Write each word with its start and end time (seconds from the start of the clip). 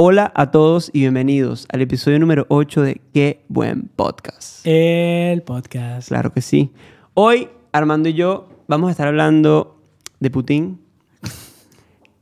Hola 0.00 0.30
a 0.36 0.52
todos 0.52 0.90
y 0.92 1.00
bienvenidos 1.00 1.66
al 1.72 1.80
episodio 1.80 2.20
número 2.20 2.46
8 2.50 2.82
de 2.82 3.00
Qué 3.12 3.44
buen 3.48 3.90
podcast. 3.96 4.64
El 4.64 5.42
podcast. 5.42 6.06
Claro 6.06 6.32
que 6.32 6.40
sí. 6.40 6.70
Hoy 7.14 7.48
Armando 7.72 8.08
y 8.08 8.14
yo 8.14 8.48
vamos 8.68 8.86
a 8.86 8.90
estar 8.92 9.08
hablando 9.08 9.82
de 10.20 10.30
Putin, 10.30 10.78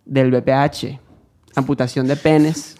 del 0.07 0.31
BPH, 0.31 0.99
amputación 1.55 2.07
de 2.07 2.17
penes, 2.17 2.79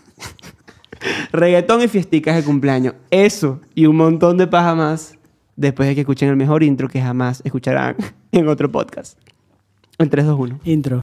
reggaetón 1.31 1.83
y 1.83 1.89
fiesticas 1.89 2.35
de 2.35 2.43
cumpleaños. 2.43 2.95
Eso 3.11 3.61
y 3.75 3.85
un 3.85 3.97
montón 3.97 4.39
de 4.39 4.47
paja 4.47 4.75
más 4.75 5.19
después 5.57 5.91
de 5.91 5.95
que 5.95 6.01
escuchen 6.01 6.31
el 6.31 6.37
mejor 6.37 6.63
intro 6.63 6.89
que 6.89 7.03
jamás 7.03 7.43
escucharán 7.45 7.97
en 8.33 8.49
otro 8.49 8.73
podcast. 8.73 9.19
En 9.99 10.09
3, 10.09 10.25
2, 10.25 10.41
1. 10.41 10.61
Intro. 10.65 11.03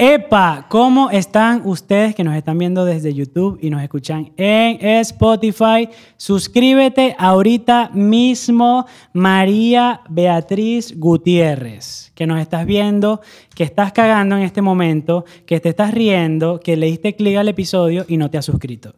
¡Epa! 0.00 0.66
¿Cómo 0.68 1.10
están 1.10 1.62
ustedes 1.64 2.14
que 2.14 2.22
nos 2.22 2.36
están 2.36 2.56
viendo 2.56 2.84
desde 2.84 3.12
YouTube 3.12 3.58
y 3.60 3.68
nos 3.68 3.82
escuchan 3.82 4.30
en 4.36 4.78
Spotify? 5.00 5.88
Suscríbete 6.16 7.16
ahorita 7.18 7.90
mismo, 7.92 8.86
María 9.12 10.02
Beatriz 10.08 10.96
Gutiérrez, 10.96 12.12
que 12.14 12.28
nos 12.28 12.40
estás 12.40 12.64
viendo, 12.64 13.20
que 13.56 13.64
estás 13.64 13.90
cagando 13.90 14.36
en 14.36 14.42
este 14.42 14.62
momento, 14.62 15.24
que 15.44 15.58
te 15.58 15.70
estás 15.70 15.92
riendo, 15.92 16.60
que 16.60 16.76
le 16.76 16.86
diste 16.86 17.16
clic 17.16 17.36
al 17.36 17.48
episodio 17.48 18.04
y 18.06 18.18
no 18.18 18.30
te 18.30 18.38
has 18.38 18.44
suscrito. 18.44 18.94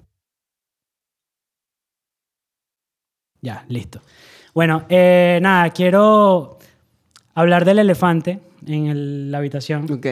Ya, 3.41 3.65
listo. 3.69 4.03
Bueno, 4.53 4.85
eh, 4.91 5.39
nada, 5.41 5.71
quiero 5.71 6.59
hablar 7.33 7.65
del 7.65 7.79
elefante 7.79 8.39
en 8.67 9.31
la 9.31 9.39
habitación. 9.39 9.91
Ok. 9.91 10.07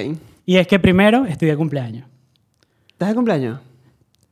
Y 0.49 0.57
es 0.57 0.67
que 0.67 0.79
primero 0.79 1.27
estoy 1.27 1.47
de 1.49 1.57
cumpleaños. 1.59 2.07
¿Estás 2.89 3.11
de 3.11 3.15
cumpleaños? 3.15 3.59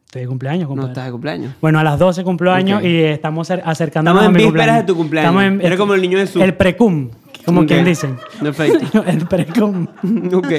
Estoy 0.06 0.22
de 0.22 0.28
cumpleaños, 0.28 0.62
No 0.62 0.68
compadre. 0.68 0.92
estás 0.92 1.04
de 1.04 1.10
cumpleaños. 1.12 1.52
Bueno, 1.60 1.78
a 1.78 1.84
las 1.84 1.98
12 1.98 2.24
cumplo 2.24 2.52
años 2.52 2.78
Ok. 2.78 2.86
y 2.86 3.00
estamos 3.02 3.50
cer- 3.50 3.60
acercándonos 3.62 4.22
Estamos 4.22 4.22
en 4.22 4.26
a 4.28 4.30
mi 4.30 4.44
vísperas 4.44 4.46
cumpleaños. 4.46 4.86
de 4.86 4.86
tu 4.86 4.96
cumpleaños. 4.96 5.28
Estamos 5.42 5.60
en- 5.60 5.66
Eres 5.66 5.78
como 5.78 5.92
el 5.92 6.00
niño 6.00 6.16
Jesús. 6.16 6.40
El 6.40 6.54
precum, 6.54 7.10
como 7.44 7.66
quien 7.66 7.84
dicen. 7.84 8.16
Perfecto. 8.40 9.04
el 9.06 9.26
precum. 9.28 9.86
ok. 10.32 10.52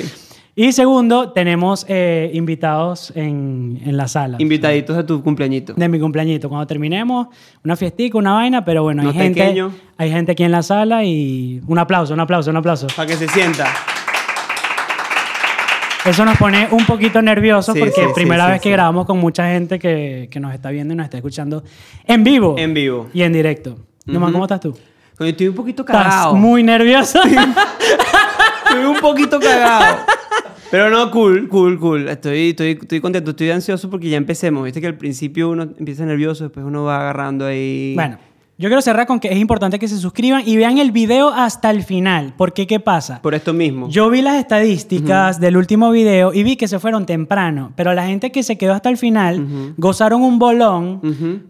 Y 0.56 0.72
segundo, 0.74 1.32
tenemos 1.32 1.88
eh, 1.90 2.30
invitados 2.36 3.12
en, 3.16 3.82
en 3.84 3.98
la 3.98 4.08
sala. 4.08 4.38
Invitaditos 4.40 4.96
a 4.96 5.04
tu 5.08 5.24
cumpleañito. 5.24 5.74
de 5.74 5.90
mi 5.90 6.00
cumpleañito. 6.00 6.50
Cuando 6.50 6.68
terminemos, 6.68 7.30
una 7.66 7.76
fiestica, 7.76 8.16
una 8.20 8.34
vaina, 8.34 8.64
pero 8.64 8.84
bueno, 8.84 9.02
hay 9.02 9.08
Unos 9.08 9.18
gente, 9.24 9.64
hay 9.98 10.12
gente 10.12 10.34
aquí 10.34 10.44
en 10.44 10.52
la 10.52 10.62
sala 10.62 11.04
y 11.04 11.64
un 11.66 11.80
aplauso, 11.80 12.14
un 12.14 12.20
aplauso, 12.20 12.52
un 12.52 12.58
aplauso. 12.58 12.86
Para 12.96 13.08
que 13.08 13.16
se 13.16 13.28
sienta. 13.28 13.66
Eso 16.08 16.26
nos 16.26 16.38
pone 16.38 16.68
un 16.72 16.86
poquito 16.86 17.22
nerviosos 17.22 17.74
Sí, 17.74 17.80
porque 17.80 18.02
es 18.02 18.08
sí, 18.08 18.14
primera 18.16 18.46
sí, 18.46 18.52
vez 18.54 18.62
que 18.62 18.72
grabamos 18.72 19.06
con 19.06 19.18
mucha 19.18 19.48
gente 19.50 19.78
que, 19.80 20.28
que 20.32 20.40
nos 20.40 20.54
está 20.54 20.70
viendo 20.72 20.94
y 20.94 20.98
nos 20.98 21.04
está 21.06 21.18
escuchando 21.18 21.64
en 22.06 22.24
vivo. 22.24 22.56
En 22.58 22.74
vivo. 22.74 23.10
Y 23.14 23.22
en 23.24 23.34
directo. 23.34 23.78
Nomás, 24.06 24.32
¿cómo 24.32 24.46
estás 24.46 24.60
tú? 24.62 24.78
Coño, 25.18 25.30
Estoy 25.32 25.48
un 25.48 25.56
poquito 25.56 25.82
Estás 25.84 26.04
cagado. 26.04 26.36
muy 26.36 26.64
nervioso. 26.64 27.20
Estoy 27.24 28.84
un 28.86 28.98
poquito 29.02 29.40
cagado. 29.40 29.98
Pero 30.70 30.90
no, 30.90 31.10
cool, 31.12 31.48
cool, 31.50 31.80
cool. 31.80 32.08
Estoy, 32.10 32.50
estoy, 32.50 32.78
estoy 32.82 33.00
contento, 33.02 33.32
estoy 33.32 33.50
ansioso 33.52 33.90
porque 33.90 34.10
ya 34.10 34.18
empecemos. 34.18 34.64
Viste 34.64 34.82
que 34.82 34.88
al 34.88 34.98
principio 34.98 35.50
uno 35.50 35.64
empieza 35.64 36.06
nervioso, 36.06 36.44
después 36.46 36.66
uno 36.66 36.84
va 36.84 36.98
agarrando 37.00 37.46
ahí. 37.46 37.94
bueno, 37.96 38.18
yo 38.60 38.70
quiero 38.70 38.82
cerrar 38.82 39.06
con 39.08 39.20
que 39.20 39.28
es 39.32 39.38
importante 39.38 39.78
que 39.80 39.88
se 39.88 39.98
suscriban 39.98 40.42
y 40.46 40.58
vean 40.58 40.78
el 40.80 40.92
video 40.92 41.30
hasta 41.30 41.70
el 41.70 41.84
final. 41.84 42.34
Porque, 42.38 42.66
¿qué 42.68 42.80
pasa? 42.80 43.22
Por 43.22 43.36
esto 43.36 43.54
mismo. 43.54 43.88
Yo 43.90 44.10
vi 44.10 44.22
las 44.22 44.36
estadísticas 44.38 45.40
del 45.40 45.58
último 45.58 45.92
video 45.92 46.34
y 46.34 46.44
vi 46.44 46.56
que 46.56 46.68
se 46.68 46.80
fueron 46.80 47.06
temprano, 47.06 47.72
pero 47.76 47.94
la 47.94 48.08
gente 48.08 48.32
que 48.32 48.44
se 48.44 48.58
quedó 48.58 48.74
hasta 48.74 48.90
el 48.90 48.98
final 48.98 49.74
gozaron 49.78 50.22
un 50.24 50.40
bolón 50.40 51.02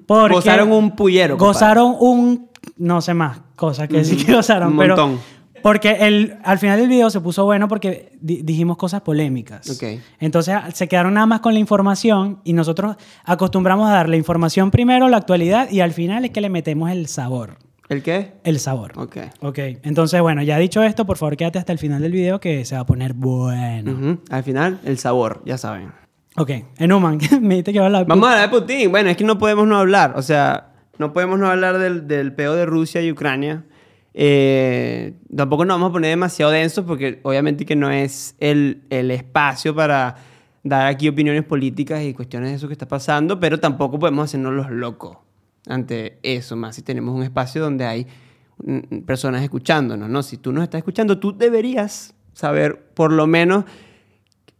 porque 0.06 0.36
Gozaron 0.36 0.72
un 0.72 0.96
pullero. 0.96 1.38
gozaron 1.38 1.96
un 2.00 2.48
no 2.78 3.02
sé 3.02 3.14
más 3.14 3.40
cosas 3.56 3.88
que 3.88 4.04
sí 4.04 4.18
que 4.18 4.34
gozaron, 4.34 4.74
Un 4.74 4.78
pero 4.78 4.98
montón. 4.98 5.20
Porque 5.68 5.92
el, 6.08 6.38
al 6.44 6.60
final 6.60 6.80
del 6.80 6.88
video 6.88 7.10
se 7.10 7.20
puso 7.20 7.44
bueno 7.44 7.68
porque 7.68 8.14
di- 8.22 8.42
dijimos 8.42 8.78
cosas 8.78 9.02
polémicas. 9.02 9.70
Ok. 9.70 10.00
Entonces 10.20 10.56
se 10.74 10.88
quedaron 10.88 11.14
nada 11.16 11.26
más 11.26 11.42
con 11.42 11.54
la 11.54 11.60
información 11.60 12.40
y 12.46 12.54
nosotros 12.54 12.96
acostumbramos 13.26 13.90
a 13.90 13.94
dar 13.94 14.08
la 14.10 14.16
información 14.16 14.72
primero, 14.72 15.10
la 15.10 15.18
actualidad 15.18 15.70
y 15.70 15.82
al 15.82 15.92
final 15.92 16.24
es 16.26 16.32
que 16.32 16.40
le 16.42 16.50
metemos 16.50 16.90
el 16.92 17.08
sabor. 17.08 17.58
¿El 17.90 18.02
qué? 18.02 18.34
El 18.44 18.60
sabor. 18.60 18.94
Ok. 18.98 19.18
Ok, 19.42 19.60
entonces 19.84 20.22
bueno, 20.22 20.42
ya 20.42 20.58
dicho 20.58 20.84
esto, 20.84 21.06
por 21.06 21.18
favor 21.18 21.36
quédate 21.38 21.60
hasta 21.60 21.72
el 21.74 21.80
final 21.80 22.02
del 22.02 22.12
video 22.12 22.40
que 22.40 22.64
se 22.66 22.76
va 22.76 22.82
a 22.82 22.86
poner 22.86 23.14
bueno. 23.14 23.92
Ujú. 23.92 24.20
Al 24.30 24.44
final, 24.44 24.80
el 24.86 24.98
sabor, 24.98 25.42
ya 25.46 25.58
saben. 25.58 25.92
Ok, 26.38 26.52
Enuman, 26.78 27.18
me 27.42 27.56
dijiste 27.56 27.72
que 27.72 27.78
iba 27.78 27.84
a 27.84 27.88
hablar. 27.88 28.06
Vamos 28.08 28.28
a 28.30 28.34
hablar 28.34 28.50
de 28.52 28.60
Putin. 28.60 28.92
Bueno, 28.92 29.10
es 29.10 29.18
que 29.18 29.24
no 29.24 29.38
podemos 29.38 29.68
no 29.68 29.78
hablar. 29.78 30.14
O 30.16 30.22
sea, 30.22 30.72
no 30.98 31.12
podemos 31.14 31.40
no 31.40 31.48
hablar 31.50 31.78
del, 31.78 32.08
del 32.08 32.34
peo 32.34 32.56
de 32.56 32.66
Rusia 32.66 33.02
y 33.02 33.12
Ucrania. 33.12 33.64
Eh, 34.20 35.14
tampoco 35.36 35.64
nos 35.64 35.76
vamos 35.76 35.92
a 35.92 35.94
poner 35.94 36.10
demasiado 36.10 36.52
densos 36.52 36.84
porque 36.86 37.20
obviamente 37.22 37.68
que 37.68 37.76
no 37.76 37.92
es 37.92 38.36
el, 38.40 38.82
el 38.90 39.12
espacio 39.12 39.76
para 39.76 40.16
dar 40.64 40.88
aquí 40.88 41.08
opiniones 41.08 41.44
políticas 41.44 42.02
y 42.02 42.16
cuestiones 42.16 42.50
de 42.50 42.56
eso 42.56 42.68
que 42.68 42.74
está 42.74 42.88
pasando, 42.88 43.40
pero 43.40 43.60
tampoco 43.60 44.00
podemos 44.00 44.26
hacernos 44.26 44.54
los 44.54 44.72
locos 44.72 45.18
ante 45.68 46.18
eso, 46.24 46.56
más 46.56 46.76
si 46.76 46.82
tenemos 46.82 47.16
un 47.16 47.22
espacio 47.22 47.62
donde 47.62 47.86
hay 47.86 48.08
mm, 48.64 49.02
personas 49.06 49.44
escuchándonos, 49.44 50.10
¿no? 50.10 50.24
Si 50.24 50.38
tú 50.38 50.52
nos 50.52 50.64
estás 50.64 50.80
escuchando, 50.80 51.20
tú 51.20 51.38
deberías 51.38 52.16
saber 52.34 52.90
por 52.96 53.14
lo 53.14 53.28
menos 53.28 53.66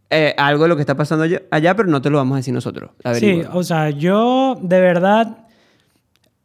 eh, 0.08 0.36
algo 0.38 0.62
de 0.62 0.68
lo 0.68 0.76
que 0.76 0.82
está 0.82 0.96
pasando 0.96 1.26
allá, 1.50 1.74
pero 1.74 1.88
no 1.88 2.00
te 2.00 2.10
lo 2.10 2.18
vamos 2.18 2.36
a 2.36 2.38
decir 2.38 2.54
nosotros. 2.54 2.90
Sí, 2.98 3.08
Averigua. 3.08 3.50
o 3.54 3.64
sea, 3.64 3.90
yo 3.90 4.56
de 4.62 4.80
verdad... 4.80 5.47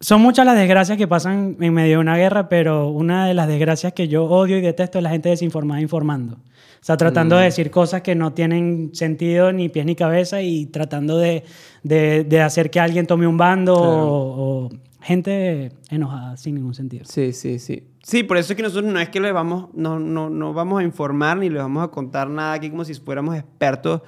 Son 0.04 0.22
muchas 0.22 0.46
las 0.46 0.58
desgracias 0.58 0.98
que 0.98 1.08
pasan 1.08 1.56
en 1.62 1.74
medio 1.74 1.92
de 1.94 1.98
una 2.00 2.18
guerra, 2.18 2.50
pero 2.50 2.90
una 2.90 3.26
de 3.26 3.34
las 3.34 3.48
desgracias 3.48 3.94
que 3.94 4.10
yo 4.10 4.26
odio 4.26 4.58
y 4.58 4.62
detesto 4.62 4.98
es 5.00 5.04
la 5.04 5.10
gente 5.10 5.30
desinformada 5.30 5.80
informando. 5.80 6.36
O 6.36 6.86
sea, 6.86 6.98
tratando 6.98 7.36
Mm. 7.36 7.40
de 7.40 7.46
decir 7.46 7.72
cosas 7.72 8.02
que 8.02 8.14
no 8.14 8.34
tienen 8.34 8.90
sentido 8.94 9.54
ni 9.54 9.70
pies 9.70 9.86
ni 9.86 9.96
cabeza 9.96 10.42
y 10.42 10.66
tratando 10.66 11.18
de, 11.18 11.44
de- 11.84 12.26
de 12.26 12.42
hacer 12.42 12.70
que 12.70 12.82
alguien 12.82 13.08
tome 13.08 13.26
un 13.28 13.38
bando 13.38 13.76
Claro. 13.76 14.08
o, 14.08 14.66
o 14.66 14.70
gente 15.02 15.72
enojada 15.90 16.36
sin 16.36 16.56
ningún 16.56 16.74
sentido. 16.74 17.06
Sí, 17.06 17.32
sí, 17.32 17.58
sí. 17.60 17.84
Sí, 18.04 18.24
por 18.24 18.36
eso 18.36 18.52
es 18.52 18.58
que 18.58 18.64
nosotros 18.64 18.92
no 18.92 19.00
es 19.00 19.08
que 19.08 19.22
les 19.22 19.32
vamos, 19.32 19.70
no, 19.74 19.98
no, 20.00 20.30
no 20.30 20.52
vamos 20.54 20.82
a 20.82 20.84
informar 20.84 21.38
ni 21.38 21.48
les 21.50 21.62
vamos 21.62 21.82
a 21.82 21.88
contar 21.88 22.30
nada 22.30 22.52
aquí 22.52 22.70
como 22.70 22.84
si 22.84 22.94
fuéramos 22.96 23.38
expertos 23.38 24.02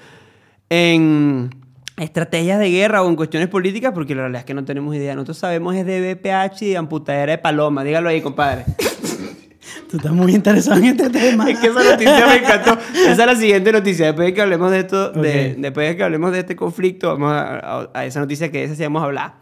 en 0.70 1.50
estrategias 1.98 2.60
de 2.60 2.70
guerra 2.70 3.02
o 3.02 3.10
en 3.10 3.16
cuestiones 3.16 3.48
políticas, 3.50 3.92
porque 3.94 4.16
la 4.16 4.22
realidad 4.22 4.40
es 4.42 4.46
que 4.46 4.54
no 4.54 4.66
tenemos 4.66 4.96
idea. 4.96 5.16
Nosotros 5.16 5.38
sabemos 5.38 5.76
es 5.76 5.86
de 5.86 6.14
BPH 6.16 6.62
y 6.64 6.70
de 6.72 6.78
amputadera 6.78 7.32
de 7.34 7.38
paloma. 7.38 7.84
Dígalo 7.84 8.10
ahí, 8.10 8.22
compadre. 8.22 8.66
Tú 9.90 9.98
estás 9.98 10.12
muy 10.12 10.34
interesado 10.34 10.78
en 10.80 10.86
este 10.86 11.10
tema. 11.10 11.50
es 11.50 11.60
que 11.60 11.68
esa 11.68 11.84
noticia 11.84 12.28
me 12.28 12.36
encantó. 12.38 12.78
Esa 12.96 13.12
es 13.12 13.18
la 13.18 13.36
siguiente 13.36 13.72
noticia. 13.72 14.08
Después 14.08 14.28
de 14.28 14.34
que 14.34 14.42
hablemos 14.42 14.72
de 14.72 14.80
esto, 14.80 15.12
de- 15.12 15.56
después 15.58 15.88
de 15.90 15.96
que 15.98 16.04
hablemos 16.04 16.32
de 16.32 16.40
este 16.40 16.56
conflicto, 16.56 17.10
vamos 17.10 17.32
a, 17.32 17.60
a- 17.60 17.90
a 17.94 18.06
esa 18.06 18.20
noticia 18.20 18.52
que 18.52 18.64
esa 18.64 18.76
sí 18.76 18.84
vamos 18.84 19.02
a 19.02 19.06
hablar. 19.06 19.34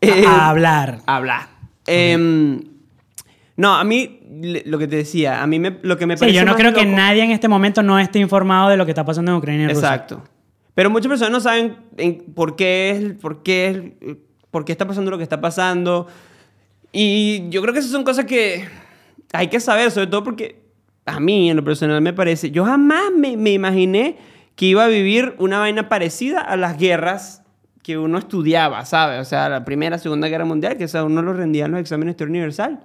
Eh, 0.00 0.24
a 0.26 0.48
hablar. 0.50 0.98
hablar. 1.06 1.48
Em, 1.86 2.60
no, 3.56 3.74
a 3.74 3.84
mí, 3.84 4.20
lo 4.64 4.78
que 4.78 4.86
te 4.88 4.96
decía, 4.96 5.42
a 5.42 5.46
mí 5.46 5.58
me, 5.58 5.78
lo 5.82 5.96
que 5.96 6.06
me 6.06 6.16
Sí, 6.16 6.20
parece 6.20 6.36
yo 6.38 6.44
no 6.44 6.54
creo 6.56 6.72
que 6.72 6.84
nadie 6.86 7.22
en 7.24 7.30
este 7.30 7.48
momento 7.48 7.82
no 7.82 7.98
esté 7.98 8.18
informado 8.18 8.68
de 8.70 8.76
lo 8.76 8.84
que 8.84 8.90
está 8.92 9.04
pasando 9.04 9.32
en 9.32 9.38
Ucrania 9.38 9.64
y 9.64 9.68
Rusia. 9.68 9.80
Exacto. 9.88 10.22
Pero 10.74 10.90
muchas 10.90 11.08
personas 11.08 11.30
no 11.32 11.40
saben 11.40 11.76
en- 11.96 12.24
por 12.34 12.56
qué 12.56 12.90
es, 12.90 13.12
por 13.20 13.42
qué 13.42 13.92
es, 14.00 14.16
por 14.50 14.64
qué 14.64 14.72
está 14.72 14.86
pasando 14.86 15.10
lo 15.10 15.16
que 15.18 15.22
está 15.22 15.40
pasando. 15.40 16.06
Y 16.92 17.48
yo 17.50 17.60
creo 17.62 17.72
que 17.72 17.80
esas 17.80 17.90
son 17.92 18.04
cosas 18.04 18.24
que 18.24 18.64
hay 19.32 19.48
que 19.48 19.60
saber, 19.60 19.90
sobre 19.90 20.06
todo 20.06 20.22
porque 20.24 20.62
a 21.06 21.20
mí 21.20 21.50
en 21.50 21.56
lo 21.56 21.64
personal 21.64 22.00
me 22.00 22.12
parece, 22.12 22.50
yo 22.50 22.64
jamás 22.64 23.04
me, 23.16 23.36
me 23.36 23.50
imaginé 23.52 24.16
que 24.56 24.66
iba 24.66 24.84
a 24.84 24.88
vivir 24.88 25.34
una 25.38 25.58
vaina 25.58 25.88
parecida 25.88 26.40
a 26.40 26.56
las 26.56 26.78
guerras 26.78 27.42
que 27.82 27.98
uno 27.98 28.18
estudiaba, 28.18 28.84
¿sabes? 28.86 29.20
O 29.20 29.24
sea, 29.24 29.48
la 29.48 29.64
Primera, 29.64 29.98
Segunda 29.98 30.28
Guerra 30.28 30.44
Mundial, 30.44 30.78
que 30.78 30.84
o 30.84 30.88
sea, 30.88 31.04
uno 31.04 31.20
lo 31.20 31.34
rendía 31.34 31.66
en 31.66 31.72
los 31.72 31.80
exámenes 31.80 32.06
de 32.06 32.10
historia 32.12 32.30
universal. 32.30 32.80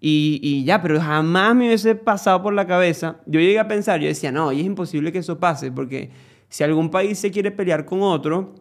Y, 0.00 0.38
y 0.42 0.64
ya, 0.64 0.82
pero 0.82 1.00
jamás 1.00 1.54
me 1.56 1.66
hubiese 1.66 1.94
pasado 1.94 2.42
por 2.42 2.52
la 2.54 2.66
cabeza. 2.66 3.16
Yo 3.26 3.40
llegué 3.40 3.58
a 3.58 3.66
pensar, 3.68 4.00
yo 4.00 4.06
decía, 4.08 4.30
no, 4.30 4.52
y 4.52 4.60
es 4.60 4.66
imposible 4.66 5.10
que 5.12 5.18
eso 5.18 5.38
pase, 5.40 5.72
porque 5.72 6.10
si 6.52 6.62
algún 6.64 6.90
país 6.90 7.18
se 7.18 7.30
quiere 7.30 7.50
pelear 7.50 7.86
con 7.86 8.02
otro, 8.02 8.54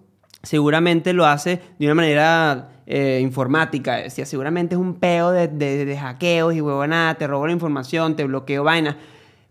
seguramente 0.44 1.12
lo 1.12 1.26
hace 1.26 1.60
de 1.78 1.86
una 1.88 1.96
manera 1.96 2.70
eh, 2.86 3.20
informática. 3.22 3.98
Decía, 3.98 4.26
seguramente 4.26 4.76
es 4.76 4.80
un 4.82 4.96
peo 4.96 5.32
de, 5.32 5.50
de, 5.50 5.84
de 5.86 5.98
hackeos 5.98 6.56
y 6.56 6.62
huevonada, 6.62 7.16
te 7.16 7.28
robo 7.28 7.48
la 7.48 7.54
información, 7.54 8.16
te 8.16 8.24
bloqueo 8.24 8.64
vainas. 8.64 8.96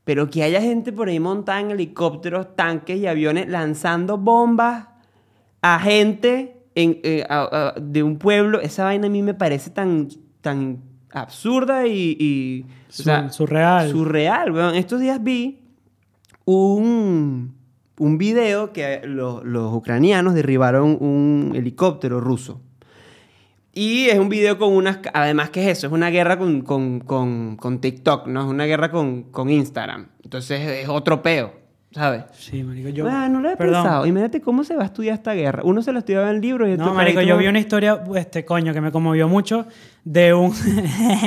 Pero 0.04 0.30
que 0.30 0.42
haya 0.42 0.62
gente 0.62 0.90
por 0.92 1.08
ahí 1.08 1.20
montada 1.20 1.60
en 1.60 1.70
helicópteros, 1.70 2.56
tanques 2.56 2.96
y 2.98 3.06
aviones 3.06 3.46
lanzando 3.48 4.16
bombas 4.16 4.86
a 5.60 5.78
gente 5.78 6.62
en- 6.74 6.98
eh, 7.02 7.24
a- 7.28 7.74
a- 7.76 7.80
de 7.80 8.02
un 8.02 8.16
pueblo, 8.16 8.60
esa 8.62 8.84
vaina 8.84 9.06
a 9.08 9.10
mí 9.10 9.22
me 9.22 9.34
parece 9.34 9.68
tan, 9.70 10.08
tan 10.40 10.80
absurda 11.12 11.86
y... 11.86 12.16
y, 12.18 12.62
o 12.62 12.92
Su- 12.92 13.02
sea, 13.02 13.28
surreal. 13.30 13.90
Surreal, 13.90 14.50
weón. 14.52 14.74
Estos 14.74 15.00
días 15.00 15.22
vi 15.22 15.60
un, 16.46 17.54
un 18.00 18.16
video 18.16 18.72
que 18.72 19.02
los, 19.04 19.44
los 19.44 19.74
ucranianos 19.74 20.34
derribaron 20.34 20.96
un 21.00 21.52
helicóptero 21.54 22.18
ruso. 22.18 22.62
Y 23.74 24.06
es 24.06 24.18
un 24.18 24.30
video 24.30 24.56
con 24.58 24.72
unas... 24.72 25.00
Además, 25.12 25.50
¿qué 25.50 25.62
es 25.62 25.78
eso? 25.78 25.86
Es 25.86 25.92
una 25.92 26.08
guerra 26.08 26.38
con, 26.38 26.62
con, 26.62 27.00
con, 27.00 27.56
con 27.56 27.78
TikTok, 27.78 28.26
¿no? 28.26 28.40
Es 28.40 28.46
una 28.46 28.64
guerra 28.64 28.90
con, 28.90 29.24
con 29.24 29.50
Instagram. 29.50 30.08
Entonces 30.24 30.60
es 30.66 30.88
otro 30.88 31.22
peo, 31.22 31.52
¿sabes? 31.92 32.24
Sí, 32.32 32.64
marico, 32.64 32.88
yo... 32.88 33.06
Ah, 33.06 33.28
no 33.28 33.40
lo 33.40 33.50
he 33.50 33.56
Perdón. 33.58 33.82
pensado. 33.82 34.06
Imagínate 34.06 34.40
cómo 34.40 34.64
se 34.64 34.74
va 34.76 34.82
a 34.82 34.86
estudiar 34.86 35.14
esta 35.14 35.34
guerra. 35.34 35.60
Uno 35.62 35.82
se 35.82 35.92
lo 35.92 35.98
estudiaba 35.98 36.30
en 36.30 36.36
el 36.36 36.40
libro 36.40 36.66
y 36.66 36.78
No, 36.78 36.94
marico, 36.94 37.20
yo 37.20 37.36
vi 37.36 37.48
una 37.48 37.60
historia, 37.60 38.02
este 38.16 38.46
coño, 38.46 38.72
que 38.72 38.80
me 38.80 38.90
conmovió 38.90 39.28
mucho 39.28 39.66
de 40.04 40.32
un, 40.32 40.54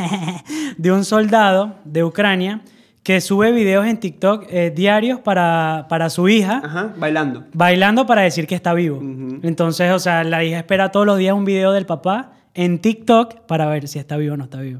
de 0.77 0.91
un 0.91 1.05
soldado 1.05 1.75
de 1.85 2.03
Ucrania 2.03 2.61
que 3.03 3.19
sube 3.19 3.51
videos 3.51 3.85
en 3.85 3.97
TikTok 3.99 4.45
eh, 4.49 4.71
diarios 4.73 5.19
para, 5.19 5.87
para 5.89 6.09
su 6.09 6.29
hija, 6.29 6.61
Ajá, 6.63 6.93
bailando. 6.97 7.43
bailando 7.53 8.05
para 8.05 8.21
decir 8.21 8.47
que 8.47 8.55
está 8.55 8.73
vivo. 8.73 8.99
Entonces, 9.43 9.91
o 9.91 9.99
sea, 9.99 10.23
la 10.23 10.43
hija 10.43 10.57
espera 10.59 10.89
todos 10.91 11.05
los 11.05 11.17
días 11.17 11.35
un 11.35 11.43
video 11.45 11.73
del 11.73 11.85
papá 11.85 12.31
en 12.53 12.79
TikTok 12.79 13.41
para 13.41 13.65
ver 13.67 13.87
si 13.89 13.99
está 13.99 14.15
vivo 14.15 14.35
o 14.35 14.37
no 14.37 14.45
está 14.45 14.61
vivo. 14.61 14.79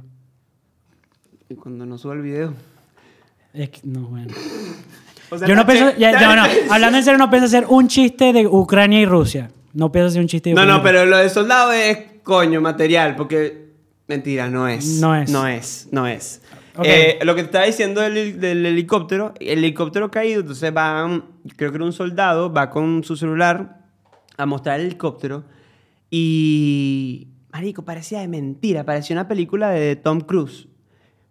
Y 1.50 1.56
cuando 1.56 1.86
no 1.86 1.98
sube 1.98 2.14
el 2.16 2.22
video. 2.22 2.54
Es 3.54 3.70
que, 3.70 3.81
no, 3.84 4.02
bueno. 4.08 4.34
O 5.30 5.38
sea, 5.38 5.48
Yo 5.48 5.56
no 5.56 5.66
pienso, 5.66 5.98
ya, 5.98 6.12
no, 6.22 6.36
no, 6.36 6.44
hablando 6.70 7.00
en 7.00 7.04
serio, 7.04 7.18
no 7.18 7.28
pienso 7.28 7.48
hacer 7.48 7.66
un 7.68 7.88
chiste 7.88 8.34
de 8.34 8.46
Ucrania 8.46 9.00
y 9.02 9.06
Rusia. 9.08 9.50
No 9.74 9.92
pienso 9.92 10.10
hacer 10.10 10.22
un 10.22 10.28
chiste 10.28 10.50
de 10.52 10.56
No, 10.56 10.62
Ucrania 10.62 10.74
no, 10.78 10.84
Rusia. 10.84 10.92
pero 11.02 11.06
lo 11.10 11.18
de 11.18 11.30
soldado 11.30 11.72
es 11.72 11.98
coño, 12.22 12.62
material, 12.62 13.16
porque 13.16 13.70
mentira, 14.08 14.48
no 14.50 14.68
es. 14.68 14.86
No 15.02 15.16
es. 15.16 15.31
No 15.31 15.48
es, 15.48 15.88
no 15.92 16.06
es. 16.06 16.40
Eh, 16.84 17.20
lo 17.24 17.36
que 17.36 17.42
te 17.42 17.46
estaba 17.48 17.66
diciendo 17.66 18.02
del, 18.02 18.40
del 18.40 18.66
helicóptero, 18.66 19.34
el 19.40 19.60
helicóptero 19.60 20.10
caído, 20.10 20.42
entonces 20.42 20.74
va, 20.75 21.06
un- 21.06 21.24
creo 21.56 21.72
que 21.72 21.75
era 21.78 21.86
un 21.86 21.94
soldado, 21.94 22.52
va 22.52 22.70
con 22.72 23.04
su 23.04 23.16
celular 23.16 23.86
a 24.38 24.46
mostrar 24.48 24.80
el 24.80 24.88
helicóptero 24.88 25.44
y, 26.10 27.28
marico, 27.52 27.84
parecía 27.84 28.20
de 28.22 28.28
mentira, 28.28 28.84
parecía 28.86 29.16
una 29.16 29.28
película 29.28 29.70
de 29.72 29.96
Tom 29.96 30.22
Cruise. 30.22 30.68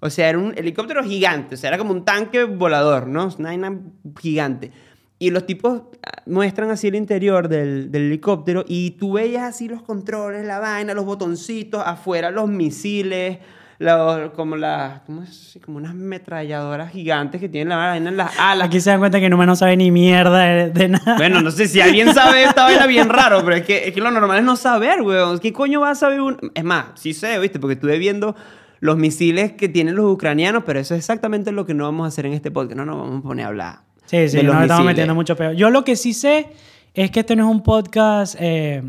O 0.00 0.10
sea, 0.10 0.28
era 0.28 0.38
un 0.38 0.52
helicóptero 0.56 1.02
gigante, 1.04 1.54
o 1.54 1.58
sea, 1.58 1.68
era 1.68 1.78
como 1.78 1.92
un 1.92 2.04
tanque 2.04 2.44
volador, 2.44 3.06
¿no? 3.06 3.28
Una 3.38 3.80
gigante. 4.20 4.72
Y 5.20 5.30
los 5.30 5.46
tipos 5.46 5.82
ah, 6.04 6.22
muestran 6.26 6.70
así 6.70 6.88
el 6.88 6.96
interior 6.96 7.48
del, 7.48 7.92
del 7.92 8.02
helicóptero 8.06 8.64
y 8.66 8.92
tú 8.92 9.12
veías 9.12 9.44
así 9.44 9.68
los 9.68 9.82
controles, 9.82 10.44
la 10.44 10.58
vaina, 10.58 10.94
los 10.94 11.04
botoncitos, 11.04 11.80
afuera 11.86 12.32
los 12.32 12.48
misiles, 12.48 13.38
los- 13.82 14.30
como, 14.32 14.56
las, 14.56 15.00
¿cómo 15.02 15.22
es? 15.22 15.58
como 15.64 15.76
unas 15.78 15.94
metralladoras 15.94 16.92
gigantes 16.92 17.40
que 17.40 17.48
tienen 17.48 17.70
la 17.70 17.76
vaina 17.76 18.08
en 18.10 18.16
las 18.16 18.38
alas. 18.38 18.66
Aquí 18.68 18.80
se 18.80 18.90
dan 18.90 18.98
cuenta 19.00 19.18
que 19.20 19.28
Numa 19.28 19.44
no 19.46 19.56
sabe 19.56 19.76
ni 19.76 19.90
mierda 19.90 20.38
de, 20.40 20.70
de 20.70 20.88
nada. 20.88 21.16
Bueno, 21.16 21.40
no 21.42 21.50
sé 21.50 21.66
si 21.68 21.80
alguien 21.80 22.14
sabe 22.14 22.44
esta 22.44 22.64
vaina 22.64 22.86
bien 22.86 23.08
raro, 23.08 23.42
pero 23.44 23.56
es 23.56 23.62
que, 23.64 23.88
es 23.88 23.92
que 23.94 24.00
lo 24.00 24.10
normal 24.10 24.38
es 24.38 24.44
no 24.44 24.56
saber, 24.56 25.02
weón. 25.02 25.38
¿Qué 25.38 25.52
coño 25.52 25.80
va 25.80 25.90
a 25.90 25.94
saber 25.94 26.20
un...? 26.20 26.38
Es 26.54 26.64
más, 26.64 26.86
sí 26.94 27.12
sé, 27.14 27.38
¿viste? 27.38 27.58
Porque 27.58 27.74
estuve 27.74 27.98
viendo 27.98 28.34
los 28.80 28.96
misiles 28.96 29.52
que 29.52 29.68
tienen 29.68 29.94
los 29.94 30.06
ucranianos, 30.12 30.64
pero 30.64 30.80
eso 30.80 30.94
es 30.94 30.98
exactamente 30.98 31.52
lo 31.52 31.66
que 31.66 31.74
no 31.74 31.84
vamos 31.84 32.04
a 32.04 32.08
hacer 32.08 32.26
en 32.26 32.32
este 32.32 32.50
podcast. 32.50 32.76
No 32.76 32.84
nos 32.84 32.96
vamos 32.98 33.20
a 33.20 33.22
poner 33.22 33.44
a 33.44 33.48
hablar. 33.48 33.78
Sí, 34.06 34.28
sí, 34.28 34.42
nos 34.42 34.60
estamos 34.62 34.84
metiendo 34.84 35.14
mucho 35.14 35.36
peor. 35.36 35.54
Yo 35.54 35.70
lo 35.70 35.84
que 35.84 35.96
sí 35.96 36.12
sé 36.14 36.48
es 36.94 37.10
que 37.10 37.20
este 37.20 37.36
no 37.36 37.48
es 37.48 37.50
un 37.54 37.62
podcast 37.62 38.34
eh, 38.38 38.82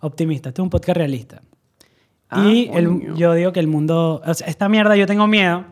optimista, 0.00 0.48
este 0.50 0.60
es 0.60 0.64
un 0.64 0.70
podcast 0.70 0.96
realista. 0.96 1.42
Ah, 2.30 2.44
y 2.46 2.68
el- 2.74 3.14
yo 3.14 3.34
digo 3.34 3.52
que 3.52 3.60
el 3.60 3.68
mundo, 3.68 4.20
o 4.24 4.34
sea, 4.34 4.46
esta 4.48 4.68
mierda 4.68 4.96
yo 4.96 5.06
tengo 5.06 5.26
miedo, 5.26 5.64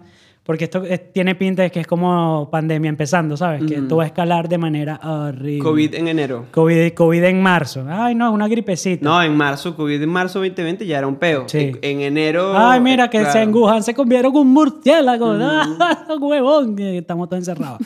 porque 0.44 0.64
esto 0.64 0.84
es- 0.84 1.12
tiene 1.12 1.34
pinta 1.34 1.62
de 1.62 1.70
que 1.70 1.80
es 1.80 1.86
como 1.86 2.48
pandemia 2.50 2.88
empezando, 2.90 3.36
¿sabes? 3.36 3.64
Que 3.64 3.76
esto 3.76 3.96
va 3.96 4.02
a 4.04 4.06
escalar 4.06 4.46
de 4.48 4.58
manera 4.58 5.00
horrible. 5.02 5.58
COVID 5.64 5.94
en 5.94 6.08
enero. 6.08 6.44
COVID, 6.52 6.92
COVID 6.92 7.24
en 7.24 7.42
marzo. 7.42 7.84
Ay, 7.88 8.14
no, 8.14 8.30
una 8.30 8.46
gripecita. 8.46 9.02
No, 9.04 9.22
en 9.22 9.34
marzo, 9.36 9.74
COVID 9.74 10.02
en 10.02 10.08
marzo 10.10 10.38
2020 10.40 10.86
ya 10.86 10.98
era 10.98 11.06
un 11.06 11.16
peo. 11.16 11.44
Sí. 11.48 11.58
En, 11.58 11.78
en 11.82 12.00
enero... 12.02 12.52
Ay, 12.56 12.78
mira, 12.80 13.08
que 13.08 13.18
claro. 13.20 13.32
se 13.32 13.40
en 13.42 13.54
Wuhan 13.54 13.82
se 13.82 13.94
comieron 13.94 14.36
un 14.36 14.52
murciélago. 14.52 15.32
¡Ah, 15.40 16.06
huevón! 16.20 16.78
Estamos 16.78 17.28
todos 17.30 17.40
encerrados. 17.40 17.78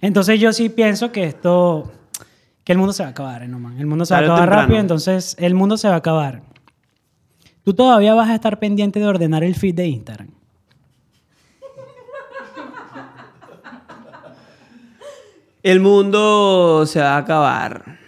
Entonces 0.00 0.40
yo 0.40 0.52
sí 0.52 0.70
pienso 0.70 1.12
que 1.12 1.24
esto... 1.24 1.92
Que 2.64 2.72
el 2.72 2.78
mundo 2.78 2.92
se 2.92 3.02
va 3.02 3.08
a 3.08 3.10
acabar, 3.10 3.46
¿no, 3.48 3.58
man? 3.58 3.78
El 3.78 3.86
mundo 3.86 4.06
se 4.06 4.14
va 4.14 4.20
a 4.20 4.22
acabar 4.22 4.40
temprano. 4.42 4.62
rápido, 4.62 4.80
entonces 4.80 5.36
el 5.38 5.54
mundo 5.54 5.76
se 5.76 5.88
va 5.88 5.94
a 5.94 5.98
acabar. 5.98 6.42
Tú 7.64 7.74
todavía 7.74 8.14
vas 8.14 8.28
a 8.28 8.34
estar 8.34 8.58
pendiente 8.58 8.98
de 8.98 9.06
ordenar 9.06 9.44
el 9.44 9.54
feed 9.54 9.74
de 9.74 9.86
Instagram. 9.86 10.28
El 15.62 15.78
mundo 15.78 16.84
se 16.86 17.00
va 17.00 17.14
a 17.14 17.18
acabar. 17.18 17.98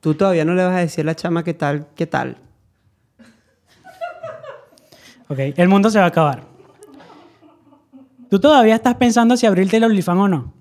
Tú 0.00 0.14
todavía 0.14 0.46
no 0.46 0.54
le 0.54 0.64
vas 0.64 0.74
a 0.74 0.78
decir 0.78 1.02
a 1.02 1.06
la 1.06 1.14
chama 1.14 1.44
qué 1.44 1.52
tal, 1.52 1.88
qué 1.94 2.06
tal. 2.06 2.38
Ok, 5.28 5.38
el 5.56 5.68
mundo 5.68 5.90
se 5.90 5.98
va 5.98 6.06
a 6.06 6.08
acabar. 6.08 6.42
¿Tú 8.30 8.40
todavía 8.40 8.76
estás 8.76 8.94
pensando 8.94 9.36
si 9.36 9.46
abrirte 9.46 9.76
el 9.76 9.84
OnlyFans 9.84 10.20
o 10.20 10.28
no? 10.28 10.54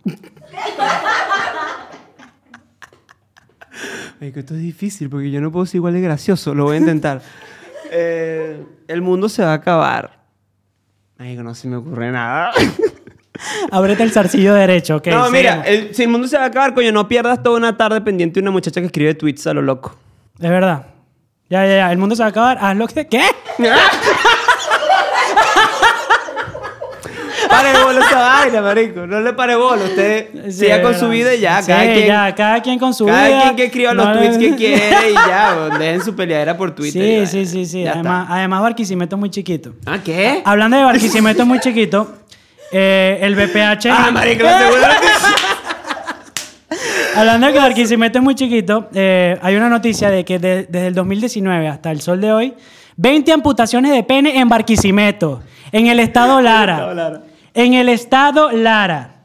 Marico, 4.19 4.39
esto 4.39 4.53
es 4.55 4.61
difícil 4.61 5.09
porque 5.09 5.31
yo 5.31 5.39
no 5.41 5.51
puedo 5.51 5.65
ser 5.65 5.75
igual 5.77 5.93
de 5.93 6.01
gracioso. 6.01 6.53
Lo 6.53 6.65
voy 6.65 6.75
a 6.77 6.79
intentar. 6.79 7.21
Eh, 7.91 8.63
el 8.87 9.01
mundo 9.01 9.27
se 9.29 9.41
va 9.41 9.49
a 9.49 9.55
acabar. 9.55 10.19
Marico, 11.17 11.41
no 11.41 11.55
se 11.55 11.67
me 11.67 11.75
ocurre 11.77 12.11
nada. 12.11 12.51
Ábrete 13.71 14.03
el 14.03 14.11
zarcillo 14.11 14.53
derecho, 14.53 14.97
ok. 14.97 15.07
no, 15.07 15.31
mira, 15.31 15.63
el- 15.65 15.95
si 15.95 16.03
el 16.03 16.09
mundo 16.09 16.27
se 16.27 16.37
va 16.37 16.43
a 16.43 16.47
acabar, 16.47 16.75
coño, 16.75 16.91
no 16.91 17.07
pierdas 17.07 17.41
toda 17.41 17.57
una 17.57 17.77
tarde 17.77 18.01
pendiente 18.01 18.35
de 18.35 18.41
una 18.43 18.51
muchacha 18.51 18.79
que 18.79 18.85
escribe 18.85 19.15
tweets 19.15 19.47
a 19.47 19.55
lo 19.55 19.63
loco. 19.63 19.97
Es 20.39 20.49
verdad. 20.51 20.85
Ya, 21.49 21.65
ya, 21.65 21.77
ya. 21.77 21.91
El 21.91 21.97
mundo 21.97 22.15
se 22.15 22.21
va 22.21 22.27
a 22.27 22.29
acabar. 22.29 22.59
Haz 22.61 22.77
lo 22.77 22.85
que... 22.87 23.07
¿Qué? 23.07 23.23
Pare 27.49 27.83
bola 27.83 27.99
esa 28.05 28.19
vaina, 28.19 28.61
marico. 28.61 29.07
No 29.07 29.19
le 29.21 29.33
pare 29.33 29.55
bola. 29.55 29.83
Usted 29.85 30.27
Sí, 30.45 30.51
siga 30.51 30.81
con 30.81 30.97
su 30.97 31.09
vida 31.09 31.33
y 31.33 31.39
ya. 31.41 31.61
Sí, 31.61 31.67
cada 31.71 31.83
quien, 31.93 32.07
ya, 32.07 32.35
cada 32.35 32.61
quien 32.61 32.79
con 32.79 32.93
su 32.93 33.05
cada 33.07 33.27
vida. 33.27 33.41
quien 33.41 33.55
que 33.55 33.63
escriba 33.65 33.93
los 33.93 34.05
No, 34.05 34.17
tweets 34.17 34.37
que 34.37 34.55
quiere 34.55 35.11
y 35.11 35.13
ya. 35.13 35.69
Dejen 35.79 36.01
su 36.03 36.15
peleadera 36.15 36.55
por 36.55 36.71
Twitter. 36.75 37.01
y 37.01 37.05
Sí, 37.05 37.11
vaina. 37.11 37.25
sí, 37.27 37.45
sí, 37.45 37.65
sí. 37.65 37.83
Ya 37.83 37.93
Además, 37.93 38.23
está. 38.23 38.35
además 38.35 38.61
Barquisimeto 38.61 39.15
es 39.15 39.19
muy 39.19 39.29
chiquito. 39.31 39.73
¿Ah, 39.85 39.97
qué? 40.03 40.41
Hablando 40.45 40.77
de 40.77 40.83
Barquisimeto 40.83 41.41
es 41.41 41.47
muy 41.47 41.59
chiquito, 41.65 42.13
eh, 42.71 43.17
el 43.21 43.35
BPH... 43.35 43.87
Ah, 43.91 44.11
marico, 44.11 44.43
la 44.43 44.59
segunda 44.59 44.97
Hablando 47.15 47.47
de 47.47 47.53
que 47.53 47.59
Barquisimeto 47.59 48.19
es 48.19 48.23
muy 48.23 48.35
chiquito, 48.35 48.87
eh, 48.93 49.37
hay 49.41 49.55
una 49.55 49.69
noticia 49.69 50.09
de 50.11 50.23
que 50.23 50.37
de- 50.39 50.63
desde 50.69 50.87
el 50.87 50.93
2019 50.93 51.67
hasta 51.67 51.89
el 51.91 51.99
sol 52.01 52.21
de 52.21 52.31
hoy, 52.31 52.53
20 52.95 53.31
amputaciones 53.33 53.91
de 53.91 54.03
pene 54.03 54.39
en 54.39 54.47
Barquisimeto, 54.47 55.41
en 55.71 55.87
el 55.87 55.99
estado 55.99 56.39
Lara. 56.41 57.21
En 57.59 57.73
el 57.73 57.89
estado 57.89 58.53
Lara. 58.53 59.15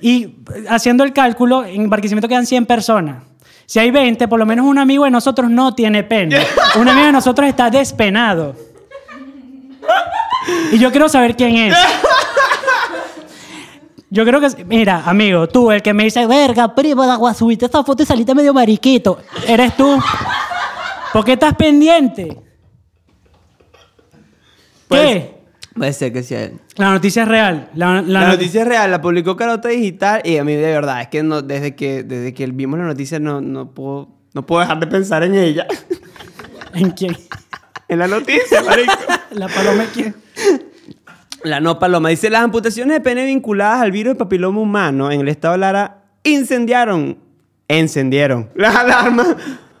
Y 0.00 0.36
haciendo 0.70 1.04
el 1.04 1.12
cálculo, 1.12 1.62
en 1.66 1.90
Barquisimeto 1.90 2.26
quedan 2.26 2.46
100 2.46 2.64
personas. 2.64 3.22
Si 3.66 3.80
hay 3.80 3.90
20, 3.90 4.28
por 4.28 4.38
lo 4.38 4.46
menos 4.46 4.64
un 4.64 4.78
amigo 4.78 5.04
de 5.04 5.10
nosotros 5.10 5.50
no 5.50 5.74
tiene 5.74 6.02
pene. 6.02 6.40
Un 6.80 6.88
amigo 6.88 7.06
de 7.08 7.12
nosotros 7.12 7.46
está 7.46 7.68
despenado. 7.68 8.56
Y 10.72 10.78
yo 10.78 10.90
quiero 10.90 11.06
saber 11.10 11.36
quién 11.36 11.54
es. 11.54 11.76
Yo 14.08 14.24
creo 14.24 14.40
que, 14.40 14.64
mira, 14.64 15.02
amigo, 15.04 15.46
tú, 15.46 15.70
el 15.70 15.82
que 15.82 15.92
me 15.92 16.04
dice, 16.04 16.26
verga, 16.26 16.74
primo, 16.74 17.04
de 17.04 17.12
agua, 17.12 17.34
subiste 17.34 17.66
esta 17.66 17.84
foto 17.84 18.02
y 18.02 18.06
saliste 18.06 18.34
medio 18.34 18.54
mariquito. 18.54 19.18
Eres 19.46 19.76
tú. 19.76 19.98
¿Por 21.12 21.26
qué 21.26 21.34
estás 21.34 21.54
pendiente? 21.56 22.40
Pues, 24.88 25.02
¿Qué? 25.02 25.41
Puede 25.74 25.92
ser 25.92 26.12
que 26.12 26.22
sea 26.22 26.44
él. 26.44 26.60
La 26.76 26.92
noticia 26.92 27.22
es 27.22 27.28
real. 27.28 27.70
La, 27.74 27.94
La, 27.94 28.02
la 28.02 28.20
noti- 28.28 28.32
noticia 28.32 28.62
es 28.62 28.68
real, 28.68 28.90
la 28.90 29.00
publicó 29.00 29.36
Carota 29.36 29.68
Digital 29.68 30.20
y 30.24 30.36
a 30.36 30.44
mí 30.44 30.54
de 30.54 30.70
verdad 30.72 31.00
es 31.02 31.08
que 31.08 31.22
no, 31.22 31.40
desde 31.42 31.74
que 31.74 32.02
desde 32.02 32.34
que 32.34 32.46
vimos 32.48 32.78
la 32.78 32.84
noticia 32.86 33.18
no, 33.18 33.40
no 33.40 33.70
puedo 33.72 34.08
no 34.34 34.44
puedo 34.46 34.60
dejar 34.60 34.80
de 34.80 34.86
pensar 34.86 35.22
en 35.22 35.34
ella. 35.34 35.66
¿En 36.74 36.90
quién? 36.90 37.16
en 37.88 37.98
la 37.98 38.06
noticia, 38.06 38.62
marico. 38.62 38.92
¿La 39.32 39.48
paloma 39.48 39.84
quién? 39.92 40.14
La 41.44 41.60
no 41.60 41.78
paloma 41.78 42.08
dice 42.10 42.30
las 42.30 42.42
amputaciones 42.42 42.94
de 42.94 43.00
pene 43.00 43.24
vinculadas 43.26 43.80
al 43.82 43.90
virus 43.92 44.12
de 44.14 44.18
papiloma 44.18 44.60
humano 44.60 45.10
en 45.10 45.20
el 45.20 45.28
estado 45.28 45.52
de 45.54 45.58
Lara 45.58 46.04
incendiaron, 46.22 47.18
encendieron 47.68 48.48
las 48.54 48.76
alarmas 48.76 49.36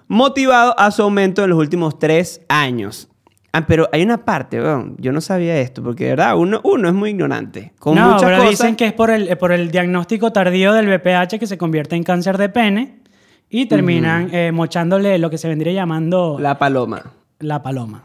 motivado 0.08 0.78
a 0.78 0.90
su 0.90 1.02
aumento 1.02 1.44
en 1.44 1.50
los 1.50 1.58
últimos 1.58 1.98
tres 1.98 2.40
años. 2.48 3.08
Ah, 3.54 3.66
pero 3.66 3.88
hay 3.92 4.02
una 4.02 4.24
parte, 4.24 4.58
yo 4.96 5.12
no 5.12 5.20
sabía 5.20 5.58
esto, 5.58 5.82
porque 5.82 6.04
de 6.04 6.10
verdad 6.10 6.38
uno, 6.38 6.60
uno 6.64 6.88
es 6.88 6.94
muy 6.94 7.10
ignorante. 7.10 7.72
Con 7.78 7.94
no, 7.96 8.12
muchas 8.12 8.22
pero 8.24 8.36
cosas. 8.38 8.50
dicen 8.50 8.76
que 8.76 8.86
es 8.86 8.92
por 8.94 9.10
el, 9.10 9.36
por 9.36 9.52
el 9.52 9.70
diagnóstico 9.70 10.32
tardío 10.32 10.72
del 10.72 10.86
BPH 10.86 11.38
que 11.38 11.46
se 11.46 11.58
convierte 11.58 11.94
en 11.94 12.02
cáncer 12.02 12.38
de 12.38 12.48
pene 12.48 13.00
y 13.50 13.66
terminan 13.66 14.30
eh, 14.32 14.52
mochándole 14.52 15.18
lo 15.18 15.28
que 15.28 15.36
se 15.36 15.48
vendría 15.48 15.72
llamando 15.74 16.38
la, 16.40 16.50
La 16.50 16.58
paloma. 16.58 17.12
paloma. 17.62 18.04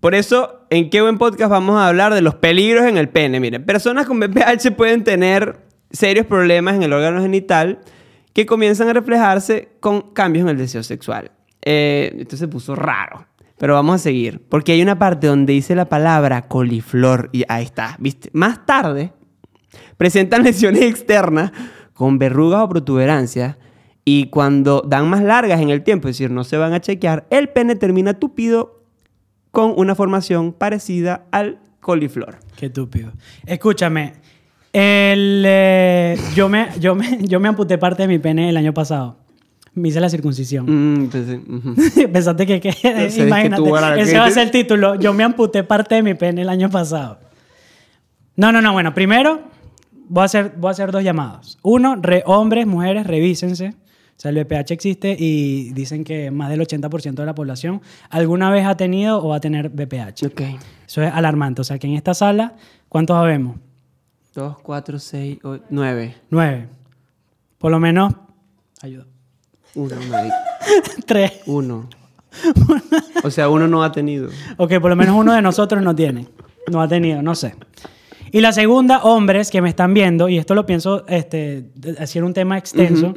Por 0.00 0.16
eso, 0.16 0.66
en 0.70 0.90
Qué 0.90 1.00
Buen 1.02 1.18
Podcast 1.18 1.50
vamos 1.50 1.76
a 1.76 1.86
hablar 1.86 2.12
de 2.12 2.22
los 2.22 2.34
peligros 2.34 2.84
en 2.86 2.96
el 2.96 3.08
pene. 3.08 3.38
Miren, 3.38 3.64
personas 3.64 4.06
con 4.06 4.18
BPH 4.18 4.72
pueden 4.76 5.04
tener 5.04 5.58
serios 5.92 6.26
problemas 6.26 6.74
en 6.74 6.82
el 6.82 6.92
órgano 6.92 7.22
genital 7.22 7.78
que 8.32 8.46
comienzan 8.46 8.88
a 8.88 8.92
reflejarse 8.92 9.68
con 9.78 10.00
cambios 10.12 10.42
en 10.44 10.48
el 10.50 10.56
deseo 10.58 10.82
sexual. 10.82 11.30
Eh, 11.62 12.16
esto 12.20 12.36
se 12.36 12.48
puso 12.48 12.74
raro, 12.74 13.26
pero 13.60 13.74
vamos 13.74 13.96
a 13.96 13.98
seguir. 13.98 14.40
Porque 14.48 14.72
hay 14.72 14.80
una 14.80 14.98
parte 14.98 15.26
donde 15.26 15.52
dice 15.52 15.74
la 15.74 15.84
palabra 15.84 16.48
coliflor 16.48 17.28
y 17.30 17.44
ahí 17.46 17.62
está, 17.62 17.94
¿viste? 17.98 18.30
Más 18.32 18.64
tarde, 18.64 19.12
presentan 19.98 20.42
lesiones 20.44 20.84
externas 20.84 21.52
con 21.92 22.18
verrugas 22.18 22.62
o 22.62 22.68
protuberancias 22.70 23.58
y 24.02 24.28
cuando 24.28 24.82
dan 24.88 25.10
más 25.10 25.22
largas 25.22 25.60
en 25.60 25.68
el 25.68 25.82
tiempo, 25.82 26.08
es 26.08 26.16
decir, 26.16 26.30
no 26.30 26.42
se 26.42 26.56
van 26.56 26.72
a 26.72 26.80
chequear, 26.80 27.26
el 27.28 27.50
pene 27.50 27.76
termina 27.76 28.14
tupido 28.14 28.82
con 29.50 29.74
una 29.76 29.94
formación 29.94 30.54
parecida 30.54 31.26
al 31.30 31.58
coliflor. 31.80 32.38
Qué 32.56 32.66
estúpido. 32.66 33.12
Escúchame, 33.44 34.14
el, 34.72 35.44
eh, 35.46 36.18
yo, 36.34 36.48
me, 36.48 36.68
yo, 36.80 36.94
me, 36.94 37.18
yo 37.28 37.38
me 37.40 37.48
amputé 37.48 37.76
parte 37.76 38.04
de 38.04 38.08
mi 38.08 38.18
pene 38.18 38.48
el 38.48 38.56
año 38.56 38.72
pasado. 38.72 39.18
Me 39.74 39.88
hice 39.88 40.00
la 40.00 40.08
circuncisión. 40.08 40.66
Mm, 40.66 41.04
ujú. 41.06 41.74
Pensaste 42.12 42.46
que, 42.46 42.60
que 42.60 42.72
sé, 42.72 43.06
es 43.06 43.14
que 43.14 43.26
imagínate, 43.26 43.62
ese 44.00 44.12
¿qué 44.12 44.18
va 44.18 44.24
a 44.26 44.30
ser 44.30 44.42
el 44.44 44.50
título. 44.50 44.96
Yo 44.96 45.12
me 45.12 45.22
amputé 45.24 45.62
parte 45.64 45.94
de 45.94 46.02
mi 46.02 46.14
pene 46.14 46.42
el 46.42 46.48
año 46.48 46.68
pasado. 46.70 47.20
No, 48.36 48.50
no, 48.52 48.60
no. 48.60 48.72
Bueno, 48.72 48.94
primero 48.94 49.42
voy 50.08 50.22
a 50.22 50.24
hacer, 50.24 50.54
voy 50.56 50.68
a 50.68 50.72
hacer 50.72 50.90
dos 50.90 51.04
llamados. 51.04 51.58
Uno, 51.62 51.96
re- 51.96 52.22
hombres, 52.26 52.66
mujeres, 52.66 53.06
revísense. 53.06 53.68
O 53.68 54.22
sea, 54.22 54.30
el 54.32 54.38
VPH 54.44 54.72
existe 54.72 55.16
y 55.18 55.72
dicen 55.72 56.04
que 56.04 56.30
más 56.30 56.50
del 56.50 56.60
80% 56.60 57.14
de 57.14 57.24
la 57.24 57.34
población 57.34 57.80
alguna 58.10 58.50
vez 58.50 58.66
ha 58.66 58.76
tenido 58.76 59.22
o 59.24 59.28
va 59.28 59.36
a 59.36 59.40
tener 59.40 59.70
VPH. 59.70 60.26
Ok. 60.26 60.40
Eso 60.86 61.02
es 61.02 61.12
alarmante. 61.12 61.62
O 61.62 61.64
sea, 61.64 61.78
que 61.78 61.86
en 61.86 61.94
esta 61.94 62.12
sala, 62.12 62.54
¿cuántos 62.88 63.16
habemos? 63.16 63.56
Dos, 64.34 64.58
cuatro, 64.60 64.98
seis, 64.98 65.38
ocho, 65.42 65.64
nueve. 65.70 66.14
Nueve. 66.28 66.68
Por 67.56 67.70
lo 67.70 67.80
menos, 67.80 68.12
ayuda. 68.82 69.06
Uno, 69.74 69.96
marico. 70.08 70.34
Tres. 71.06 71.32
Uno. 71.46 71.88
O 73.22 73.30
sea, 73.30 73.48
uno 73.50 73.68
no 73.68 73.82
ha 73.82 73.92
tenido. 73.92 74.30
Ok, 74.56 74.78
por 74.80 74.88
lo 74.88 74.96
menos 74.96 75.14
uno 75.14 75.34
de 75.34 75.42
nosotros 75.42 75.82
no 75.82 75.94
tiene. 75.94 76.26
No 76.70 76.80
ha 76.80 76.88
tenido, 76.88 77.20
no 77.20 77.34
sé. 77.34 77.54
Y 78.32 78.40
la 78.40 78.52
segunda, 78.52 79.02
hombres 79.02 79.50
que 79.50 79.60
me 79.60 79.68
están 79.68 79.92
viendo, 79.92 80.28
y 80.28 80.38
esto 80.38 80.54
lo 80.54 80.64
pienso 80.64 81.04
este, 81.08 81.66
hacer 81.98 82.22
un 82.22 82.32
tema 82.32 82.56
extenso, 82.56 83.12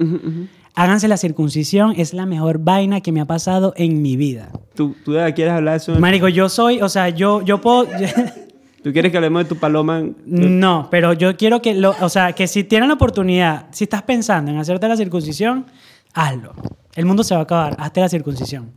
háganse 0.74 1.07
la 1.07 1.17
circuncisión, 1.17 1.93
es 1.95 2.13
la 2.13 2.25
mejor 2.25 2.57
vaina 2.60 3.01
que 3.01 3.12
me 3.12 3.22
ha 3.22 3.25
pasado 3.25 3.74
en 3.77 4.01
mi 4.01 4.17
vida. 4.17 4.50
¿Tú, 4.75 4.95
tú 5.05 5.13
quieres 5.36 5.53
hablar 5.53 5.74
de 5.74 5.77
eso? 5.77 6.00
Marico, 6.00 6.27
yo 6.27 6.50
soy, 6.50 6.81
o 6.81 6.89
sea, 6.89 7.10
yo, 7.10 7.43
yo 7.43 7.62
puedo... 7.62 7.88
¿Tú 8.83 8.91
quieres 8.91 9.12
que 9.12 9.17
hablemos 9.17 9.43
de 9.43 9.50
tu 9.50 9.55
paloma? 9.55 10.03
no, 10.25 10.89
pero 10.91 11.13
yo 11.13 11.38
quiero 11.38 11.62
que, 11.62 11.74
lo, 11.74 11.95
o 12.01 12.10
sea, 12.10 12.33
que 12.33 12.48
si 12.48 12.65
tienen 12.65 12.89
la 12.89 12.95
oportunidad, 12.95 13.67
si 13.72 13.86
estás 13.86 14.01
pensando 14.01 14.51
en 14.51 14.57
hacerte 14.57 14.89
la 14.89 14.98
circuncisión, 14.98 15.67
hazlo. 16.13 16.53
El 16.96 17.05
mundo 17.05 17.24
se 17.24 17.34
va 17.34 17.41
a 17.41 17.43
acabar, 17.43 17.75
hazte 17.79 18.01
la 18.01 18.10
circuncisión. 18.10 18.72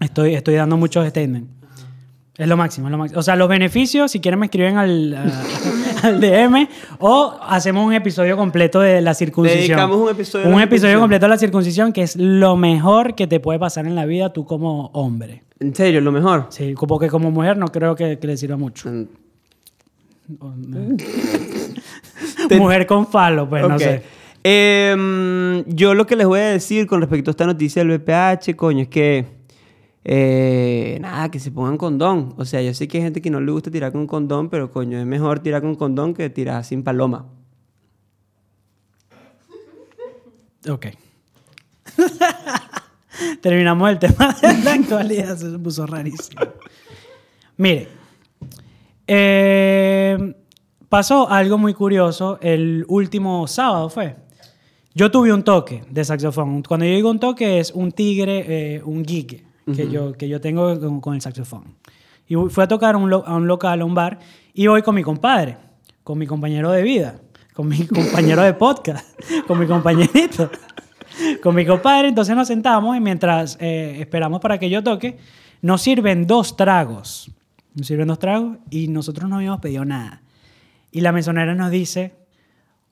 Estoy, 0.00 0.34
estoy 0.34 0.54
dando 0.54 0.76
muchos 0.76 1.06
statements. 1.08 1.48
Es 2.36 2.48
lo 2.48 2.56
máximo, 2.56 2.88
es 2.88 2.92
lo 2.92 2.98
máximo. 2.98 3.20
O 3.20 3.22
sea, 3.22 3.36
los 3.36 3.46
beneficios, 3.48 4.10
si 4.10 4.18
quieren 4.20 4.40
me 4.40 4.46
escriben 4.46 4.76
al, 4.78 5.14
a- 5.14 5.42
al 6.08 6.20
DM 6.20 6.66
o 6.98 7.38
hacemos 7.42 7.86
un 7.86 7.92
episodio 7.92 8.36
completo 8.36 8.80
de 8.80 9.00
la 9.02 9.14
circuncisión. 9.14 9.60
Dedicamos 9.68 9.96
un 9.98 10.08
episodio 10.08 10.48
Un 10.48 10.60
episodio 10.60 10.98
completo 10.98 11.26
de 11.26 11.30
la 11.30 11.38
circuncisión, 11.38 11.92
que 11.92 12.02
es 12.02 12.16
lo 12.16 12.56
mejor 12.56 13.14
que 13.14 13.26
te 13.26 13.38
puede 13.38 13.58
pasar 13.58 13.86
en 13.86 13.94
la 13.94 14.06
vida 14.06 14.32
tú 14.32 14.44
como 14.46 14.86
hombre. 14.94 15.44
En 15.60 15.74
serio, 15.74 16.00
lo 16.00 16.10
mejor. 16.10 16.46
Sí, 16.48 16.74
porque 16.88 17.08
como 17.08 17.30
mujer 17.30 17.56
no 17.58 17.68
creo 17.68 17.94
que, 17.94 18.18
que 18.18 18.26
le 18.26 18.36
sirva 18.36 18.56
mucho. 18.56 18.90
Mm, 18.90 19.06
Mujer 22.58 22.86
con 22.86 23.06
falo, 23.06 23.48
pues 23.48 23.68
no 23.68 23.78
sé. 23.78 24.02
Em, 24.44 25.64
yo 25.66 25.94
lo 25.94 26.06
que 26.06 26.16
les 26.16 26.26
voy 26.26 26.40
a 26.40 26.44
decir 26.50 26.86
con 26.86 27.00
respecto 27.00 27.30
a 27.30 27.32
esta 27.32 27.46
noticia 27.46 27.84
del 27.84 27.92
VPH, 27.98 28.56
coño, 28.56 28.82
es 28.82 28.88
que. 28.88 29.26
eh, 30.04 30.98
nada, 31.00 31.30
que 31.30 31.38
se 31.38 31.50
pongan 31.52 31.76
condón. 31.76 32.34
O 32.38 32.44
sea, 32.44 32.60
yo 32.62 32.74
sé 32.74 32.88
que 32.88 32.98
hay 32.98 33.04
gente 33.04 33.22
que 33.22 33.30
no 33.30 33.40
le 33.40 33.52
gusta 33.52 33.70
tirar 33.70 33.92
con 33.92 34.06
condón, 34.06 34.48
pero 34.50 34.70
coño, 34.70 34.98
es 34.98 35.06
mejor 35.06 35.40
tirar 35.40 35.62
con 35.62 35.74
condón 35.76 36.14
que 36.14 36.28
tirar 36.30 36.64
sin 36.64 36.82
paloma. 36.82 37.26
Ok. 40.68 40.86
Terminamos 43.42 43.90
el 43.90 43.98
tema 43.98 44.34
de 44.40 44.58
la 44.64 44.72
actualidad. 44.74 45.36
Se 45.36 45.58
puso 45.58 45.86
rarísimo. 45.86 46.40
Mire. 47.56 47.88
eh, 49.06 50.34
pasó 50.88 51.28
algo 51.30 51.58
muy 51.58 51.74
curioso 51.74 52.38
el 52.42 52.84
último 52.88 53.46
sábado, 53.46 53.88
¿fue? 53.88 54.16
Yo 54.94 55.10
tuve 55.10 55.32
un 55.32 55.42
toque 55.42 55.82
de 55.90 56.04
saxofón. 56.04 56.62
Cuando 56.62 56.84
yo 56.86 56.94
digo 56.94 57.10
un 57.10 57.18
toque 57.20 57.58
es 57.60 57.70
un 57.72 57.92
tigre, 57.92 58.44
eh, 58.76 58.82
un 58.84 59.04
gig 59.04 59.44
que, 59.74 59.88
yo, 59.88 60.12
que 60.12 60.28
yo 60.28 60.40
tengo 60.40 60.78
con, 60.78 61.00
con 61.00 61.14
el 61.14 61.20
saxofón. 61.20 61.76
Y 62.28 62.34
fui 62.50 62.64
a 62.64 62.68
tocar 62.68 62.94
a 62.94 62.98
un, 62.98 63.08
lo- 63.10 63.26
a 63.26 63.34
un 63.36 63.46
local, 63.46 63.80
a 63.80 63.84
un 63.84 63.94
bar, 63.94 64.18
y 64.54 64.66
voy 64.66 64.82
con 64.82 64.94
mi 64.94 65.02
compadre, 65.02 65.56
con 66.04 66.18
mi 66.18 66.26
compañero 66.26 66.70
de 66.70 66.82
vida, 66.82 67.20
con 67.54 67.68
mi 67.68 67.86
compañero 67.86 68.42
de 68.42 68.54
podcast, 68.54 69.18
con 69.46 69.58
mi 69.58 69.66
compañerito, 69.66 70.50
con 71.42 71.54
mi 71.54 71.64
compadre. 71.64 72.08
Entonces 72.08 72.36
nos 72.36 72.48
sentamos 72.48 72.96
y 72.96 73.00
mientras 73.00 73.56
eh, 73.60 73.96
esperamos 74.00 74.40
para 74.40 74.58
que 74.58 74.68
yo 74.68 74.82
toque, 74.82 75.16
nos 75.62 75.80
sirven 75.82 76.26
dos 76.26 76.56
tragos. 76.56 77.30
Nos 77.74 77.86
sirven 77.86 78.08
dos 78.08 78.18
tragos 78.18 78.58
y 78.68 78.88
nosotros 78.88 79.30
no 79.30 79.36
habíamos 79.36 79.60
pedido 79.60 79.84
nada. 79.86 80.20
Y 80.90 81.00
la 81.00 81.12
mesonera 81.12 81.54
nos 81.54 81.70
dice, 81.70 82.12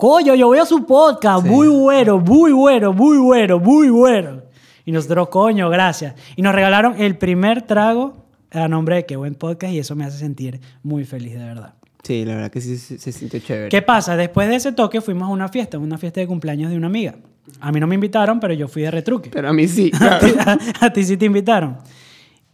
coño, 0.01 0.35
yo 0.35 0.47
voy 0.47 0.59
a 0.59 0.65
su 0.65 0.85
podcast, 0.87 1.47
muy 1.47 1.69
bueno, 1.69 2.19
muy 2.19 2.53
bueno, 2.53 2.93
muy 2.93 3.19
bueno, 3.19 3.59
muy 3.61 3.91
bueno. 3.91 4.43
Y 4.87 4.93
nosotros, 4.93 5.29
coño, 5.29 5.69
gracias. 5.69 6.15
Y 6.37 6.43
nos 6.43 6.55
regalaron 6.55 7.01
el 7.01 7.17
primer 7.19 7.63
trago 7.63 8.25
a 8.51 8.67
nombre 8.67 8.97
de 8.97 9.07
Qué 9.07 9.17
Buen 9.17 9.35
Podcast 9.35 9.73
y 9.75 9.79
eso 9.79 9.95
me 9.95 10.05
hace 10.05 10.19
sentir 10.19 10.59
muy 10.83 11.05
feliz, 11.05 11.35
de 11.35 11.45
verdad. 11.45 11.75
Sí, 12.03 12.25
la 12.25 12.35
verdad 12.35 12.51
que 12.51 12.63
sí 12.63 12.79
se, 12.79 12.99
se 12.99 13.13
sintió 13.13 13.39
chévere. 13.41 13.69
¿Qué 13.69 13.83
pasa? 13.83 14.17
Después 14.17 14.49
de 14.49 14.57
ese 14.57 14.73
toque 14.73 15.03
fuimos 15.03 15.29
a 15.29 15.33
una 15.33 15.49
fiesta, 15.49 15.79
una 15.79 15.99
fiesta 15.99 16.21
de 16.21 16.27
cumpleaños 16.27 16.71
de 16.71 16.79
una 16.79 16.87
amiga. 16.87 17.17
A 17.61 17.71
mí 17.71 17.79
no 17.79 17.87
me 17.87 17.95
invitaron, 17.95 18.41
pero 18.41 18.55
yo 18.55 18.69
fui 18.69 18.83
de 18.83 18.91
retruque. 18.91 19.29
Pero 19.31 19.51
a 19.51 19.53
mí 19.53 19.69
sí. 19.69 19.91
a, 20.01 20.19
ti, 20.19 20.27
a- 20.39 20.59
a 20.87 20.93
ti 20.93 21.05
sí 21.05 21.19
te 21.19 21.27
invitaron. 21.27 21.77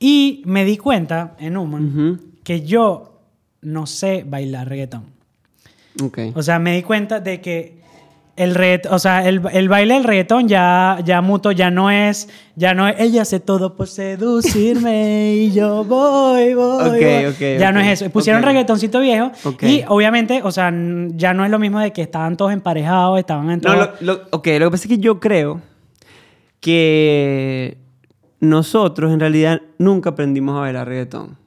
Y 0.01 0.43
me 0.47 0.65
di 0.65 0.77
cuenta 0.77 1.37
en 1.39 1.57
Human 1.57 1.87
Ujú. 2.17 2.19
que 2.43 2.63
yo 2.63 3.21
no 3.63 3.87
sé 3.87 4.25
bailar 4.29 4.69
reggaetón. 4.69 5.16
Ok. 6.03 6.19
O 6.35 6.43
sea, 6.43 6.59
me 6.59 6.75
di 6.77 6.83
cuenta 6.83 7.21
de 7.21 7.41
que 7.41 7.77
el 8.37 8.55
reggaetón, 8.55 8.93
o 8.93 8.99
sea, 8.99 9.27
el, 9.27 9.41
el 9.53 9.69
baile 9.71 9.95
del 9.95 10.05
reggaetón 10.05 10.47
ya, 10.47 10.99
ya 11.03 11.23
muto, 11.23 11.53
ya 11.53 11.71
no 11.71 11.91
es, 11.91 12.29
ya 12.55 12.75
no 12.75 12.87
es, 12.87 12.97
ella 13.01 13.23
hace 13.23 13.41
todo 13.41 13.77
por 13.77 13.89
seducirme 13.89 15.35
y 15.37 15.53
yo 15.53 15.85
voy, 15.85 16.53
voy. 16.53 16.85
Ok, 16.85 16.93
voy". 16.93 17.25
ok, 17.27 17.59
Ya 17.59 17.73
no 17.73 17.81
es 17.81 18.01
eso. 18.03 18.11
Pusieron 18.11 18.43
reggaetoncito 18.43 19.01
viejo 19.01 19.33
y 19.63 19.85
obviamente, 19.89 20.43
o 20.45 20.51
sea, 20.53 20.71
ya 21.15 21.33
no 21.33 21.47
es 21.47 21.51
lo 21.51 21.59
mismo 21.59 21.81
de 21.81 21.95
que 21.95 22.03
estaban 22.03 22.37
todos 22.37 22.53
emparejados, 22.53 23.19
estaban 23.19 23.51
en 23.51 23.61
todo. 23.63 23.75
No, 23.75 23.81
lo, 24.01 24.15
lo- 24.15 24.21
ok, 24.33 24.47
lo 24.59 24.67
que 24.67 24.71
pasa 24.73 24.85
es 24.85 24.89
que 24.89 24.99
yo 24.99 25.19
creo 25.19 25.63
que 26.61 27.79
nosotros 28.41 29.13
en 29.13 29.21
realidad 29.21 29.63
nunca 29.79 30.11
aprendimos 30.11 30.57
a 30.57 30.61
bailar 30.61 30.89
reggaetón. 30.89 31.39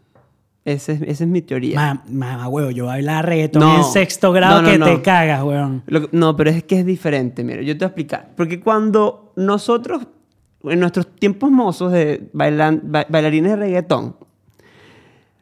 Ese 0.73 0.93
es- 0.93 1.01
esa 1.01 1.23
es 1.23 1.29
mi 1.29 1.41
teoría. 1.41 2.01
Mamá, 2.09 2.47
huevo, 2.47 2.69
yo 2.71 2.85
bailaba 2.87 3.21
reggaetón 3.23 3.61
No. 3.61 3.77
en 3.77 3.83
sexto 3.83 4.31
grado 4.31 4.61
No, 4.61 4.77
no, 4.77 4.85
que 4.85 4.91
te 4.95 5.01
cagas, 5.01 5.41
huevón. 5.43 5.83
Lo 5.87 6.07
no, 6.11 6.35
pero 6.35 6.49
es 6.51 6.63
que 6.63 6.79
es 6.79 6.85
diferente, 6.85 7.43
mira, 7.43 7.61
yo 7.61 7.73
te 7.73 7.79
voy 7.79 7.85
a 7.85 7.87
explicar. 7.87 8.29
Porque 8.35 8.59
cuando 8.59 9.33
nosotros, 9.35 10.07
en 10.63 10.79
nuestros 10.79 11.07
tiempos 11.15 11.49
mozos 11.51 11.91
de 11.91 12.29
bailan- 12.33 12.81
ba- 12.83 13.05
bailarines 13.09 13.51
de 13.51 13.57
reggaetón, 13.57 14.15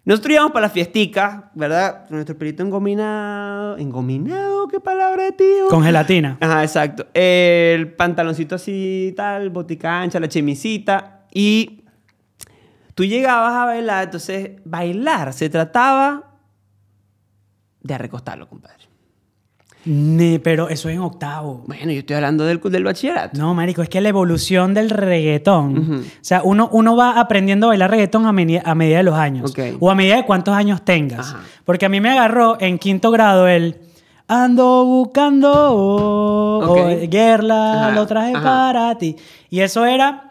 Nosotros 0.05 0.31
íbamos 0.35 0.53
para 0.53 0.67
la 0.67 0.69
fiestica, 0.69 1.51
¿verdad? 1.53 2.05
Nuestro 2.09 2.37
pelito 2.37 2.63
engominado. 2.63 3.75
¿Engominado? 3.77 4.65
¿Qué 4.69 4.79
palabra, 4.79 5.31
tío? 5.33 5.67
Con 5.69 5.83
gelatina. 5.83 6.37
Ajá, 6.39 6.63
exacto. 6.63 7.07
El 7.13 7.91
pantaloncito 7.91 8.55
así, 8.55 9.13
tal, 9.17 9.49
boticancha, 9.49 10.17
la 10.21 10.29
chemisita. 10.29 11.25
Y 11.33 11.81
tú 12.97 13.05
llegabas 13.05 13.53
a 13.53 13.65
bailar, 13.65 14.05
entonces 14.05 14.53
bailar 14.65 15.31
se 15.31 15.51
trataba 15.51 16.23
de 17.79 17.95
recostarlo, 17.95 18.49
compadre. 18.49 18.85
Ne, 19.85 20.39
pero 20.39 20.67
eso 20.67 20.89
es 20.89 20.95
en 20.95 21.01
octavo. 21.01 21.63
Bueno, 21.67 21.91
yo 21.91 21.99
estoy 21.99 22.15
hablando 22.15 22.43
del, 22.43 22.59
del 22.59 22.83
bachillerato. 22.83 23.37
No, 23.37 23.53
marico, 23.53 23.83
es 23.83 23.89
que 23.89 24.01
la 24.01 24.09
evolución 24.09 24.73
del 24.73 24.89
reggaetón. 24.89 26.01
O 26.01 26.03
sea, 26.21 26.41
uno, 26.43 26.69
uno 26.73 26.95
va 26.95 27.19
aprendiendo 27.19 27.67
a 27.67 27.69
bailar 27.69 27.91
reggaetón 27.91 28.25
a, 28.25 28.33
medida 28.33 28.63
de 28.63 29.03
los 29.03 29.13
años. 29.15 29.53
O 29.79 29.91
a 29.91 29.95
medida 29.95 30.15
de 30.15 30.25
cuántos 30.25 30.55
años 30.55 30.83
tengas. 30.83 31.35
Ajá. 31.35 31.43
Porque 31.65 31.85
a 31.85 31.89
mí 31.89 32.01
me 32.01 32.09
agarró 32.09 32.57
en 32.59 32.79
quinto 32.79 33.11
grado 33.11 33.47
el... 33.47 33.77
Ando 34.27 34.83
buscando 34.83 35.53
Ok. 36.61 36.67
o 36.67 37.07
Guerla, 37.07 37.85
Ajá, 37.85 37.91
lo 37.91 38.07
traje 38.07 38.33
ajá. 38.35 38.43
para 38.43 38.97
ti. 38.97 39.15
Y 39.51 39.59
eso 39.59 39.85
era... 39.85 40.26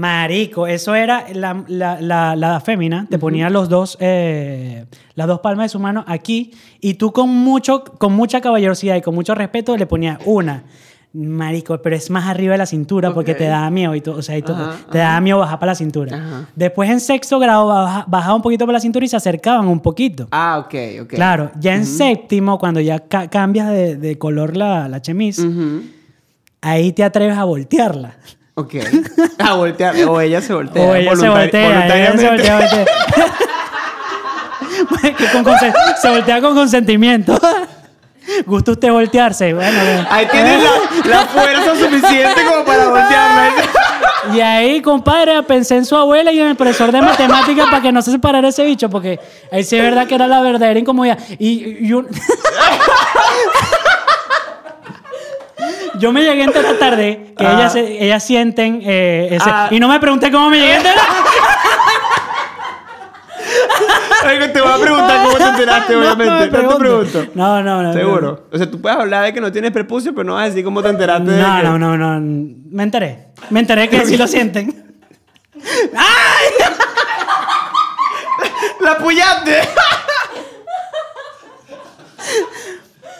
Marico, 0.00 0.66
eso 0.66 0.94
era 0.94 1.24
la, 1.32 1.64
la, 1.68 1.98
la, 2.02 2.36
la 2.36 2.60
fémina, 2.60 3.06
te 3.08 3.18
ponía 3.18 3.48
los 3.48 3.70
dos, 3.70 3.96
eh, 3.98 4.84
las 5.14 5.26
dos 5.26 5.40
palmas 5.40 5.64
de 5.64 5.68
su 5.70 5.78
mano 5.80 6.04
aquí 6.06 6.50
y 6.82 6.94
tú 6.94 7.12
con, 7.12 7.30
mucho, 7.30 7.82
con 7.82 8.12
mucha 8.12 8.42
caballerosidad 8.42 8.96
y 8.96 9.00
con 9.00 9.14
mucho 9.14 9.34
respeto 9.34 9.74
le 9.74 9.86
ponías 9.86 10.18
una. 10.26 10.64
Marico, 11.14 11.80
pero 11.80 11.96
es 11.96 12.10
más 12.10 12.26
arriba 12.26 12.52
de 12.52 12.58
la 12.58 12.66
cintura 12.66 13.14
porque 13.14 13.32
te 13.34 13.44
daba 13.44 13.70
miedo 13.70 13.94
y 13.94 14.02
todo, 14.02 14.18
o 14.18 14.22
sea, 14.22 14.36
y 14.36 14.42
todo- 14.42 14.56
Ajá, 14.56 14.76
te 14.92 14.98
daba 14.98 15.18
miedo 15.22 15.38
bajar 15.38 15.58
para 15.58 15.72
la 15.72 15.76
cintura. 15.76 16.14
Ajá. 16.14 16.48
Después 16.54 16.90
en 16.90 17.00
sexto 17.00 17.38
grado 17.38 17.66
baja- 17.68 18.04
bajaba 18.06 18.34
un 18.34 18.42
poquito 18.42 18.66
para 18.66 18.74
la 18.76 18.80
cintura 18.80 19.06
y 19.06 19.08
se 19.08 19.16
acercaban 19.16 19.66
un 19.66 19.80
poquito. 19.80 20.28
Ah, 20.30 20.58
ok, 20.62 20.74
ok. 21.04 21.08
Claro, 21.14 21.52
ya 21.58 21.74
en 21.74 21.86
séptimo, 21.86 22.58
cuando 22.58 22.80
ya 22.82 22.98
ca- 22.98 23.30
cambias 23.30 23.70
de, 23.70 23.96
de 23.96 24.18
color 24.18 24.58
la, 24.58 24.90
la 24.90 25.00
chemise, 25.00 25.40
ahí 26.60 26.92
te 26.92 27.02
atreves 27.02 27.38
a 27.38 27.44
voltearla. 27.44 28.16
Ok. 28.58 28.74
A 29.38 29.52
voltear. 29.54 29.94
O 30.08 30.18
ella 30.20 30.40
se 30.40 30.54
voltea. 30.54 30.82
O 30.82 30.94
ella 30.94 31.14
se 31.14 31.28
voltea, 31.28 31.86
ella 31.94 32.16
se 32.16 32.28
voltea, 32.28 32.58
con 35.32 35.44
consen- 35.44 35.74
se 36.00 36.08
voltea 36.08 36.40
con 36.40 36.54
consentimiento. 36.54 37.38
¿Gusta 38.46 38.72
usted 38.72 38.90
voltearse? 38.90 39.52
Bueno, 39.54 39.78
bueno. 39.78 40.06
Ahí 40.10 40.26
tienes 40.26 40.60
la, 40.62 40.70
la 41.10 41.26
fuerza 41.26 41.76
suficiente 41.76 42.44
como 42.48 42.64
para 42.64 42.88
voltearla. 42.88 43.50
Y 44.34 44.40
ahí, 44.40 44.80
compadre, 44.82 45.40
pensé 45.44 45.76
en 45.76 45.84
su 45.84 45.94
abuela 45.94 46.32
y 46.32 46.40
en 46.40 46.48
el 46.48 46.56
profesor 46.56 46.90
de 46.90 47.00
matemáticas 47.02 47.66
para 47.66 47.82
que 47.82 47.92
no 47.92 48.00
se 48.02 48.10
separara 48.10 48.48
ese 48.48 48.64
bicho, 48.64 48.88
porque 48.90 49.20
ahí 49.52 49.62
sí 49.64 49.76
es 49.76 49.82
verdad 49.82 50.06
que 50.08 50.14
era 50.16 50.26
la 50.26 50.40
verdadera 50.40 50.80
incomodidad. 50.80 51.18
Y, 51.38 51.86
y 51.86 51.92
un- 51.92 52.08
Yo 55.98 56.12
me 56.12 56.22
llegué 56.22 56.42
a 56.42 56.44
enterar 56.44 56.74
tarde 56.76 57.34
que 57.36 57.46
Ah. 57.46 57.54
ellas, 57.54 57.74
ellas 57.76 58.22
sienten 58.24 58.80
eh, 58.84 59.28
ese... 59.32 59.48
Ah. 59.50 59.68
Y 59.70 59.80
no 59.80 59.88
me 59.88 59.98
pregunté 60.00 60.30
cómo 60.30 60.50
me 60.50 60.58
llegué 60.58 60.74
a 60.74 60.76
enterar. 60.76 61.04
Te 64.52 64.60
voy 64.60 64.72
a 64.72 64.78
preguntar 64.80 65.24
cómo 65.26 65.36
te 65.38 65.44
enteraste, 65.44 65.92
No, 65.92 65.98
obviamente. 66.00 66.32
me 66.34 66.40
No, 66.40 66.44
te 66.44 66.50
pregunte. 66.50 66.78
pregunto. 66.78 67.26
No, 67.34 67.62
no, 67.62 67.82
no. 67.82 67.92
Seguro. 67.92 68.48
O 68.52 68.58
sea, 68.58 68.70
tú 68.70 68.80
puedes 68.80 68.98
hablar 68.98 69.24
de 69.24 69.32
que 69.32 69.40
no 69.40 69.52
tienes 69.52 69.70
prepucio, 69.70 70.12
pero 70.14 70.24
no 70.24 70.34
vas 70.34 70.44
a 70.44 70.46
decir 70.48 70.64
cómo 70.64 70.82
te 70.82 70.88
enteraste 70.88 71.30
de 71.30 71.40
No, 71.42 71.56
que- 71.58 71.62
no, 71.62 71.78
no, 71.78 71.96
no. 71.96 72.20
Me 72.70 72.82
enteré. 72.82 73.28
Me 73.50 73.60
enteré 73.60 73.88
que 73.88 74.04
sí 74.04 74.16
lo 74.16 74.26
sienten. 74.26 74.84
¡La 78.80 78.92
apoyaste! 78.92 79.60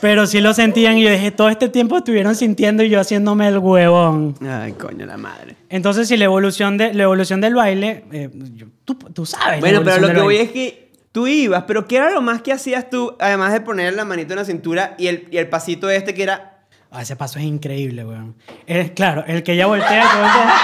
Pero 0.01 0.27
sí 0.27 0.41
lo 0.41 0.53
sentían 0.55 0.99
y 0.99 1.03
yo 1.05 1.11
dije, 1.11 1.31
todo 1.31 1.49
este 1.49 1.69
tiempo 1.69 1.97
estuvieron 1.99 2.35
sintiendo 2.37 2.83
y 2.83 2.89
yo 2.91 3.01
haciéndome 3.01 3.49
el 3.49 3.59
huevón. 3.59 4.35
Ay, 4.47 4.73
coño, 4.73 5.07
la 5.07 5.17
madre. 5.17 5.57
Entonces, 5.71 6.07
si 6.09 6.17
la 6.17 6.27
evolución, 6.27 6.77
de, 6.77 6.93
la 6.95 7.05
evolución 7.05 7.41
del 7.41 7.55
baile, 7.55 8.05
eh, 8.13 8.31
yo- 8.55 8.67
tú, 8.85 8.95
tú 8.95 9.25
sabes. 9.27 9.57
la 9.57 9.61
Bueno, 9.61 9.81
pero 9.83 9.97
evolución 9.97 10.01
lo 10.03 10.07
del 10.09 10.17
que 10.17 10.23
voy 10.23 10.35
baile. 10.37 10.45
es 10.45 10.53
que 10.53 10.93
tú 11.13 11.27
ibas, 11.27 11.65
pero 11.67 11.87
¿qué 11.87 11.97
era 11.97 12.11
lo 12.11 12.21
más 12.21 12.43
que 12.43 12.53
hacías 12.53 12.91
tú, 12.91 13.17
además 13.19 13.53
de 13.55 13.63
poner 13.63 13.95
la 13.95 14.05
manito 14.05 14.35
en 14.35 14.39
la 14.41 14.45
cintura 14.45 14.95
y 14.99 15.07
el, 15.07 15.29
y 15.31 15.39
el 15.39 15.49
pasito 15.49 15.89
este 15.89 16.13
que 16.13 16.23
era... 16.25 16.53
Ah, 16.91 17.03
ese 17.03 17.17
paso 17.17 17.39
es 17.39 17.45
increíble, 17.47 18.05
weón. 18.05 18.37
Es, 18.67 18.91
claro, 18.93 19.25
el 19.27 19.43
que 19.43 19.57
ya 19.57 19.67
voltea, 19.67 19.89
que 19.89 20.19
voltea. 20.19 20.55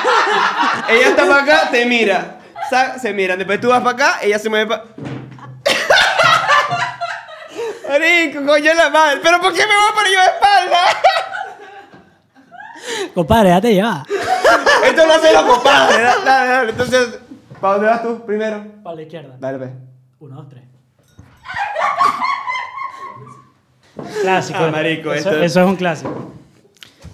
Ella 0.90 1.08
está 1.08 1.26
para 1.26 1.42
acá, 1.42 1.70
te 1.70 1.84
mira. 1.86 2.38
Sa- 2.70 2.98
Se 2.98 3.12
miran. 3.12 3.38
Después 3.38 3.60
tú 3.60 3.68
vas 3.68 3.80
para 3.82 3.90
acá, 3.96 4.18
ella 4.22 4.38
se 4.38 4.48
mueve 4.48 4.66
para... 4.66 4.84
Marico, 8.02 8.44
coño 8.44 8.74
la 8.74 8.90
madre. 8.90 9.20
¿Pero 9.22 9.40
por 9.40 9.52
qué 9.52 9.60
me 9.66 9.74
voy 9.74 9.84
a 9.90 9.94
poner 9.94 10.12
yo 10.12 10.18
de 10.18 10.26
espalda? 10.26 10.78
Compadre, 13.14 13.48
ya 13.50 13.60
te 13.60 13.74
lleva. 13.74 14.04
Esto 14.84 15.06
lo 15.06 15.12
hace 15.14 15.32
la 15.32 15.42
compadre. 15.46 16.02
Dale, 16.02 16.24
dale, 16.24 16.48
dale. 16.50 16.70
Entonces, 16.70 17.18
¿para 17.60 17.74
dónde 17.74 17.88
vas 17.88 18.02
tú 18.02 18.26
primero? 18.26 18.64
Para 18.82 18.96
la 18.96 19.02
izquierda. 19.02 19.36
Dale, 19.38 19.58
pues. 19.58 19.70
Uno, 20.18 20.36
dos, 20.36 20.48
tres. 20.48 20.64
Clásico. 24.22 24.58
Ah, 24.60 24.70
marico, 24.70 25.12
eso, 25.12 25.30
esto- 25.30 25.42
eso 25.44 25.60
es 25.60 25.66
un 25.66 25.76
clásico. 25.76 26.32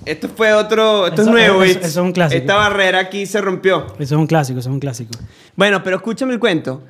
Esto 0.07 0.29
fue 0.35 0.53
otro... 0.55 1.07
Esto 1.09 1.21
Eso- 1.23 1.31
es 1.31 1.37
nuevo, 1.37 1.63
eso- 1.65 1.81
eso 1.81 1.87
es 1.89 1.97
un 1.97 2.13
clásico. 2.13 2.41
Esta 2.41 2.55
barrera 2.55 2.99
aquí 3.01 3.27
se 3.27 3.41
rompió. 3.43 3.87
Eso 3.99 4.15
es 4.15 4.19
un 4.19 4.27
clásico, 4.27 4.59
eso 4.61 4.71
es 4.71 4.73
un 4.73 4.81
clásico. 4.81 5.11
Bueno, 5.55 5.83
pero 5.83 5.97
escúchame 5.97 6.33
el 6.33 6.41
cuento. 6.41 6.83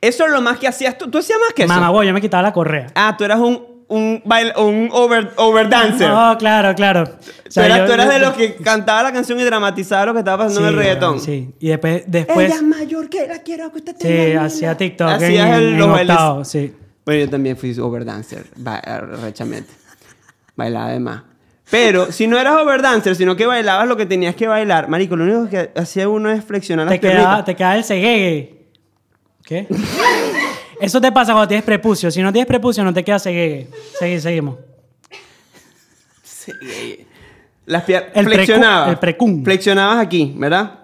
Eso 0.00 0.24
es 0.26 0.32
lo 0.32 0.40
más 0.40 0.58
que 0.58 0.66
hacías 0.68 0.96
tú. 0.96 1.10
¿Tú 1.10 1.18
hacías 1.18 1.38
más 1.38 1.52
que 1.54 1.64
eso? 1.64 1.72
Mamá, 1.72 1.90
voy, 1.90 2.06
yo 2.06 2.12
me 2.14 2.20
quitaba 2.20 2.42
la 2.42 2.52
correa. 2.52 2.86
Ah, 2.94 3.14
tú 3.18 3.24
eras 3.24 3.38
un, 3.38 3.62
un, 3.88 4.22
bail- 4.24 4.52
un 4.56 4.88
over, 4.92 5.30
over 5.36 5.68
dancer. 5.68 6.08
No, 6.08 6.36
claro, 6.38 6.74
claro. 6.74 7.02
O 7.02 7.06
tú 7.06 7.50
sea, 7.50 7.66
eras, 7.66 7.78
yo- 7.80 7.86
tú 7.86 7.92
eras 7.92 8.06
yo- 8.06 8.12
de 8.12 8.18
los 8.20 8.32
que 8.34 8.54
cantaba 8.56 9.02
la 9.02 9.12
canción 9.12 9.38
y 9.38 9.44
dramatizaba 9.44 10.06
lo 10.06 10.12
que 10.14 10.20
estaba 10.20 10.44
pasando 10.44 10.60
en 10.60 10.66
el 10.68 10.72
Sí, 10.72 10.78
reggaetón. 10.78 11.10
weón, 11.14 11.24
Sí, 11.24 11.54
y 11.60 11.68
después... 11.68 12.04
después 12.06 12.46
Ella 12.46 12.54
es 12.56 12.62
mayor 12.62 13.10
que 13.10 13.26
la 13.26 13.38
quiero 13.40 13.70
que 13.72 13.78
usted 13.78 13.92
sí, 13.98 14.06
tenga 14.08 14.44
hacía 14.44 14.68
linda. 14.68 14.76
TikTok 14.78 15.08
en, 15.08 15.14
Hacías 15.16 15.58
el- 15.58 15.64
en 15.64 15.78
los 15.78 15.88
bailes. 15.90 16.16
octavo, 16.16 16.44
sí. 16.44 16.74
Bueno, 17.04 17.24
yo 17.24 17.30
también 17.30 17.56
fui 17.56 17.78
overdancer, 17.78 18.46
ba- 18.56 18.80
rechamente. 19.22 19.70
Bailaba 20.56 20.90
de 20.92 21.00
más. 21.00 21.22
Pero 21.70 22.10
si 22.10 22.26
no 22.26 22.38
eras 22.38 22.56
overdancer, 22.60 23.14
sino 23.16 23.36
que 23.36 23.46
bailabas 23.46 23.86
lo 23.86 23.96
que 23.96 24.04
tenías 24.06 24.34
que 24.34 24.46
bailar, 24.48 24.88
marico, 24.88 25.14
lo 25.16 25.24
único 25.24 25.48
que 25.48 25.70
hacía 25.76 26.08
uno 26.08 26.30
es 26.30 26.44
flexionar 26.44 26.86
las 26.86 26.92
Te 26.94 27.00
quedaba, 27.00 27.16
piernitas. 27.18 27.44
te 27.44 27.54
quedaba 27.56 27.76
el 27.76 27.84
ceguegue. 27.84 28.59
¿Qué? 29.44 29.66
Eso 30.80 31.00
te 31.00 31.10
pasa 31.12 31.32
cuando 31.32 31.48
tienes 31.48 31.64
prepucio. 31.64 32.10
Si 32.10 32.22
no 32.22 32.32
tienes 32.32 32.46
prepucio, 32.46 32.82
no 32.84 32.92
te 32.94 33.04
queda 33.04 33.18
ceguegue. 33.18 33.68
Segui- 33.98 34.18
seguimos. 34.20 34.56
Sí. 36.22 36.52
Las 37.66 37.84
pier- 37.86 38.10
El 38.14 38.26
precu- 38.26 38.34
flexionabas. 38.34 38.88
el 38.90 38.98
precum. 38.98 39.44
Flexionabas 39.44 39.98
aquí, 39.98 40.32
¿verdad? 40.36 40.80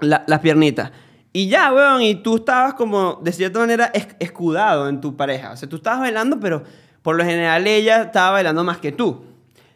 La- 0.00 0.24
las 0.26 0.40
piernitas. 0.40 0.90
Y 1.32 1.48
ya, 1.48 1.72
weón, 1.72 2.02
y 2.02 2.16
tú 2.16 2.36
estabas 2.36 2.74
como, 2.74 3.18
de 3.22 3.32
cierta 3.32 3.58
manera, 3.60 3.90
es- 3.94 4.08
escudado 4.18 4.88
en 4.88 5.00
tu 5.00 5.16
pareja. 5.16 5.52
O 5.52 5.56
sea, 5.56 5.68
tú 5.68 5.76
estabas 5.76 6.00
bailando, 6.00 6.38
pero 6.40 6.62
por 7.02 7.16
lo 7.16 7.24
general 7.24 7.66
ella 7.66 8.02
estaba 8.02 8.32
bailando 8.32 8.62
más 8.64 8.78
que 8.78 8.92
tú. 8.92 9.24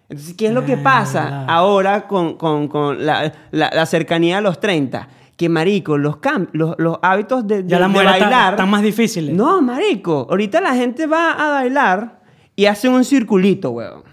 Entonces, 0.09 0.35
¿qué 0.37 0.49
es 0.49 0.53
lo 0.53 0.65
que 0.67 0.77
pasa 0.77 1.29
Ah. 1.49 1.57
ahora 1.57 2.07
con, 2.07 2.37
con- 2.37 2.69
con 2.69 3.05
la, 3.07 3.33
la- 3.51 3.71
la 3.73 3.87
cercanía 3.87 4.39
a 4.39 4.41
los 4.41 4.61
30? 4.61 5.09
Que, 5.37 5.49
marico, 5.49 5.99
los, 5.99 6.17
cam- 6.19 6.49
los, 6.53 6.75
los 6.79 6.99
hábitos 7.03 7.47
de, 7.47 7.63
de- 7.65 7.69
Ya 7.69 7.77
están- 7.77 7.93
bailar... 7.93 8.53
están 8.55 8.71
más 8.71 8.83
difíciles. 8.83 9.35
No, 9.35 9.61
marico. 9.61 10.27
Ahorita 10.31 10.61
la 10.61 10.75
gente 10.75 11.07
va 11.07 11.33
a 11.33 11.49
bailar 11.51 12.21
y 12.55 12.67
hace 12.67 12.89
un 12.89 13.05
circulito, 13.05 13.71
weón. 13.71 14.05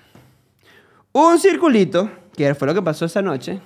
Un 1.11 1.37
circulito, 1.39 2.09
que 2.35 2.55
fue 2.55 2.67
lo 2.67 2.73
que 2.73 2.81
pasó 2.81 3.05
esa 3.05 3.21
noche, 3.21 3.59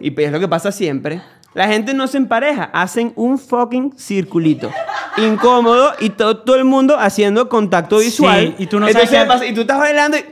y 0.00 0.18
es 0.22 0.32
lo 0.32 0.40
que 0.40 0.48
pasa 0.48 0.72
siempre. 0.72 1.20
La 1.52 1.66
gente 1.66 1.92
no 1.92 2.06
se 2.06 2.16
empareja, 2.16 2.70
hacen 2.72 3.12
un 3.16 3.36
fucking 3.38 3.92
circulito. 3.98 4.70
Incómodo 5.18 5.92
y 5.98 6.10
to- 6.10 6.38
todo 6.38 6.56
el 6.56 6.64
mundo 6.64 6.96
haciendo 6.98 7.48
contacto 7.48 7.98
Sí, 7.98 8.06
visual. 8.06 8.54
y 8.56 8.66
tú 8.68 8.78
no 8.80 8.86
Entonces 8.86 9.10
sabes 9.10 9.24
qué- 9.24 9.28
pasa- 9.28 9.46
y 9.46 9.52
tú 9.52 9.62
estás 9.62 9.78
bailando 9.78 10.16
y... 10.16 10.24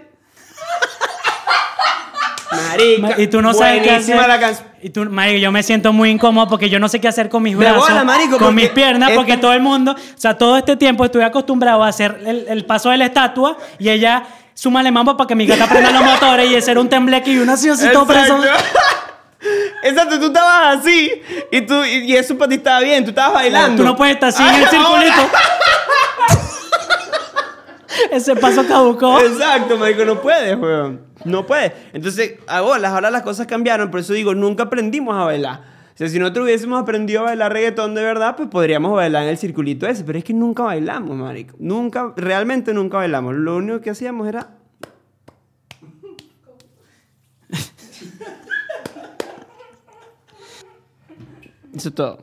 Marica, 2.50 3.20
Y 3.20 3.26
tú 3.26 3.42
no 3.42 3.52
sabes 3.52 3.82
qué 3.82 3.90
hacer. 3.90 4.16
la 4.16 4.40
canción. 4.40 4.67
Y 4.82 4.90
tú, 4.90 5.04
marico, 5.10 5.38
yo 5.38 5.50
me 5.50 5.62
siento 5.62 5.92
muy 5.92 6.10
incómodo 6.10 6.46
porque 6.48 6.70
yo 6.70 6.78
no 6.78 6.88
sé 6.88 7.00
qué 7.00 7.08
hacer 7.08 7.28
con 7.28 7.42
mis 7.42 7.58
De 7.58 7.64
brazos, 7.64 7.88
bola, 7.88 8.04
marico, 8.04 8.38
con 8.38 8.54
mis 8.54 8.68
piernas, 8.70 9.10
porque 9.14 9.32
esta- 9.32 9.40
todo 9.42 9.52
el 9.52 9.60
mundo, 9.60 9.92
o 9.92 9.96
sea, 10.20 10.38
todo 10.38 10.56
este 10.56 10.76
tiempo 10.76 11.04
estuve 11.04 11.24
acostumbrado 11.24 11.82
a 11.82 11.88
hacer 11.88 12.20
el, 12.24 12.46
el 12.48 12.64
paso 12.64 12.90
de 12.90 12.98
la 12.98 13.06
estatua 13.06 13.56
y 13.78 13.88
ella 13.88 14.22
súmale 14.54 14.90
mambo 14.92 15.16
para 15.16 15.26
que 15.26 15.34
mi 15.34 15.46
gata 15.46 15.66
prenda 15.68 15.90
los 15.90 16.02
motores 16.02 16.50
y 16.50 16.54
ese 16.54 16.70
era 16.70 16.80
un 16.80 16.88
tembleque 16.88 17.32
y 17.32 17.38
una 17.38 17.54
así, 17.54 17.68
así 17.68 17.88
todo 17.92 18.06
preso. 18.06 18.38
Exacto. 19.82 20.18
Tú 20.18 20.26
estabas 20.26 20.78
así 20.78 21.12
y, 21.52 21.60
tú, 21.62 21.84
y, 21.84 22.14
eso 22.16 22.36
para 22.36 22.48
ti 22.48 22.56
estaba 22.56 22.80
bien, 22.80 23.04
tú 23.04 23.10
estabas 23.10 23.34
bailando. 23.34 23.82
Tú 23.82 23.88
no 23.88 23.96
puedes 23.96 24.14
estar 24.14 24.28
así 24.30 24.42
en 24.42 24.48
Ay, 24.48 24.62
el 24.62 24.68
circulito. 24.70 25.30
Ese 28.12 28.36
paso 28.36 28.64
caducó. 28.66 29.18
Exacto, 29.20 29.76
marico, 29.76 30.04
no 30.04 30.20
puedes, 30.20 30.56
weón. 30.56 31.00
No 31.24 31.46
puedes. 31.46 31.72
Entonces, 31.92 32.34
a 32.46 32.58
ahora 32.58 33.10
las 33.10 33.22
cosas 33.22 33.46
cambiaron, 33.46 33.90
por 33.90 34.00
eso 34.00 34.12
digo, 34.12 34.34
nunca 34.34 34.64
aprendimos 34.64 35.16
a 35.16 35.24
bailar. 35.24 35.78
O 35.94 35.98
sea, 35.98 36.08
si 36.08 36.18
nosotros 36.20 36.44
hubiésemos 36.44 36.80
aprendido 36.80 37.22
a 37.22 37.24
bailar 37.24 37.52
reggaetón 37.52 37.96
de 37.96 38.04
verdad, 38.04 38.36
pues 38.36 38.48
podríamos 38.48 38.94
bailar 38.94 39.24
en 39.24 39.30
el 39.30 39.36
circulito 39.36 39.86
ese. 39.88 40.04
Pero 40.04 40.18
es 40.18 40.24
que 40.24 40.32
nunca 40.32 40.62
bailamos, 40.62 41.16
marico. 41.16 41.56
Nunca, 41.58 42.12
realmente 42.16 42.72
nunca 42.72 42.98
bailamos. 42.98 43.34
Lo 43.34 43.56
único 43.56 43.80
que 43.80 43.90
hacíamos 43.90 44.28
era... 44.28 44.54
Eso 51.74 51.88
es 51.88 51.94
todo. 51.94 52.22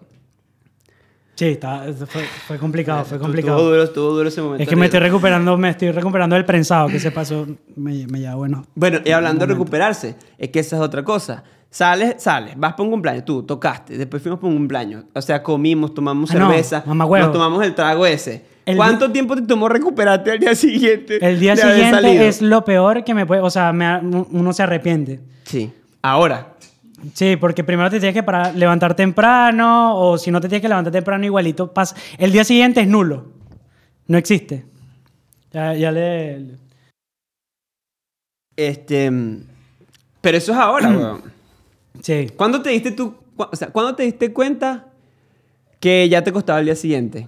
Sí, 1.35 1.45
está, 1.47 1.83
fue, 2.07 2.23
fue 2.47 2.57
complicado, 2.57 2.99
fue 3.03 3.17
Estuvo 3.17 3.19
complicado. 3.27 3.61
duro, 3.69 3.83
estuvo 3.83 4.11
duro 4.11 4.29
ese 4.29 4.41
momento. 4.41 4.63
Es 4.63 4.69
que 4.69 4.75
me 4.77 4.85
estoy 4.85 5.01
recuperando, 5.01 5.57
me 5.57 5.69
estoy 5.69 5.91
recuperando 5.91 6.35
del 6.35 6.45
prensado 6.45 6.87
que 6.87 6.99
se 6.99 7.11
pasó, 7.11 7.45
me, 7.75 8.07
me 8.07 8.19
lleva 8.21 8.35
bueno. 8.35 8.65
Bueno, 8.73 8.99
y 9.03 9.11
hablando 9.11 9.45
de 9.45 9.53
recuperarse, 9.53 10.15
es 10.37 10.49
que 10.49 10.59
esa 10.59 10.77
es 10.77 10.81
otra 10.81 11.03
cosa. 11.03 11.43
Sales, 11.69 12.15
sales, 12.23 12.53
vas 12.55 12.73
por 12.75 12.85
un 12.85 12.91
cumpleaños, 12.91 13.25
tú 13.25 13.43
tocaste, 13.43 13.97
después 13.97 14.23
fuimos 14.23 14.39
por 14.39 14.49
un 14.49 14.55
cumpleaños. 14.55 15.03
O 15.13 15.21
sea, 15.21 15.43
comimos, 15.43 15.93
tomamos 15.93 16.31
Ah, 16.31 16.35
no, 16.39 16.47
cerveza, 16.49 16.83
mamahuevo. 16.85 17.25
nos 17.25 17.33
tomamos 17.33 17.65
el 17.65 17.75
trago 17.75 18.05
ese. 18.05 18.45
El 18.65 18.77
¿Cuánto 18.77 19.11
tiempo 19.11 19.35
te 19.35 19.41
tomó 19.41 19.67
recuperarte 19.67 20.31
al 20.31 20.39
día 20.39 20.55
siguiente? 20.55 21.17
El 21.21 21.37
día 21.39 21.57
siguiente 21.57 22.27
es 22.29 22.41
lo 22.41 22.63
peor 22.63 23.03
que 23.03 23.13
me 23.13 23.25
puede, 23.25 23.41
o 23.41 23.49
sea, 23.49 23.73
me- 23.73 23.99
uno 23.99 24.53
se 24.53 24.63
arrepiente. 24.63 25.19
Sí, 25.43 25.71
ahora. 26.01 26.54
Sí, 27.13 27.35
porque 27.35 27.63
primero 27.63 27.89
te 27.89 27.99
tienes 27.99 28.13
que 28.13 28.23
parar- 28.23 28.55
levantar 28.55 28.95
temprano, 28.95 29.97
o 29.97 30.17
si 30.17 30.31
no 30.31 30.39
te 30.41 30.47
tienes 30.47 30.61
que 30.61 30.69
levantar 30.69 30.91
temprano, 30.93 31.25
igualito 31.25 31.73
pasa. 31.73 31.95
El 32.17 32.31
día 32.31 32.43
siguiente 32.43 32.81
es 32.81 32.87
nulo. 32.87 33.27
No 34.07 34.17
existe. 34.17 34.65
Ya, 35.51 35.73
ya 35.73 35.91
le. 35.91 36.45
Este. 38.55 39.11
Pero 40.21 40.37
eso 40.37 40.51
es 40.51 40.57
ahora, 40.57 40.89
weón. 40.97 41.21
Sí. 42.01 42.29
¿Cuándo 42.35 42.61
te 42.61 42.69
diste 42.71 42.91
tú, 42.91 43.15
cu- 43.35 43.47
o 43.51 43.55
sea, 43.55 43.69
¿cuándo 43.69 43.95
te 43.95 44.03
diste 44.03 44.33
cuenta 44.33 44.87
que 45.79 46.07
ya 46.09 46.23
te 46.23 46.31
costaba 46.31 46.59
el 46.59 46.65
día 46.65 46.75
siguiente? 46.75 47.27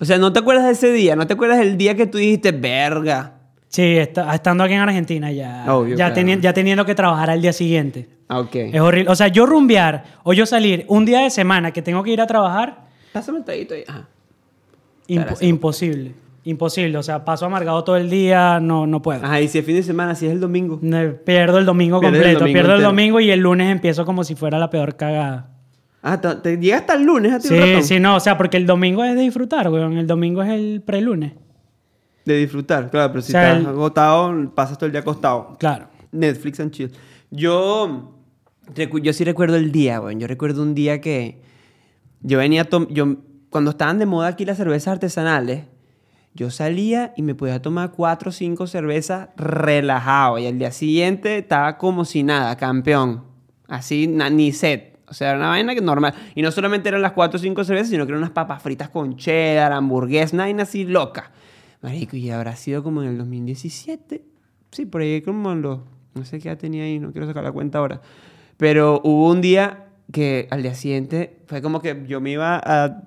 O 0.00 0.04
sea, 0.04 0.18
¿no 0.18 0.32
te 0.32 0.38
acuerdas 0.38 0.66
de 0.66 0.72
ese 0.72 0.92
día? 0.92 1.16
¿No 1.16 1.26
te 1.26 1.34
acuerdas 1.34 1.58
del 1.58 1.76
día 1.76 1.96
que 1.96 2.06
tú 2.06 2.18
dijiste, 2.18 2.52
verga? 2.52 3.37
Sí, 3.68 3.82
está- 3.98 4.34
estando 4.34 4.64
aquí 4.64 4.72
en 4.74 4.80
Argentina 4.80 5.30
ya. 5.30 5.64
Obvio, 5.74 5.96
ya, 5.96 6.12
claro. 6.12 6.14
teni- 6.28 6.40
ya 6.40 6.52
teniendo 6.54 6.84
que 6.86 6.94
trabajar 6.94 7.30
al 7.30 7.42
día 7.42 7.52
siguiente. 7.52 8.08
Ah, 8.28 8.40
ok. 8.40 8.54
Es 8.54 8.80
horrible. 8.80 9.10
O 9.10 9.14
sea, 9.14 9.28
yo 9.28 9.46
rumbear 9.46 10.04
o 10.22 10.32
yo 10.32 10.46
salir 10.46 10.84
un 10.88 11.04
día 11.04 11.20
de 11.20 11.30
semana 11.30 11.70
que 11.70 11.82
tengo 11.82 12.02
que 12.02 12.10
ir 12.10 12.20
a 12.20 12.26
trabajar, 12.26 12.86
Pásame 13.12 13.38
el 13.38 13.44
traguito 13.44 13.74
ahí. 13.74 13.84
Ajá. 13.88 14.06
imp- 15.08 15.42
imposible. 15.42 16.12
Imposible. 16.44 16.96
O 16.96 17.02
sea, 17.02 17.24
paso 17.24 17.44
amargado 17.46 17.82
todo 17.84 17.96
el 17.96 18.08
día, 18.08 18.58
no, 18.60 18.86
no 18.86 19.02
puedo. 19.02 19.22
Ajá, 19.24 19.40
y 19.40 19.48
si 19.48 19.58
es 19.58 19.64
fin 19.64 19.74
de 19.76 19.82
semana, 19.82 20.14
si 20.14 20.26
es 20.26 20.32
el 20.32 20.40
domingo. 20.40 20.78
Me 20.82 21.08
Pierdo 21.08 21.58
el 21.58 21.66
domingo 21.66 22.00
Pierdes 22.00 22.18
el 22.20 22.24
completo. 22.24 22.38
domingo 22.40 22.54
pierdo 22.54 22.74
el 22.76 22.82
domingo 22.82 23.20
y 23.20 23.30
el 23.30 23.40
lunes 23.40 23.70
empiezo 23.70 24.04
como 24.06 24.24
si 24.24 24.34
fuera 24.34 24.58
la 24.58 24.70
peor 24.70 24.96
cagada. 24.96 25.50
Ah, 26.02 26.20
te, 26.20 26.56
llega 26.58 26.78
hasta 26.78 26.94
el 26.94 27.02
lunes 27.02 27.32
a 27.32 27.38
ti 27.40 27.48
Sí, 27.48 27.82
sí, 27.82 28.00
no. 28.00 28.16
O 28.16 28.20
sea, 28.20 28.38
porque 28.38 28.56
el 28.56 28.66
domingo 28.66 29.04
es 29.04 29.14
de 29.14 29.22
disfrutar, 29.22 29.68
weón. 29.68 29.98
El 29.98 30.06
domingo 30.06 30.42
es 30.42 30.50
el 30.50 30.82
prelunes. 30.86 31.32
De 32.24 32.36
disfrutar, 32.36 32.90
claro, 32.90 33.10
pero 33.12 33.22
si 33.22 33.30
O 33.30 33.32
sea, 33.32 33.48
estás 33.52 33.60
el- 33.64 33.66
agotado, 33.70 34.54
pasas 34.54 34.76
todo 34.78 34.86
el 34.86 34.92
día 34.92 35.00
acostado. 35.00 35.56
Claro. 35.58 35.88
Netflix 36.12 36.60
and 36.60 36.70
chill. 36.72 36.92
Yo, 37.30 38.12
yo 39.02 39.12
sí 39.12 39.24
recuerdo 39.24 39.56
el 39.56 39.72
día, 39.72 40.00
weón. 40.00 40.20
Yo 40.20 40.26
recuerdo 40.26 40.62
un 40.62 40.74
día 40.74 41.00
que 41.00 41.40
yo 42.20 42.38
venía, 42.38 42.62
a 42.62 42.68
yo 42.90 43.16
cuando 43.50 43.70
estaban 43.70 43.98
de 43.98 44.06
moda 44.06 44.28
aquí 44.28 44.44
las 44.44 44.56
cervezas 44.58 44.92
artesanales, 44.92 45.64
yo 46.34 46.50
salía 46.50 47.12
y 47.16 47.22
me 47.22 47.34
podía 47.34 47.60
tomar 47.62 47.90
cuatro 47.92 48.28
o 48.28 48.32
cinco 48.32 48.66
cervezas 48.66 49.28
relajado 49.36 50.38
y 50.38 50.46
al 50.46 50.58
día 50.58 50.70
siguiente 50.70 51.38
estaba 51.38 51.78
como 51.78 52.04
si 52.04 52.22
nada, 52.22 52.56
campeón. 52.56 53.24
Así, 53.68 54.06
ni 54.06 54.52
sed. 54.52 54.82
O 55.08 55.14
sea, 55.14 55.30
era 55.30 55.38
una 55.38 55.48
vaina 55.48 55.74
que 55.74 55.80
normal. 55.80 56.14
Y 56.34 56.42
no 56.42 56.50
solamente 56.52 56.88
eran 56.90 57.00
las 57.02 57.12
cuatro 57.12 57.38
o 57.38 57.40
cinco 57.42 57.64
cervezas, 57.64 57.88
sino 57.88 58.04
que 58.04 58.12
eran 58.12 58.18
unas 58.22 58.30
papas 58.32 58.62
fritas 58.62 58.88
con 58.90 59.16
cheddar, 59.16 59.72
hamburguesas, 59.72 60.34
una 60.34 60.44
vaina 60.44 60.62
así 60.64 60.84
loca. 60.84 61.30
Marico, 61.82 62.16
y 62.16 62.30
habrá 62.30 62.56
sido 62.56 62.82
como 62.82 63.02
en 63.02 63.08
el 63.10 63.18
2017. 63.18 64.22
Sí, 64.70 64.86
por 64.86 65.00
ahí 65.02 65.22
como 65.22 65.52
en 65.52 65.62
los... 65.62 65.80
No 66.14 66.24
sé 66.24 66.38
qué 66.40 66.48
edad 66.48 66.58
tenía 66.58 66.84
ahí, 66.84 66.98
no 66.98 67.12
quiero 67.12 67.26
sacar 67.26 67.44
la 67.44 67.52
cuenta 67.52 67.78
ahora. 67.78 68.00
Pero 68.56 69.00
hubo 69.04 69.30
un 69.30 69.40
día 69.40 69.86
que 70.12 70.48
al 70.50 70.62
día 70.62 70.74
siguiente 70.74 71.38
fue 71.46 71.62
como 71.62 71.80
que 71.80 72.04
yo 72.08 72.20
me 72.20 72.30
iba 72.30 72.56
a... 72.56 72.84
a- 72.84 73.00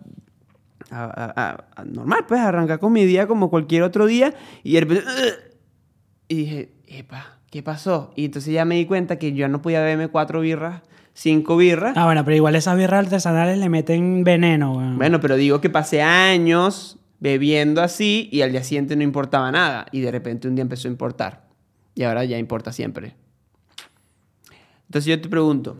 a- 0.91 1.65
a- 1.75 1.85
normal, 1.85 2.25
pues, 2.27 2.39
arrancar 2.39 2.79
con 2.79 2.93
mi 2.93 3.05
día 3.05 3.27
como 3.27 3.49
cualquier 3.49 3.83
otro 3.83 4.05
día. 4.05 4.33
Y 4.63 4.73
de 4.73 4.79
repente... 4.81 5.03
Y 6.29 6.35
dije, 6.35 6.71
epa, 6.87 7.39
¿qué 7.49 7.61
pasó? 7.61 8.13
Y 8.15 8.25
entonces 8.25 8.53
ya 8.53 8.63
me 8.63 8.75
di 8.75 8.85
cuenta 8.85 9.17
que 9.19 9.33
yo 9.33 9.49
no 9.49 9.61
podía 9.61 9.81
beberme 9.81 10.07
cuatro 10.07 10.39
birras, 10.39 10.81
cinco 11.13 11.57
birras. 11.57 11.97
Ah, 11.97 12.05
bueno, 12.05 12.23
pero 12.23 12.37
igual 12.37 12.55
esas 12.55 12.77
birras 12.77 13.03
artesanales 13.05 13.57
le 13.57 13.67
meten 13.67 14.23
veneno, 14.23 14.77
weón. 14.77 14.95
Bueno, 14.97 15.19
pero 15.19 15.35
digo 15.35 15.59
que 15.59 15.69
pasé 15.69 16.01
años 16.01 16.97
bebiendo 17.21 17.81
así 17.81 18.27
y 18.31 18.41
al 18.41 18.51
día 18.51 18.63
siguiente 18.63 18.97
no 18.97 19.03
importaba 19.03 19.49
nada. 19.51 19.85
Y 19.93 20.01
de 20.01 20.11
repente 20.11 20.49
un 20.49 20.55
día 20.55 20.63
empezó 20.63 20.89
a 20.89 20.91
importar. 20.91 21.45
Y 21.95 22.03
ahora 22.03 22.25
ya 22.25 22.37
importa 22.37 22.73
siempre. 22.73 23.15
Entonces 24.87 25.05
yo 25.05 25.21
te 25.21 25.29
pregunto, 25.29 25.77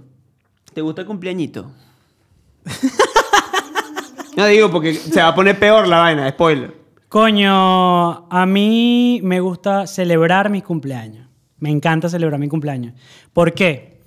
¿te 0.74 0.80
gusta 0.80 1.02
el 1.02 1.08
cumpleañito? 1.08 1.70
no 4.38 4.46
digo 4.46 4.72
porque 4.72 4.94
se 4.94 5.20
va 5.20 5.30
a 5.30 5.36
poner 5.36 5.60
peor 5.60 5.88
la 5.88 5.98
vaina, 5.98 6.30
spoiler. 6.30 6.80
Coño, 7.10 8.30
a 8.30 8.46
mí 8.46 9.20
me 9.24 9.42
gusta 9.42 9.88
celebrar 9.88 10.50
mis 10.50 10.64
cumpleaños. 10.64 11.28
Me 11.58 11.70
encanta 11.70 12.08
celebrar 12.08 12.40
mi 12.40 12.48
cumpleaños. 12.48 12.94
¿Por 13.34 13.54
qué? 13.54 14.00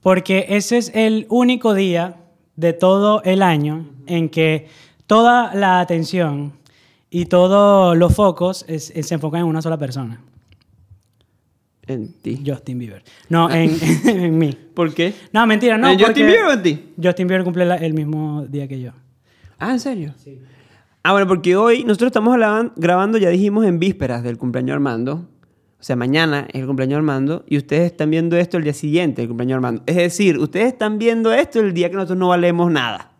Porque 0.00 0.46
ese 0.48 0.78
es 0.78 0.90
el 0.94 1.26
único 1.28 1.74
día 1.74 2.16
de 2.56 2.72
todo 2.72 3.22
el 3.22 3.42
año 3.42 3.90
en 4.06 4.28
que 4.28 4.68
toda 5.06 5.54
la 5.54 5.80
atención 5.80 6.58
y 7.10 7.26
todos 7.26 7.96
los 7.96 8.14
focos 8.14 8.64
es- 8.68 8.90
es- 8.94 9.06
se 9.08 9.14
enfocan 9.14 9.40
en 9.42 9.46
una 9.46 9.62
sola 9.62 9.78
persona. 9.78 10.20
En 11.86 12.12
ti. 12.20 12.42
Justin 12.46 12.78
Bieber. 12.78 13.02
No, 13.30 13.50
en, 13.50 13.70
en 14.06 14.36
mí. 14.38 14.56
¿Por 14.74 14.92
qué? 14.92 15.14
No, 15.32 15.46
mentira, 15.46 15.78
no. 15.78 15.88
¿En 15.88 15.98
Justin 15.98 16.26
Bieber 16.26 16.44
o 16.44 16.52
en 16.52 16.62
ti? 16.62 16.92
Justin 17.02 17.26
Bieber 17.28 17.44
cumple 17.44 17.64
la- 17.64 17.76
el 17.76 17.94
mismo 17.94 18.44
día 18.46 18.68
que 18.68 18.80
yo. 18.80 18.92
Ah, 19.58 19.72
¿en 19.72 19.80
serio? 19.80 20.12
Sí. 20.22 20.38
Ah, 21.02 21.12
bueno, 21.12 21.26
porque 21.26 21.56
hoy 21.56 21.84
nosotros 21.84 22.08
estamos 22.08 22.36
graban- 22.36 22.72
grabando, 22.76 23.16
ya 23.16 23.30
dijimos, 23.30 23.64
en 23.64 23.78
vísperas 23.78 24.22
del 24.22 24.36
cumpleaños 24.36 24.74
Armando. 24.74 25.26
O 25.80 25.82
sea, 25.82 25.96
mañana 25.96 26.46
es 26.52 26.60
el 26.60 26.66
cumpleaños 26.66 26.98
Armando 26.98 27.44
y 27.48 27.56
ustedes 27.56 27.86
están 27.92 28.10
viendo 28.10 28.36
esto 28.36 28.58
el 28.58 28.64
día 28.64 28.74
siguiente 28.74 29.22
del 29.22 29.28
cumpleaños 29.28 29.56
Armando. 29.56 29.82
Es 29.86 29.96
decir, 29.96 30.36
ustedes 30.38 30.66
están 30.66 30.98
viendo 30.98 31.32
esto 31.32 31.60
el 31.60 31.72
día 31.72 31.88
que 31.88 31.94
nosotros 31.96 32.18
no 32.18 32.28
valemos 32.28 32.70
nada. 32.70 33.12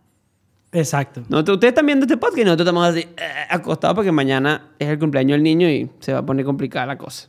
Exacto. 0.73 1.23
Nosotros- 1.29 1.57
ustedes 1.57 1.73
están 1.73 1.87
viendo 1.87 2.05
este 2.05 2.17
podcast 2.17 2.39
y 2.39 2.45
nosotros 2.45 2.67
estamos 2.67 2.87
así 2.89 3.01
eh, 3.01 3.47
acostados 3.49 3.95
porque 3.95 4.13
mañana 4.13 4.69
es 4.79 4.89
el 4.89 4.99
cumpleaños 4.99 5.37
del 5.37 5.43
niño 5.43 5.69
y 5.69 5.91
se 6.01 6.13
va 6.13 6.19
a 6.21 6.27
poner 6.27 6.45
complicada 6.45 6.87
la 6.87 6.99
cosa. 6.99 7.29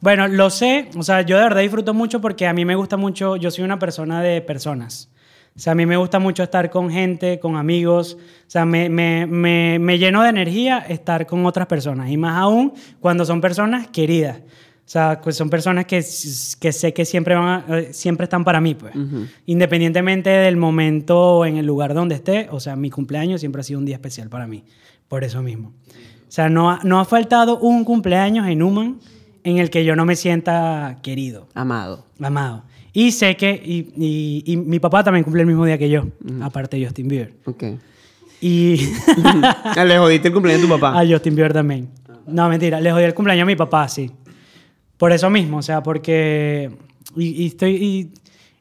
Bueno, 0.00 0.26
lo 0.28 0.48
sé, 0.50 0.88
o 0.96 1.02
sea, 1.02 1.20
yo 1.22 1.36
de 1.36 1.42
verdad 1.44 1.60
disfruto 1.60 1.92
mucho 1.94 2.20
porque 2.20 2.46
a 2.46 2.52
mí 2.52 2.64
me 2.64 2.74
gusta 2.74 2.96
mucho, 2.96 3.36
yo 3.36 3.50
soy 3.50 3.64
una 3.64 3.78
persona 3.78 4.22
de 4.22 4.40
personas. 4.40 5.10
O 5.54 5.58
sea, 5.58 5.72
a 5.72 5.74
mí 5.74 5.84
me 5.84 5.96
gusta 5.96 6.18
mucho 6.18 6.42
estar 6.42 6.70
con 6.70 6.90
gente, 6.90 7.38
con 7.38 7.56
amigos. 7.56 8.16
O 8.46 8.50
sea, 8.50 8.64
me, 8.64 8.88
me, 8.88 9.26
me, 9.26 9.78
me 9.78 9.98
lleno 9.98 10.22
de 10.22 10.30
energía 10.30 10.78
estar 10.78 11.26
con 11.26 11.44
otras 11.44 11.66
personas. 11.66 12.08
Y 12.08 12.16
más 12.16 12.36
aún 12.38 12.72
cuando 13.00 13.26
son 13.26 13.40
personas 13.40 13.88
queridas. 13.88 14.38
O 14.90 14.92
sea, 14.92 15.20
pues 15.22 15.36
son 15.36 15.48
personas 15.48 15.84
que, 15.84 15.98
que 16.58 16.72
sé 16.72 16.92
que 16.92 17.04
siempre, 17.04 17.36
van 17.36 17.64
a- 17.70 17.78
eh, 17.78 17.88
siempre 17.92 18.24
están 18.24 18.42
para 18.42 18.60
mí, 18.60 18.74
pues. 18.74 18.92
Independientemente 19.46 20.30
del 20.30 20.56
momento 20.56 21.16
o 21.38 21.46
en 21.46 21.58
el 21.58 21.66
lugar 21.66 21.94
donde 21.94 22.16
esté. 22.16 22.48
O 22.50 22.58
sea, 22.58 22.74
mi 22.74 22.90
cumpleaños 22.90 23.38
siempre 23.40 23.60
ha 23.60 23.62
sido 23.62 23.78
un 23.78 23.84
día 23.86 23.94
especial 23.94 24.28
para 24.28 24.48
mí. 24.48 24.64
Por 25.06 25.22
eso 25.22 25.42
mismo. 25.42 25.68
O 25.68 26.32
sea, 26.32 26.48
no 26.48 26.72
ha, 26.72 26.80
no 26.82 26.98
ha 26.98 27.04
faltado 27.04 27.58
un 27.60 27.84
cumpleaños 27.84 28.48
en 28.48 28.62
Human 28.62 28.98
en 29.44 29.58
el 29.58 29.70
que 29.70 29.84
yo 29.84 29.94
no 29.94 30.04
me 30.04 30.16
sienta 30.16 30.98
querido, 31.02 31.46
Amado. 31.54 32.04
amado. 32.20 32.64
Y 32.92 33.12
sé 33.12 33.36
que, 33.36 33.52
y, 33.64 33.92
y- 33.96 34.42
y 34.52 34.56
mi 34.56 34.80
papá 34.80 35.04
también 35.04 35.22
cumple 35.22 35.42
el 35.42 35.46
mismo 35.46 35.64
día 35.66 35.78
que 35.78 35.88
yo, 35.88 36.08
aparte 36.42 36.76
de 36.78 36.84
Justin 36.86 37.06
Bieber. 37.06 37.34
Ok. 37.44 37.62
Y 38.40 38.76
Ah, 39.44 39.84
Le 39.84 39.98
jodiste 39.98 40.26
el 40.28 40.34
cumpleaños 40.34 40.64
a 40.64 40.66
tu 40.66 40.80
papá. 40.80 40.98
a 41.00 41.06
Justin 41.06 41.36
Bieber 41.36 41.52
también. 41.52 41.88
No, 42.26 42.48
mentira, 42.48 42.80
le 42.80 42.92
jodí 42.92 43.04
el 43.04 43.14
cumpleaños 43.14 43.42
a 43.42 43.46
mi 43.46 43.56
papá, 43.56 43.88
sí. 43.88 44.10
Por 45.00 45.12
eso 45.12 45.30
mismo, 45.30 45.56
o 45.56 45.62
sea, 45.62 45.82
porque... 45.82 46.70
Y, 47.16 47.42
y 47.42 47.46
estoy... 47.46 47.70
Y, 47.76 48.12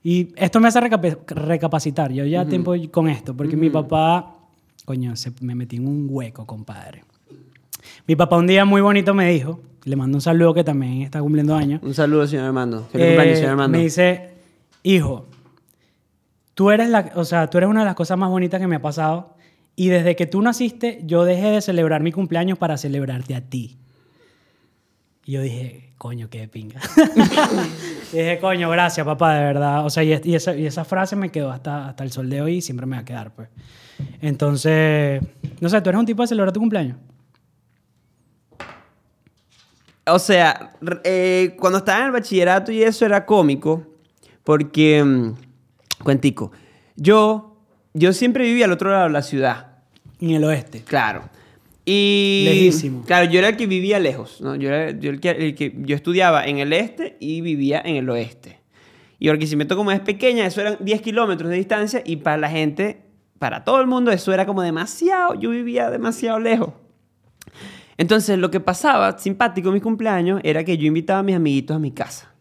y 0.02 0.34
esto 0.38 0.62
me 0.62 0.70
hace 0.70 0.80
recap- 0.80 1.26
recapacitar. 1.28 2.14
Yo 2.14 2.24
ya 2.26 2.46
tiempo 2.46 2.74
con 2.92 3.10
esto, 3.10 3.36
porque 3.36 3.58
mi 3.58 3.70
papá... 3.70 4.36
Coño, 4.86 5.16
se, 5.18 5.32
me 5.42 5.54
metí 5.54 5.76
en 5.76 5.88
un 5.88 6.08
hueco, 6.10 6.46
compadre. 6.48 7.04
Mi 8.08 8.16
papá 8.16 8.38
un 8.38 8.48
día 8.48 8.64
muy 8.64 8.80
bonito 8.82 9.14
me 9.14 9.30
dijo, 9.30 9.60
le 9.84 9.96
mando 9.98 10.18
un 10.18 10.22
saludo 10.22 10.54
que 10.54 10.64
también 10.64 11.02
está 11.02 11.20
cumpliendo 11.20 11.54
años. 11.56 11.82
Un 11.84 11.94
saludo, 11.94 12.26
señor 12.26 12.46
Armando. 12.46 12.88
Feliz 12.92 13.06
Eh, 13.06 13.10
cumpleaños, 13.10 13.38
señor 13.38 13.52
Armando. 13.52 13.78
Me 13.78 13.84
dice, 13.84 14.30
hijo, 14.84 15.26
tú 16.56 16.72
eres, 16.72 16.90
la, 16.90 17.12
o 17.16 17.24
sea, 17.26 17.48
tú 17.50 17.58
eres 17.60 17.70
una 17.70 17.82
de 17.82 17.86
las 17.86 17.96
cosas 17.96 18.18
más 18.18 18.30
bonitas 18.30 18.60
que 18.60 18.66
me 18.68 18.78
ha 18.78 18.82
pasado 18.82 19.36
y 19.76 19.90
desde 19.90 20.16
que 20.16 20.26
tú 20.26 20.42
naciste 20.42 21.02
yo 21.06 21.24
dejé 21.26 21.52
de 21.52 21.62
celebrar 21.62 22.02
mi 22.02 22.12
cumpleaños 22.12 22.58
para 22.58 22.78
celebrarte 22.78 23.36
a 23.36 23.42
ti. 23.42 23.78
Y 25.26 25.34
yo 25.34 25.42
dije, 25.42 25.94
coño, 25.98 26.30
qué 26.30 26.40
de 26.40 26.48
pinga. 26.48 26.80
y 28.12 28.18
dije, 28.18 28.40
coño, 28.40 28.70
gracias, 28.70 29.06
papá, 29.06 29.36
de 29.36 29.44
verdad. 29.44 29.86
O 29.86 29.90
sea, 29.90 30.04
y, 30.04 30.20
y 30.24 30.36
esa, 30.36 30.56
y 30.56 30.66
esa 30.66 30.86
frase 30.86 31.16
me 31.16 31.30
quedó 31.30 31.52
hasta, 31.52 31.90
hasta 31.90 32.04
el 32.04 32.12
sol 32.12 32.30
de 32.30 32.42
hoy 32.42 32.56
y 32.58 32.62
siempre 32.62 32.86
me 32.86 32.96
va 32.96 33.02
a 33.02 33.06
quedar, 33.06 33.34
pues. 33.34 33.50
Entonces, 34.22 35.22
no 35.60 35.70
sé, 35.70 35.82
¿tú 35.82 35.90
eres 35.90 36.00
un 36.00 36.06
tipo 36.06 36.22
de 36.22 36.28
celebrar 36.28 36.54
tu 36.54 36.60
cumpleaños? 36.60 36.98
O 40.08 40.18
sea, 40.20 40.72
eh, 41.04 41.56
cuando 41.60 41.80
estaba 41.80 42.00
en 42.00 42.06
el 42.08 42.12
bachillerato 42.12 42.72
y 42.72 42.82
eso 42.82 43.06
era 43.06 43.26
cómico, 43.26 43.86
porque, 44.44 45.04
mm, 45.04 45.34
cuentico, 46.04 46.52
yo, 46.96 47.58
yo 47.94 48.14
siempre 48.14 48.46
vivía 48.46 48.66
al 48.66 48.72
otro 48.72 48.90
lado 48.90 49.04
de 49.04 49.10
la 49.12 49.22
ciudad, 49.22 49.68
En 50.20 50.32
el 50.32 50.44
oeste. 50.44 50.82
claro. 50.84 51.30
Y, 51.92 52.44
Lejísimo. 52.46 53.04
Claro, 53.04 53.30
yo 53.32 53.40
era 53.40 53.50
el 53.50 53.58
que 53.58 53.66
vivía 53.66 53.98
lejos, 54.00 54.42
¿no? 54.42 54.56
Yo, 54.56 54.70
era, 54.70 54.92
yo 54.92 55.10
el 55.10 55.20
que, 55.20 55.30
el 55.32 55.56
que- 55.56 55.74
yo 55.78 55.96
estudiaba 55.96 56.46
en 56.46 56.60
el 56.60 56.72
este 56.74 57.18
y 57.20 57.42
vivía 57.42 57.82
en 57.84 57.96
el 57.96 58.08
oeste. 58.10 58.60
Y 59.18 59.28
Barquisimeto 59.28 59.76
como 59.76 59.92
es 59.92 60.00
pequeña, 60.00 60.46
eso 60.46 60.62
eran 60.62 60.78
10 60.80 61.02
kilómetros 61.02 61.50
de 61.50 61.58
distancia 61.58 62.02
y 62.06 62.18
para 62.18 62.38
la 62.38 62.50
gente, 62.50 63.02
para 63.40 63.64
todo 63.64 63.82
el 63.82 63.88
mundo, 63.88 64.12
eso 64.12 64.32
era 64.32 64.46
como 64.46 64.62
demasiado, 64.62 65.34
yo 65.34 65.50
vivía 65.50 65.90
demasiado 65.90 66.40
lejos. 66.40 66.74
Entonces, 67.98 68.38
lo 68.38 68.50
que 68.52 68.60
pasaba, 68.60 69.18
simpático 69.18 69.70
en 69.70 69.74
mis 69.74 69.84
cumpleaños, 69.84 70.40
era 70.44 70.64
que 70.64 70.78
yo 70.78 70.86
invitaba 70.88 71.20
a 71.20 71.24
mis 71.24 71.36
amiguitos 71.36 71.76
a 71.76 71.80
mi 71.80 71.92
casa. 71.92 72.34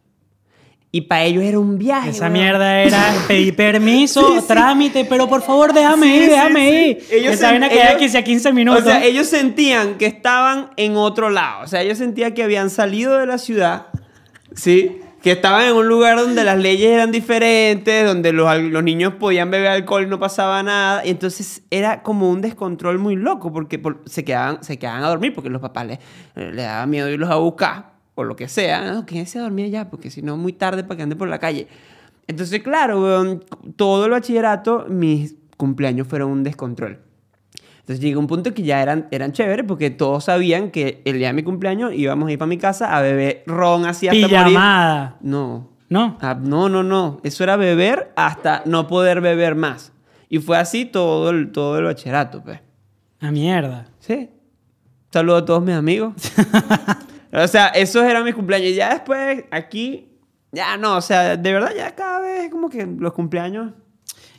Y 0.90 1.02
para 1.02 1.24
ellos 1.24 1.42
era 1.44 1.58
un 1.58 1.76
viaje. 1.76 2.10
Esa 2.10 2.24
weón. 2.24 2.32
mierda 2.32 2.80
era 2.80 3.12
pedir 3.28 3.54
permiso, 3.54 4.26
Sí, 4.34 4.40
sí. 4.40 4.46
trámite, 4.48 5.04
pero 5.04 5.28
por 5.28 5.42
favor 5.42 5.74
déjame 5.74 6.06
Sí, 6.06 6.14
ir, 6.24 6.30
déjame 6.30 6.70
ir. 6.88 6.98
Ellos 7.10 7.34
Esa 7.34 7.50
vaina 7.50 7.66
ellos- 7.66 7.96
15 7.98 8.18
a 8.18 8.24
15 8.24 8.52
minutos. 8.52 8.82
O 8.82 8.86
sea, 8.86 9.04
ellos 9.04 9.26
sentían 9.26 9.98
que 9.98 10.06
estaban 10.06 10.70
en 10.76 10.96
otro 10.96 11.28
lado. 11.28 11.64
O 11.64 11.66
sea, 11.66 11.82
ellos 11.82 11.98
sentían 11.98 12.32
que 12.32 12.42
habían 12.42 12.70
salido 12.70 13.18
de 13.18 13.26
la 13.26 13.36
ciudad, 13.36 13.88
¿sí? 14.54 15.00
Que 15.22 15.32
estaban 15.32 15.64
en 15.66 15.74
un 15.74 15.88
lugar 15.88 16.16
donde 16.16 16.44
las 16.44 16.56
leyes 16.58 16.90
eran 16.90 17.10
diferentes, 17.12 18.06
donde 18.06 18.32
los, 18.32 18.82
niños 18.84 19.14
podían 19.14 19.50
beber 19.50 19.68
alcohol 19.68 20.04
y 20.04 20.06
no 20.06 20.18
pasaba 20.18 20.62
nada. 20.62 21.04
Y 21.04 21.10
entonces 21.10 21.62
era 21.70 22.02
como 22.02 22.30
un 22.30 22.40
descontrol 22.40 22.98
muy 22.98 23.16
loco 23.16 23.52
porque 23.52 23.78
por- 23.78 24.00
se, 24.06 24.24
quedaban, 24.24 24.62
se 24.62 24.78
quedaban 24.78 25.02
a 25.04 25.08
dormir 25.08 25.34
porque 25.34 25.50
los 25.50 25.60
papás 25.60 25.86
les, 25.86 25.98
les 26.34 26.64
daba 26.64 26.86
miedo 26.86 27.10
irlos 27.10 27.28
a 27.30 27.34
buscar 27.34 27.97
o 28.18 28.24
lo 28.24 28.34
que 28.34 28.48
sea. 28.48 28.92
No, 28.92 29.06
quédense 29.06 29.38
a 29.38 29.42
dormir 29.42 29.66
allá 29.66 29.88
porque 29.88 30.10
si 30.10 30.22
no, 30.22 30.36
muy 30.36 30.52
tarde 30.52 30.82
para 30.82 30.96
que 30.96 31.02
anden 31.04 31.16
por 31.16 31.28
la 31.28 31.38
calle. 31.38 31.68
Entonces, 32.26 32.64
claro, 32.64 33.00
weón, 33.00 33.44
todo 33.76 34.06
el 34.06 34.10
bachillerato, 34.10 34.86
mis 34.88 35.36
cumpleaños 35.56 36.08
fueron 36.08 36.32
un 36.32 36.42
descontrol. 36.42 36.98
Entonces 37.78 38.00
llegó 38.00 38.18
un 38.18 38.26
punto 38.26 38.52
que 38.52 38.64
ya 38.64 38.82
eran, 38.82 39.06
eran 39.12 39.30
chéveres 39.30 39.64
porque 39.68 39.90
todos 39.90 40.24
sabían 40.24 40.72
que 40.72 41.00
el 41.04 41.18
día 41.18 41.28
de 41.28 41.32
mi 41.32 41.44
cumpleaños 41.44 41.94
íbamos 41.94 42.28
a 42.28 42.32
ir 42.32 42.38
para 42.38 42.48
mi 42.48 42.58
casa 42.58 42.96
a 42.96 43.00
beber 43.02 43.44
ron 43.46 43.86
así 43.86 44.08
hasta 44.08 44.20
morir. 44.20 44.46
Pijamada. 44.48 45.16
No. 45.20 45.70
¿No? 45.88 46.18
Ah, 46.20 46.36
no, 46.40 46.68
no, 46.68 46.82
no. 46.82 47.20
Eso 47.22 47.44
era 47.44 47.56
beber 47.56 48.12
hasta 48.16 48.62
no 48.66 48.88
poder 48.88 49.20
beber 49.20 49.54
más. 49.54 49.92
Y 50.28 50.40
fue 50.40 50.58
así 50.58 50.86
todo 50.86 51.30
el, 51.30 51.52
todo 51.52 51.78
el 51.78 51.84
bachillerato, 51.84 52.42
pues. 52.42 52.60
A 53.20 53.30
mierda. 53.30 53.86
Sí. 54.00 54.28
Saludo 55.12 55.36
a 55.36 55.44
todos 55.44 55.62
mis 55.62 55.76
amigos. 55.76 56.14
o 57.32 57.48
sea, 57.48 57.68
esos 57.68 58.04
eran 58.04 58.24
mis 58.24 58.34
cumpleaños. 58.34 58.70
Y 58.70 58.74
ya 58.74 58.90
después, 58.90 59.44
aquí, 59.50 60.08
ya 60.52 60.76
no, 60.76 60.96
o 60.96 61.00
sea, 61.00 61.36
de 61.36 61.52
verdad 61.52 61.72
ya 61.76 61.94
cada 61.94 62.20
vez 62.20 62.50
como 62.50 62.68
que 62.68 62.86
los 62.86 63.12
cumpleaños... 63.12 63.72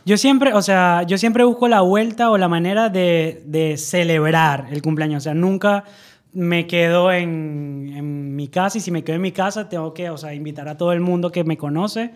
Yo 0.06 0.18
siempre, 0.18 0.54
o 0.54 0.62
sea, 0.62 1.04
yo 1.04 1.18
siempre 1.18 1.44
busco 1.44 1.68
la 1.68 1.82
vuelta 1.82 2.32
o 2.32 2.38
la 2.38 2.48
manera 2.48 2.90
de, 2.90 3.44
de 3.46 3.78
celebrar 3.78 4.68
el 4.72 4.82
cumpleaños. 4.82 5.24
O 5.24 5.26
sea, 5.26 5.34
nunca 5.34 5.84
me 6.32 6.68
quedo 6.68 7.12
en, 7.12 7.92
en 7.96 8.36
mi 8.36 8.48
casa 8.48 8.78
y 8.78 8.82
si 8.82 8.92
me 8.92 9.04
quedo 9.04 9.16
en 9.16 9.22
mi 9.22 9.32
casa 9.32 9.68
tengo 9.68 9.94
que, 9.94 10.10
o 10.10 10.18
sea, 10.18 10.34
invitar 10.34 10.68
a 10.70 10.78
todo 10.78 10.94
el 10.94 11.00
mundo 11.00 11.32
que 11.32 11.44
me 11.44 11.58
conoce 11.58 12.14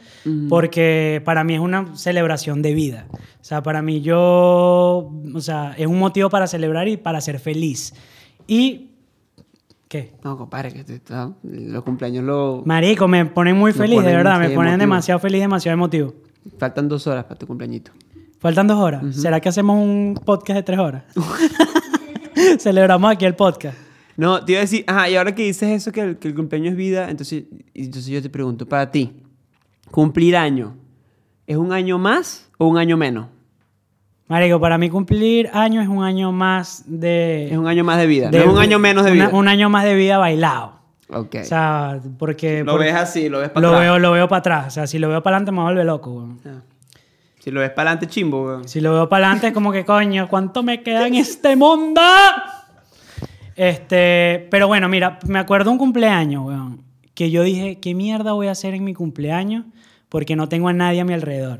porque 0.49 1.21
para 1.25 1.43
mí 1.43 1.55
es 1.55 1.59
una 1.59 1.95
celebración 1.95 2.61
de 2.61 2.73
vida. 2.73 3.07
O 3.11 3.43
sea, 3.43 3.63
para 3.63 3.81
mí 3.81 4.01
yo, 4.01 5.11
o 5.33 5.41
sea, 5.41 5.73
es 5.77 5.87
un 5.87 5.99
motivo 5.99 6.29
para 6.29 6.47
celebrar 6.47 6.87
y 6.87 6.97
para 6.97 7.21
ser 7.21 7.39
feliz. 7.39 7.93
Y, 8.47 8.91
¿qué? 9.93 10.11
No, 10.23 10.35
compadre, 10.37 10.73
que 10.73 10.83
te- 10.83 11.01
no, 11.13 11.37
los 11.43 11.83
cumpleaños 11.83 12.23
lo... 12.23 12.63
Marico, 12.65 13.07
me 13.07 13.25
ponen 13.27 13.55
muy 13.55 13.73
feliz, 13.73 14.03
de 14.03 14.15
verdad, 14.15 14.39
me 14.39 14.49
ponen 14.49 14.73
emotivo. 14.73 14.77
demasiado 14.79 15.19
feliz, 15.19 15.39
demasiado 15.41 15.73
emotivo. 15.75 16.13
Faltan 16.57 16.89
dos 16.89 17.05
horas 17.05 17.25
para 17.25 17.35
tu 17.37 17.45
cumpleañito. 17.45 17.91
Faltan 18.39 18.65
dos 18.67 18.79
horas. 18.79 19.15
¿Será 19.15 19.39
que 19.39 19.49
hacemos 19.49 19.77
un 19.77 20.19
podcast 20.25 20.57
de 20.57 20.63
tres 20.63 20.79
horas? 20.79 21.03
Celebramos 22.59 23.11
aquí 23.11 23.25
el 23.25 23.35
podcast. 23.35 23.77
No, 24.17 24.43
te 24.43 24.53
iba 24.53 24.59
a 24.59 24.61
decir, 24.63 24.83
ajá, 24.87 25.09
y 25.09 25.15
ahora 25.15 25.33
que 25.35 25.43
dices 25.43 25.69
eso, 25.69 25.91
que 25.91 26.01
el, 26.01 26.17
que 26.17 26.27
el 26.27 26.35
cumpleaños 26.35 26.71
es 26.71 26.77
vida, 26.77 27.09
entonces, 27.09 27.43
entonces 27.75 28.07
yo 28.07 28.21
te 28.21 28.29
pregunto, 28.29 28.67
para 28.67 28.89
ti, 28.89 29.11
cumplir 29.91 30.35
año, 30.35 30.75
¿es 31.47 31.57
un 31.57 31.71
año 31.71 31.97
más 31.99 32.49
o 32.57 32.67
un 32.67 32.77
año 32.77 32.97
menos? 32.97 33.27
Marico, 34.27 34.59
para 34.59 34.77
mí 34.77 34.89
cumplir 34.89 35.49
años 35.53 35.83
es 35.83 35.89
un 35.89 36.03
año 36.03 36.31
más 36.31 36.83
de... 36.87 37.49
Es 37.51 37.57
un 37.57 37.67
año 37.67 37.83
más 37.83 37.97
de 37.97 38.07
vida, 38.07 38.29
de- 38.29 38.37
no 38.39 38.45
es 38.45 38.49
un 38.51 38.59
año 38.59 38.79
menos 38.79 39.05
de 39.05 39.11
una- 39.11 39.27
vida. 39.27 39.37
un 39.37 39.47
año 39.47 39.69
más 39.69 39.83
de 39.83 39.95
vida 39.95 40.17
bailado. 40.17 40.73
Ok. 41.09 41.35
O 41.41 41.43
sea, 41.43 41.99
porque... 42.17 42.63
lo 42.63 42.77
ves 42.77 42.95
así, 42.95 43.27
lo 43.29 43.39
ves 43.39 43.49
para 43.49 43.61
Lo 43.61 43.67
atrás. 43.73 43.81
veo, 43.83 43.99
lo 43.99 44.11
veo 44.13 44.27
para 44.27 44.39
atrás. 44.39 44.67
O 44.67 44.71
sea, 44.71 44.87
si 44.87 44.97
lo 44.97 45.09
veo 45.09 45.21
para 45.21 45.35
adelante 45.37 45.51
me 45.51 45.61
vuelve 45.61 45.83
loco. 45.83 46.11
weón. 46.13 46.39
Ah. 46.45 46.61
Si 47.39 47.51
lo 47.51 47.59
ves 47.59 47.71
para 47.71 47.91
adelante, 47.91 48.07
chimbo, 48.13 48.45
weón. 48.45 48.67
Si 48.67 48.79
lo 48.79 48.93
veo 48.93 49.09
para 49.09 49.25
adelante 49.25 49.47
es 49.47 49.53
como 49.53 49.71
que, 49.73 49.83
coño, 49.83 50.27
¿cuánto 50.29 50.63
me 50.63 50.81
queda 50.81 51.05
en 51.07 51.15
este 51.15 51.55
mundo? 51.57 52.01
Este, 53.55 54.47
pero 54.49 54.67
bueno, 54.67 54.87
mira, 54.89 55.19
me 55.27 55.37
acuerdo 55.39 55.69
un 55.69 55.77
cumpleaños, 55.77 56.43
weón, 56.45 56.81
que 57.13 57.29
yo 57.29 57.43
dije, 57.43 57.79
¿qué 57.79 57.93
mierda 57.93 58.31
voy 58.33 58.47
a 58.47 58.51
hacer 58.51 58.73
en 58.73 58.83
mi 58.83 58.93
cumpleaños? 58.93 59.65
Porque 60.09 60.35
no 60.35 60.49
tengo 60.49 60.69
a 60.69 60.73
nadie 60.73 61.01
a 61.01 61.05
mi 61.05 61.13
alrededor. 61.13 61.59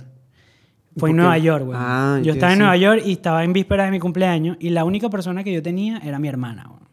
Fue 0.97 1.09
en. 1.09 1.17
Nueva 1.17 1.37
York, 1.37 1.67
weón. 1.67 1.81
Ah, 1.81 2.19
yo 2.23 2.33
estaba 2.33 2.53
en. 2.53 2.59
Nueva 2.59 2.77
York 2.77 3.01
y 3.05 3.11
estaba 3.13 3.43
en 3.43 3.53
vísperas 3.53 3.87
de 3.87 3.91
mi 3.91 3.99
cumpleaños 3.99 4.57
y 4.59 4.69
la 4.69 4.83
única 4.85 5.09
persona 5.09 5.43
que 5.43 5.51
yo 5.53 5.61
tenía 5.63 5.97
era 5.99 6.19
mi 6.19 6.27
hermana, 6.27 6.67
weón. 6.69 6.83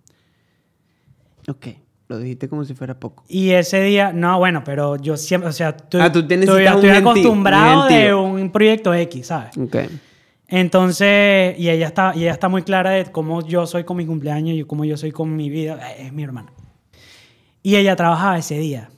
Ok, 1.48 1.66
lo 2.08 2.18
dijiste 2.18 2.48
como 2.48 2.64
si 2.64 2.74
fuera 2.74 2.98
poco. 2.98 3.24
Y 3.28 3.50
ese 3.50 3.82
día, 3.82 4.12
no, 4.12 4.38
bueno, 4.38 4.62
pero 4.64 4.96
yo 4.96 5.16
siempre, 5.16 5.48
o 5.50 5.52
sea, 5.52 5.70
estoy, 5.70 6.00
Ah, 6.00 6.12
tú 6.12 6.20
estoy, 6.20 6.36
necesitas 6.38 6.76
un 6.76 6.90
acostumbrado 6.90 7.86
de 7.88 8.14
un 8.14 8.50
proyecto 8.50 8.94
X, 8.94 9.26
¿sabes? 9.26 9.56
Ok. 9.58 9.76
Entonces, 10.52 11.58
y 11.58 11.68
ella 11.70 11.86
está, 11.86 12.12
y 12.14 12.22
ella 12.22 12.32
está 12.32 12.48
muy 12.48 12.62
clara 12.62 12.90
de 12.90 13.04
cómo 13.06 13.46
yo 13.46 13.66
soy 13.66 13.84
con 13.84 13.96
mi 13.96 14.04
cumpleaños 14.06 14.56
y 14.56 14.64
cómo 14.64 14.84
yo 14.84 14.96
soy 14.96 15.12
con 15.12 15.34
mi 15.36 15.48
vida. 15.48 15.78
Eh, 15.92 16.06
Es 16.06 16.12
mi 16.12 16.22
hermana. 16.24 16.52
Y 17.62 17.76
ella 17.76 17.94
trabajaba 17.94 18.36
ese 18.38 18.58
día. 18.58 18.88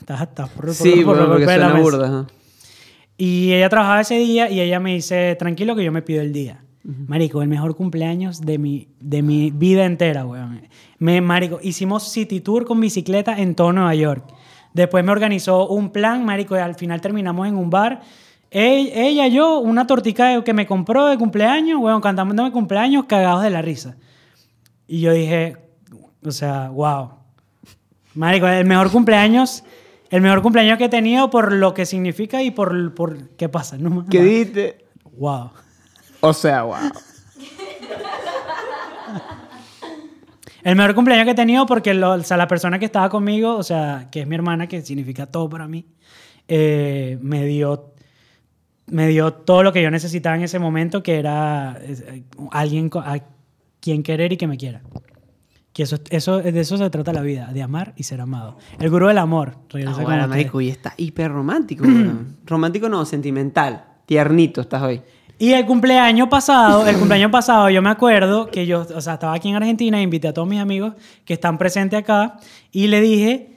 Estás 0.00 0.20
estás 0.22 0.48
por, 0.50 0.72
Sí, 0.74 1.02
por- 1.04 1.16
por- 1.16 1.26
porque 1.28 1.44
por 1.44 1.56
la 1.56 1.68
suena 1.70 1.80
burda. 1.80 2.06
ajá. 2.06 2.26
Y 3.24 3.52
ella 3.52 3.68
trabajaba 3.68 4.00
ese 4.00 4.18
día 4.18 4.50
y 4.50 4.60
ella 4.60 4.80
me 4.80 4.94
dice, 4.94 5.36
tranquilo 5.36 5.76
que 5.76 5.84
yo 5.84 5.92
me 5.92 6.02
pido 6.02 6.22
el 6.22 6.32
día. 6.32 6.64
Marico, 6.82 7.40
el 7.40 7.46
mejor 7.46 7.76
cumpleaños 7.76 8.40
de 8.40 8.58
mi, 8.58 8.88
de 8.98 9.22
mi 9.22 9.52
vida 9.52 9.84
entera, 9.84 10.26
weón. 10.26 10.62
Me, 10.98 11.20
marico, 11.20 11.60
hicimos 11.62 12.10
city 12.10 12.40
tour 12.40 12.64
con 12.64 12.80
bicicleta 12.80 13.38
en 13.38 13.54
todo 13.54 13.72
Nueva 13.72 13.94
York. 13.94 14.24
Después 14.74 15.04
me 15.04 15.12
organizó 15.12 15.68
un 15.68 15.90
plan, 15.90 16.24
marico, 16.24 16.56
y 16.56 16.58
al 16.58 16.74
final 16.74 17.00
terminamos 17.00 17.46
en 17.46 17.56
un 17.56 17.70
bar. 17.70 18.00
Ella, 18.50 18.92
ella, 18.92 19.28
yo, 19.28 19.60
una 19.60 19.86
tortica 19.86 20.42
que 20.42 20.52
me 20.52 20.66
compró 20.66 21.06
de 21.06 21.16
cumpleaños, 21.16 21.78
weón, 21.80 22.00
cantando 22.00 22.42
de 22.42 22.50
cumpleaños, 22.50 23.04
cagados 23.04 23.44
de 23.44 23.50
la 23.50 23.62
risa. 23.62 23.94
Y 24.88 25.00
yo 25.00 25.12
dije, 25.12 25.58
o 26.24 26.32
sea, 26.32 26.70
wow. 26.70 27.10
Marico, 28.16 28.48
el 28.48 28.66
mejor 28.66 28.90
cumpleaños, 28.90 29.62
el 30.12 30.20
mejor 30.20 30.42
cumpleaños 30.42 30.78
que 30.78 30.84
he 30.84 30.88
tenido 30.88 31.28
por 31.30 31.52
lo 31.52 31.74
que 31.74 31.84
significa 31.86 32.40
y 32.42 32.52
por, 32.52 32.94
por 32.94 33.30
qué 33.30 33.48
pasa, 33.48 33.76
¿no? 33.78 34.06
¿Qué 34.08 34.22
dijiste? 34.22 34.84
Wow. 35.16 35.50
O 36.20 36.32
sea, 36.32 36.62
wow. 36.62 36.76
El 40.62 40.76
mejor 40.76 40.94
cumpleaños 40.94 41.24
que 41.24 41.32
he 41.32 41.34
tenido 41.34 41.66
porque 41.66 41.92
lo- 41.92 42.12
o 42.12 42.22
sea, 42.22 42.36
la 42.36 42.46
persona 42.46 42.78
que 42.78 42.84
estaba 42.84 43.08
conmigo, 43.08 43.56
o 43.56 43.62
sea, 43.64 44.08
que 44.12 44.20
es 44.20 44.26
mi 44.28 44.36
hermana, 44.36 44.68
que 44.68 44.80
significa 44.82 45.26
todo 45.26 45.48
para 45.48 45.66
mí, 45.66 45.86
eh, 46.46 47.18
me 47.20 47.44
dio 47.46 47.88
me 48.86 49.08
dio 49.08 49.32
todo 49.32 49.62
lo 49.62 49.72
que 49.72 49.80
yo 49.82 49.90
necesitaba 49.90 50.36
en 50.36 50.42
ese 50.42 50.58
momento, 50.58 51.02
que 51.02 51.18
era 51.18 51.78
eh, 51.80 52.24
alguien 52.50 52.90
a 52.96 53.20
quien 53.80 54.02
querer 54.02 54.32
y 54.32 54.36
que 54.36 54.46
me 54.46 54.56
quiera. 54.58 54.82
Que 55.72 55.84
eso, 55.84 55.96
eso, 56.10 56.38
de 56.38 56.60
eso 56.60 56.76
se 56.76 56.90
trata 56.90 57.12
la 57.12 57.22
vida, 57.22 57.50
de 57.52 57.62
amar 57.62 57.94
y 57.96 58.02
ser 58.02 58.20
amado. 58.20 58.58
El 58.78 58.90
gurú 58.90 59.08
del 59.08 59.18
amor. 59.18 59.56
regresa 59.70 60.02
Ahora, 60.02 60.26
marico, 60.26 60.60
y 60.60 60.68
está 60.68 60.92
hiper 60.96 61.32
romántico. 61.32 61.84
Romántico 62.46 62.88
no, 62.88 63.04
sentimental. 63.06 63.84
Tiernito 64.04 64.60
estás 64.60 64.82
hoy. 64.82 65.00
Y 65.42 65.54
el 65.54 65.66
cumpleaños 65.66 66.28
pasado, 66.28 66.86
el 66.86 66.96
cumpleaños 66.96 67.32
pasado, 67.32 67.68
yo 67.68 67.82
me 67.82 67.90
acuerdo 67.90 68.46
que 68.46 68.64
yo, 68.64 68.86
o 68.94 69.00
sea, 69.00 69.14
estaba 69.14 69.34
aquí 69.34 69.48
en 69.48 69.56
Argentina 69.56 69.98
e 69.98 70.02
invité 70.02 70.28
a 70.28 70.32
todos 70.32 70.46
mis 70.46 70.60
amigos 70.60 70.94
que 71.24 71.34
están 71.34 71.58
presentes 71.58 71.98
acá 71.98 72.36
y 72.70 72.86
le 72.86 73.00
dije, 73.00 73.56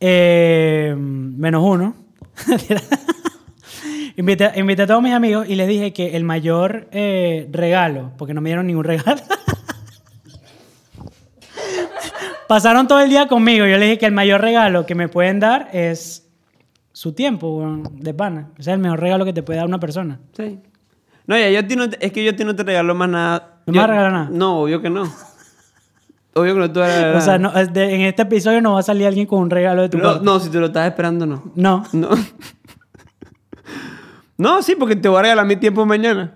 eh, 0.00 0.94
menos 0.94 1.62
uno, 1.64 1.94
invité, 4.18 4.50
invité 4.56 4.82
a 4.82 4.86
todos 4.86 5.02
mis 5.02 5.14
amigos 5.14 5.48
y 5.48 5.54
les 5.54 5.68
dije 5.68 5.94
que 5.94 6.16
el 6.16 6.24
mayor 6.24 6.88
eh, 6.92 7.48
regalo, 7.50 8.12
porque 8.18 8.34
no 8.34 8.42
me 8.42 8.50
dieron 8.50 8.66
ningún 8.66 8.84
regalo, 8.84 9.22
pasaron 12.52 12.86
todo 12.86 13.00
el 13.00 13.08
día 13.08 13.28
conmigo. 13.28 13.64
Yo 13.64 13.78
les 13.78 13.80
dije 13.80 13.98
que 13.98 14.04
el 14.04 14.12
mayor 14.12 14.42
regalo 14.42 14.84
que 14.84 14.94
me 14.94 15.08
pueden 15.08 15.40
dar 15.40 15.70
es 15.72 16.28
su 16.92 17.14
tiempo, 17.14 17.80
de 17.92 18.12
pana. 18.12 18.50
Ese 18.58 18.70
es 18.70 18.74
el 18.74 18.78
mejor 18.78 19.00
regalo 19.00 19.24
que 19.24 19.32
te 19.32 19.42
puede 19.42 19.56
dar 19.58 19.66
una 19.66 19.80
persona. 19.80 20.20
Sí. 20.36 20.58
No, 21.26 21.38
ya, 21.38 21.48
yo 21.48 21.60
a 21.60 21.62
ti 21.62 21.76
no 21.76 21.84
es 21.84 22.12
que 22.12 22.22
yo 22.22 22.30
a 22.32 22.36
ti 22.36 22.44
no 22.44 22.54
te 22.54 22.62
regalo 22.62 22.94
más 22.94 23.08
nada. 23.08 23.60
¿No 23.64 23.72
me 23.72 23.76
Yo- 23.76 23.80
vas 23.80 23.88
a 23.88 23.92
regalar 23.92 24.12
nada? 24.12 24.28
No, 24.30 24.58
obvio 24.60 24.82
que 24.82 24.90
no. 24.90 25.04
Obvio 26.34 26.52
que 26.54 26.60
no 26.60 26.66
regalar 26.66 27.16
O 27.16 27.20
sea, 27.22 27.38
no, 27.38 27.56
es 27.58 27.72
de- 27.72 27.94
en 27.94 28.02
este 28.02 28.20
episodio 28.22 28.60
no 28.60 28.74
va 28.74 28.80
a 28.80 28.82
salir 28.82 29.06
alguien 29.06 29.26
con 29.26 29.38
un 29.40 29.48
regalo 29.48 29.80
de 29.80 29.88
tu 29.88 29.96
no, 29.96 30.04
parte. 30.04 30.24
no, 30.26 30.38
si 30.38 30.50
te 30.50 30.58
lo 30.58 30.66
estás 30.66 30.86
esperando, 30.88 31.24
no. 31.24 31.52
No. 31.54 31.84
No. 31.92 32.10
No, 34.36 34.62
sí, 34.62 34.74
porque 34.78 34.96
te 34.96 35.08
voy 35.08 35.20
a 35.20 35.22
regalar 35.22 35.46
mi 35.46 35.56
tiempo 35.56 35.86
mañana. 35.86 36.34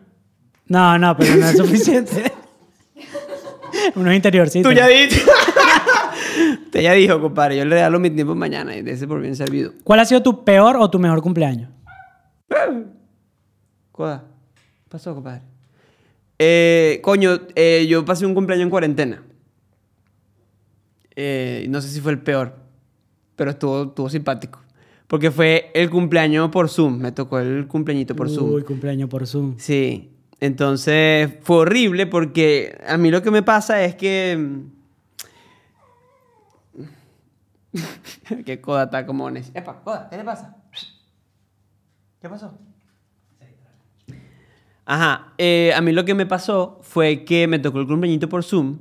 No, 0.66 0.98
no, 0.98 1.14
pero 1.16 1.36
no 1.36 1.46
es 1.46 1.56
suficiente. 1.58 2.32
Unos 3.96 4.14
interiorcitos. 4.14 4.70
Tú 4.72 4.74
ya 4.76 4.86
dijiste. 4.86 5.22
Te 6.76 6.82
ya 6.82 6.92
dijo, 6.92 7.18
compadre, 7.18 7.56
yo 7.56 7.64
le 7.64 7.70
regalo 7.70 7.98
mi 7.98 8.10
tiempo 8.10 8.34
mañana 8.34 8.76
y 8.76 8.82
de 8.82 8.90
ese 8.90 9.08
por 9.08 9.22
bien 9.22 9.34
servido. 9.34 9.72
¿Cuál 9.82 10.00
ha 10.00 10.04
sido 10.04 10.22
tu 10.22 10.44
peor 10.44 10.76
o 10.76 10.90
tu 10.90 10.98
mejor 10.98 11.22
cumpleaños? 11.22 11.70
Coda. 13.92 14.24
¿Qué 14.54 14.90
pasó, 14.90 15.14
compadre? 15.14 15.40
Eh, 16.38 17.00
coño, 17.02 17.40
eh, 17.54 17.86
yo 17.88 18.04
pasé 18.04 18.26
un 18.26 18.34
cumpleaños 18.34 18.64
en 18.64 18.68
cuarentena. 18.70 19.22
Eh, 21.14 21.64
no 21.70 21.80
sé 21.80 21.88
si 21.88 22.02
fue 22.02 22.12
el 22.12 22.18
peor, 22.18 22.54
pero 23.36 23.52
estuvo, 23.52 23.84
estuvo 23.84 24.10
simpático. 24.10 24.60
Porque 25.06 25.30
fue 25.30 25.70
el 25.72 25.88
cumpleaños 25.88 26.50
por 26.50 26.68
Zoom. 26.68 26.98
Me 26.98 27.10
tocó 27.10 27.38
el 27.38 27.66
cumpleañito 27.68 28.14
por 28.14 28.28
Zoom. 28.28 28.52
Uy, 28.52 28.64
cumpleaños 28.64 29.08
por 29.08 29.26
Zoom. 29.26 29.54
Sí. 29.56 30.10
Entonces 30.40 31.36
fue 31.40 31.56
horrible 31.56 32.06
porque 32.06 32.76
a 32.86 32.98
mí 32.98 33.10
lo 33.10 33.22
que 33.22 33.30
me 33.30 33.42
pasa 33.42 33.82
es 33.82 33.94
que. 33.94 34.75
que 38.44 38.60
Coda 38.60 38.84
está 38.84 39.06
como. 39.06 39.28
Epa, 39.28 39.82
Coda, 39.82 40.08
¿qué 40.10 40.16
te 40.16 40.24
pasa? 40.24 40.56
¿Qué 42.20 42.28
pasó? 42.28 42.58
Ajá, 44.84 45.32
eh, 45.36 45.72
a 45.74 45.80
mí 45.80 45.92
lo 45.92 46.04
que 46.04 46.14
me 46.14 46.26
pasó 46.26 46.78
fue 46.82 47.24
que 47.24 47.48
me 47.48 47.58
tocó 47.58 47.80
el 47.80 47.88
cumpleañito 47.88 48.28
por 48.28 48.44
Zoom 48.44 48.78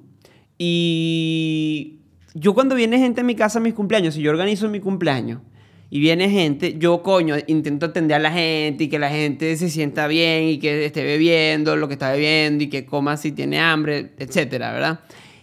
y 0.57 2.01
yo 2.35 2.53
cuando 2.53 2.75
viene 2.75 2.99
gente 2.99 3.21
a 3.21 3.23
mi 3.23 3.35
casa 3.35 3.57
a 3.57 3.61
mis 3.61 3.73
cumpleaños, 3.73 4.13
si 4.13 4.21
yo 4.21 4.29
organizo 4.29 4.69
mi 4.69 4.79
cumpleaños 4.79 5.41
y 5.89 5.99
viene 5.99 6.29
gente, 6.29 6.77
yo 6.77 7.01
coño 7.01 7.35
intento 7.47 7.87
atender 7.87 8.17
a 8.17 8.19
la 8.19 8.31
gente 8.31 8.83
y 8.83 8.87
que 8.87 8.99
la 8.99 9.09
gente 9.09 9.57
se 9.57 9.69
sienta 9.69 10.07
bien 10.07 10.43
y 10.43 10.59
que 10.59 10.85
esté 10.85 11.03
bebiendo 11.03 11.75
lo 11.75 11.87
que 11.87 11.93
está 11.93 12.11
bebiendo 12.11 12.63
y 12.63 12.69
que 12.69 12.85
coma 12.85 13.17
si 13.17 13.31
tiene 13.31 13.59
hambre, 13.59 14.13
etcétera, 14.19 14.73
¿verdad? 14.73 14.99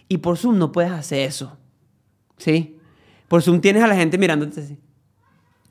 Y 0.09 0.19
por 0.19 0.39
Zoom 0.39 0.59
no 0.59 0.71
puedes 0.71 0.93
hacer 0.93 1.21
eso, 1.21 1.59
¿sí? 2.37 2.79
Por 3.33 3.41
Zoom 3.41 3.63
tienes 3.63 3.83
a 3.83 3.87
la 3.87 3.97
gente 3.97 4.19
mirándote 4.19 4.61
así. 4.61 4.79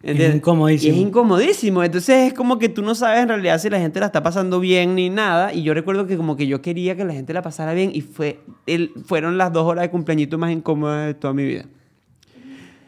¿Entiendes? 0.02 0.38
incomodísimo. 0.38 0.96
Y 0.96 0.98
es 0.98 1.08
incomodísimo. 1.08 1.84
Entonces 1.84 2.30
es 2.30 2.34
como 2.34 2.58
que 2.58 2.70
tú 2.70 2.82
no 2.82 2.96
sabes 2.96 3.22
en 3.22 3.28
realidad 3.28 3.60
si 3.60 3.70
la 3.70 3.78
gente 3.78 4.00
la 4.00 4.08
está 4.08 4.24
pasando 4.24 4.60
bien 4.60 4.96
ni 4.96 5.12
nada. 5.12 5.54
Y 5.54 5.62
yo 5.62 5.76
recuerdo 5.76 6.08
que 6.08 6.18
como 6.18 6.36
que 6.36 6.48
yo 6.48 6.64
quería 6.64 6.98
que 6.98 7.06
la 7.06 7.14
gente 7.14 7.34
la 7.34 7.44
pasara 7.44 7.74
bien 7.74 7.92
y 7.94 8.02
fue 8.02 8.40
el, 8.66 8.92
fueron 9.06 9.38
las 9.38 9.54
dos 9.54 9.68
horas 9.68 9.84
de 9.84 9.92
cumpleañito 9.92 10.40
más 10.40 10.52
incómodas 10.52 11.06
de 11.06 11.14
toda 11.14 11.36
mi 11.36 11.44
vida. 11.44 11.66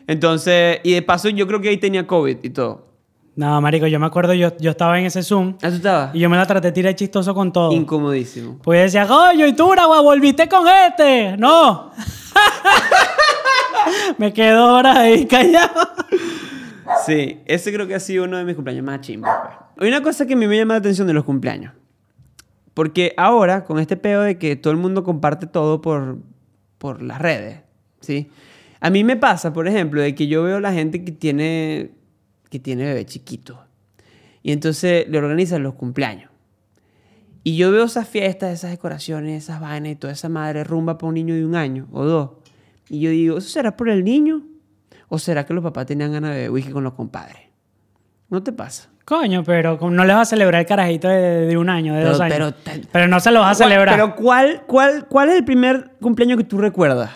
Entonces, 0.08 0.80
y 0.82 0.94
de 0.94 1.04
paso 1.04 1.30
yo 1.30 1.46
creo 1.46 1.62
que 1.62 1.70
ahí 1.70 1.78
tenía 1.78 2.08
COVID 2.08 2.38
y 2.42 2.50
todo. 2.50 2.88
No, 3.36 3.62
marico, 3.62 3.86
yo 3.86 4.00
me 4.00 4.08
acuerdo, 4.08 4.34
yo, 4.34 4.58
yo 4.58 4.72
estaba 4.72 4.98
en 4.98 5.06
ese 5.06 5.22
Zoom 5.22 5.54
¿Ah, 5.62 5.70
tú 5.70 5.76
estabas? 5.76 6.16
y 6.16 6.20
yo 6.20 6.32
me 6.32 6.38
la 6.38 6.48
traté 6.48 6.70
de 6.70 6.72
tirar 6.72 6.96
chistoso 6.96 7.36
con 7.36 7.54
todo. 7.54 7.72
Incomodísimo. 7.74 8.58
Pues 8.64 8.92
decía, 8.92 9.08
coño, 9.08 9.46
y 9.46 9.54
tú, 9.54 9.70
Uragua, 9.70 10.02
volviste 10.02 10.50
con 10.50 10.66
este. 10.68 11.38
No. 11.38 11.92
me 14.18 14.34
quedo 14.34 14.74
horas 14.74 14.98
ahí 14.98 15.26
callado. 15.26 15.90
Sí, 17.06 17.40
ese 17.46 17.74
creo 17.74 17.88
que 17.88 17.96
ha 17.96 18.00
sido 18.00 18.26
uno 18.26 18.38
de 18.38 18.46
mis 18.46 18.56
cumpleaños 18.56 18.86
más 18.86 19.02
chimbos. 19.02 19.30
pues. 19.42 19.56
Hay 19.78 19.88
una 19.88 20.02
cosa 20.02 20.26
que 20.26 20.34
a 20.34 20.38
mí 20.38 20.48
me 20.48 20.58
llama 20.58 20.76
la 20.76 20.80
atención 20.80 21.08
de 21.08 21.14
los 21.14 21.24
cumpleaños. 21.24 21.74
Porque 22.74 23.14
ahora, 23.18 23.66
con 23.66 23.80
este 23.80 23.98
peo 23.98 24.22
de 24.22 24.38
que 24.38 24.56
todo 24.56 24.72
el 24.72 24.80
mundo 24.80 25.04
comparte 25.04 25.48
todo 25.48 25.82
por, 25.82 26.20
por 26.78 27.02
las 27.02 27.22
redes, 27.22 27.62
¿sí? 28.02 28.30
A 28.80 28.90
mí 28.90 29.04
me 29.04 29.16
pasa, 29.16 29.54
por 29.54 29.68
ejemplo, 29.68 30.02
de 30.02 30.16
que 30.16 30.28
yo 30.28 30.44
veo 30.44 30.60
la 30.60 30.74
gente 30.74 31.04
que 31.04 31.12
tiene, 31.12 31.92
que 32.50 32.60
tiene 32.60 32.86
bebé 32.86 33.06
chiquito. 33.06 33.64
Y 34.42 34.52
entonces 34.52 35.08
le 35.08 35.18
organizan 35.18 35.64
los 35.64 35.76
cumpleaños. 35.76 36.30
Y 37.44 37.58
yo 37.58 37.72
veo 37.72 37.86
esas 37.86 38.08
fiestas, 38.08 38.54
esas 38.54 38.72
decoraciones, 38.72 39.44
esas 39.44 39.60
vainas 39.60 39.94
y 39.94 39.96
toda 39.96 40.14
esa 40.14 40.30
madre 40.30 40.64
rumba 40.64 40.98
para 40.98 41.10
un 41.10 41.16
niño 41.16 41.36
de 41.36 41.46
un 41.46 41.56
año 41.56 41.88
o 41.92 42.06
dos. 42.06 42.32
Y 42.94 43.00
yo 43.00 43.10
digo, 43.10 43.38
¿eso 43.40 43.50
será 43.50 43.76
por 43.76 43.90
el 43.90 44.04
niño? 44.04 44.44
¿O 45.08 45.18
será 45.18 45.48
que 45.48 45.54
los 45.56 45.64
papás 45.64 45.88
tenían 45.88 46.12
ganas 46.12 46.30
de 46.30 46.36
beber 46.36 46.52
whisky 46.52 46.72
con 46.72 46.84
los 46.84 46.94
compadres? 46.94 47.38
¿No 48.30 48.44
te 48.44 48.52
pasa? 48.54 48.88
Coño, 49.04 49.44
pero 49.44 49.80
como 49.80 49.90
no 49.90 50.06
le 50.06 50.14
vas 50.14 50.28
a 50.28 50.30
celebrar 50.30 50.62
el 50.62 50.68
carajito 50.68 51.08
de, 51.08 51.48
de 51.48 51.58
un 51.58 51.70
año, 51.72 51.94
de 51.96 52.02
Pero- 52.02 52.12
dos 52.12 52.22
años. 52.22 52.54
pero 52.64 52.82
Pero, 52.92 53.08
no 53.08 53.20
se 53.20 53.32
lo 53.32 53.40
vas 53.40 53.58
a 53.60 53.64
¿Cuál- 53.64 53.70
celebrar. 53.72 53.96
Pero 53.96 54.16
¿cuál, 54.16 54.62
cuál, 54.68 55.08
¿cuál 55.08 55.30
es 55.30 55.36
el 55.38 55.44
primer 55.44 55.90
cumpleaños 56.00 56.38
que 56.38 56.44
tú 56.44 56.60
recuerdas? 56.60 57.10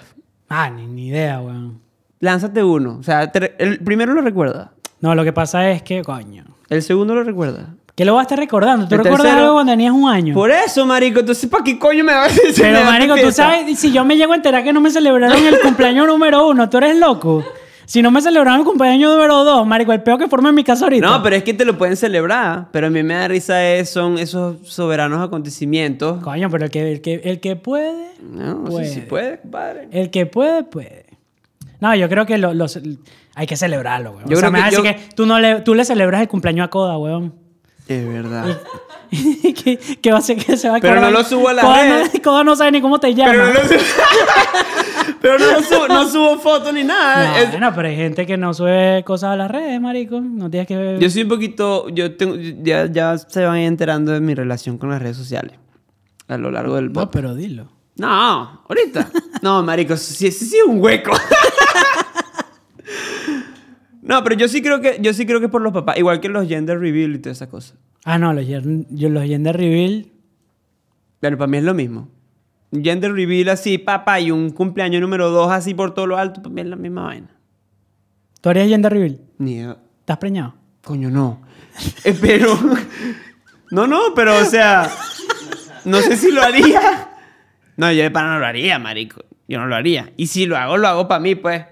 Ah, 0.50 0.72
ni, 0.72 0.88
ni 0.88 1.10
idea, 1.10 1.40
weón. 1.42 1.80
Lánzate 2.22 2.64
uno. 2.64 2.98
O 2.98 3.04
sea, 3.04 3.32
te 3.32 3.54
el 3.64 3.78
primero 3.84 4.16
lo 4.16 4.22
recuerdas. 4.22 4.70
No, 5.00 5.14
lo 5.14 5.24
que 5.24 5.32
pasa 5.32 5.70
es 5.70 5.84
que, 5.84 6.02
coño. 6.02 6.44
El 6.70 6.82
segundo 6.82 7.14
lo 7.14 7.24
recuerdas. 7.24 7.68
¿Qué 7.98 8.06
lo 8.06 8.14
vas 8.14 8.20
a 8.20 8.24
estar 8.26 8.38
recordando? 8.38 8.88
¿Tú 8.88 8.94
El 8.94 9.00
recuerdas 9.04 9.24
tercero- 9.26 9.42
algo 9.42 9.54
cuando 9.56 9.72
tenías 9.74 9.92
un 9.92 10.08
año? 10.08 10.36
Por 10.36 10.52
eso, 10.52 10.86
marico. 10.86 11.20
Entonces, 11.22 11.50
¿para 11.50 11.64
qué 11.64 11.80
coño 11.80 12.04
me 12.04 12.14
vas 12.14 12.32
a 12.32 12.42
decir? 12.44 12.64
Pero, 12.64 12.84
marico, 12.86 13.16
tú 13.16 13.32
sabes, 13.32 13.80
si 13.80 13.92
yo 13.92 14.06
me 14.06 14.16
llego 14.16 14.34
a 14.34 14.36
enterar 14.36 14.64
que 14.64 14.72
no 14.72 14.80
me 14.82 14.92
celebraron 14.92 15.44
el 15.44 15.60
cumpleaños 15.62 16.06
número 16.06 16.48
uno, 16.48 16.70
tú 16.70 16.78
eres 16.78 16.96
loco. 17.00 17.44
Si 17.86 18.04
no 18.04 18.12
me 18.12 18.22
celebraron 18.22 18.60
el 18.60 18.66
cumpleaños 18.68 19.12
número 19.16 19.44
dos, 19.44 19.66
marico, 19.66 19.94
el 19.94 20.04
peor 20.04 20.20
que 20.20 20.28
forma 20.28 20.50
en 20.50 20.56
mi 20.56 20.64
casa 20.64 20.86
ahorita. 20.86 21.08
No, 21.08 21.24
pero 21.24 21.38
es 21.38 21.44
que 21.44 21.56
te 21.56 21.66
lo 21.66 21.76
pueden 21.78 21.98
celebrar. 21.98 22.68
Pero 22.72 22.86
a 22.86 22.90
mí 22.92 23.02
me 23.02 23.16
da 23.16 23.28
risa 23.30 23.66
es, 23.66 23.90
son 23.90 24.20
esos 24.20 24.58
soberanos 24.68 25.26
acontecimientos. 25.26 26.22
Coño, 26.22 26.52
pero 26.52 26.66
el 26.66 26.70
que, 26.70 26.92
el 26.92 27.02
que, 27.02 27.16
el 27.24 27.40
que 27.40 27.56
puede, 27.56 28.12
No, 28.22 28.64
puede. 28.66 28.90
sí 28.94 29.02
puede, 29.02 29.40
compadre. 29.40 29.88
El 29.92 30.12
que 30.12 30.28
puede, 30.28 30.64
puede. 30.66 31.06
No, 31.80 31.96
yo 31.96 32.08
creo 32.10 32.28
que 32.28 32.38
lo- 32.38 32.54
los, 32.54 32.80
hay 33.34 33.48
que 33.48 33.56
celebrarlo, 33.56 34.12
weón. 34.12 34.30
Yo 34.30 34.38
o 34.38 34.40
sea, 34.40 34.50
creo 34.52 34.64
me 34.64 34.70
que 34.70 34.76
yo- 34.76 34.84
que 34.84 35.00
tú, 35.16 35.26
no 35.26 35.40
le, 35.40 35.62
tú 35.62 35.74
le 35.74 35.84
celebras 35.84 36.22
el 36.22 36.28
cumpleaños 36.28 36.66
a 36.66 36.70
Coda, 36.70 36.96
weón. 37.00 37.47
Es 37.88 38.08
verdad. 38.08 38.62
¿Qué, 39.10 39.80
qué 40.02 40.12
va 40.12 40.18
a 40.18 40.22
ser 40.22 40.38
que 40.38 40.58
se 40.58 40.70
va 40.70 40.78
a 40.78 40.80
Pero 40.82 40.94
acordar? 40.96 41.12
no 41.14 41.20
lo 41.20 41.24
subo 41.24 41.48
a 41.50 41.56
Coda 41.56 41.82
redes. 41.82 42.14
No, 42.14 42.22
Coda 42.22 42.44
no 42.46 42.56
sabe 42.56 42.72
ni 42.74 42.82
cómo 42.82 43.00
te 43.00 43.14
llamas. 43.16 43.36
Pero 43.38 43.48
no, 43.48 43.54
lo 43.54 43.68
subo, 43.68 43.80
pero 45.22 45.40
no, 45.40 45.46
lo 45.52 45.64
subo, 45.64 45.88
no 45.88 46.10
subo 46.10 46.38
fotos 46.40 46.74
ni 46.74 46.84
nada. 46.84 47.30
No, 47.32 47.38
Es- 47.38 47.52
bueno, 47.52 47.72
pero 47.76 47.88
hay 47.88 47.96
gente 47.96 48.26
que 48.26 48.36
no 48.38 48.54
sube 48.54 49.04
cosas 49.06 49.32
a 49.32 49.36
las 49.38 49.50
redes, 49.50 49.80
marico. 49.80 50.20
No 50.20 50.50
tienes 50.50 50.68
que... 50.68 50.98
Yo 51.00 51.10
soy 51.10 51.24
un 51.24 51.30
poquito, 51.30 51.88
yo 51.90 52.16
tengo, 52.18 52.36
ya, 52.36 52.88
ya 52.92 53.18
se 53.18 53.46
van 53.46 53.58
enterando 53.60 54.12
de 54.12 54.20
mi 54.20 54.36
relación 54.36 54.78
con 54.78 54.90
las 54.90 55.02
redes 55.02 55.16
sociales 55.18 55.54
a 56.28 56.38
lo 56.38 56.52
largo 56.52 56.76
del 56.76 56.88
No, 56.88 56.94
podcast. 56.94 57.14
pero 57.14 57.36
dilo. 57.36 57.70
No, 57.96 58.62
ahorita. 58.68 59.10
No, 59.42 59.64
marico, 59.64 59.96
sí, 59.96 60.14
sí, 60.32 60.46
sí 60.46 60.58
es 60.58 60.64
un 60.68 60.82
hueco. 60.82 61.12
No, 64.08 64.24
pero 64.24 64.36
yo 64.36 64.48
sí 64.48 64.62
creo 64.62 64.80
que 64.80 64.98
yo 65.02 65.14
sí 65.14 65.26
creo 65.26 65.40
que 65.40 65.48
es 65.48 65.52
por 65.52 65.62
los 65.62 65.74
papás, 65.74 65.98
igual 65.98 66.22
que 66.22 66.30
los 66.30 66.48
gender 66.48 66.80
reveal 66.80 67.16
y 67.16 67.20
todas 67.20 67.38
esas 67.38 67.50
cosas. 67.50 67.78
Ah, 68.06 68.18
no, 68.18 68.34
los, 68.34 68.46
yo, 68.48 69.10
los 69.10 69.24
gender 69.26 69.58
reveal... 69.58 70.08
Pero 71.20 71.38
para 71.38 71.48
mí 71.48 71.58
es 71.58 71.64
lo 71.64 71.74
mismo. 71.74 72.10
Gender 72.72 73.12
reveal 73.12 73.50
así, 73.50 73.78
papá, 73.78 74.20
y 74.22 74.32
un 74.32 74.52
cumpleaños 74.52 75.02
número 75.02 75.30
dos 75.30 75.52
así 75.52 75.74
por 75.74 75.94
todo 75.94 76.08
lo 76.08 76.18
alto, 76.18 76.42
para 76.42 76.54
mí 76.54 76.62
es 76.62 76.68
la 76.68 76.76
misma 76.78 77.04
vaina. 77.04 77.28
¿Tú 78.40 78.50
harías 78.50 78.70
gender 78.70 78.94
reveal? 78.94 79.20
Ni 79.40 79.56
idea. 79.56 79.78
¿Estás 80.00 80.18
preñado? 80.18 80.54
Coño, 80.84 81.10
no. 81.10 81.42
Eh, 82.04 82.18
pero. 82.20 82.58
No, 83.70 83.86
no, 83.86 84.14
pero 84.16 84.38
o 84.38 84.46
sea. 84.46 84.90
No 85.84 86.00
sé 86.00 86.16
si 86.16 86.32
lo 86.32 86.42
haría. 86.42 87.10
No, 87.76 87.92
yo 87.92 88.04
de 88.04 88.12
pana 88.12 88.36
no 88.36 88.40
lo 88.40 88.46
haría, 88.46 88.80
marico. 88.80 89.26
Yo 89.50 89.60
no 89.60 89.68
lo 89.68 89.76
haría. 89.76 90.14
Y 90.16 90.28
si 90.28 90.46
lo 90.46 90.56
hago, 90.56 90.78
lo 90.78 90.88
hago 90.88 91.10
para 91.10 91.20
mí, 91.20 91.36
pues. 91.36 91.66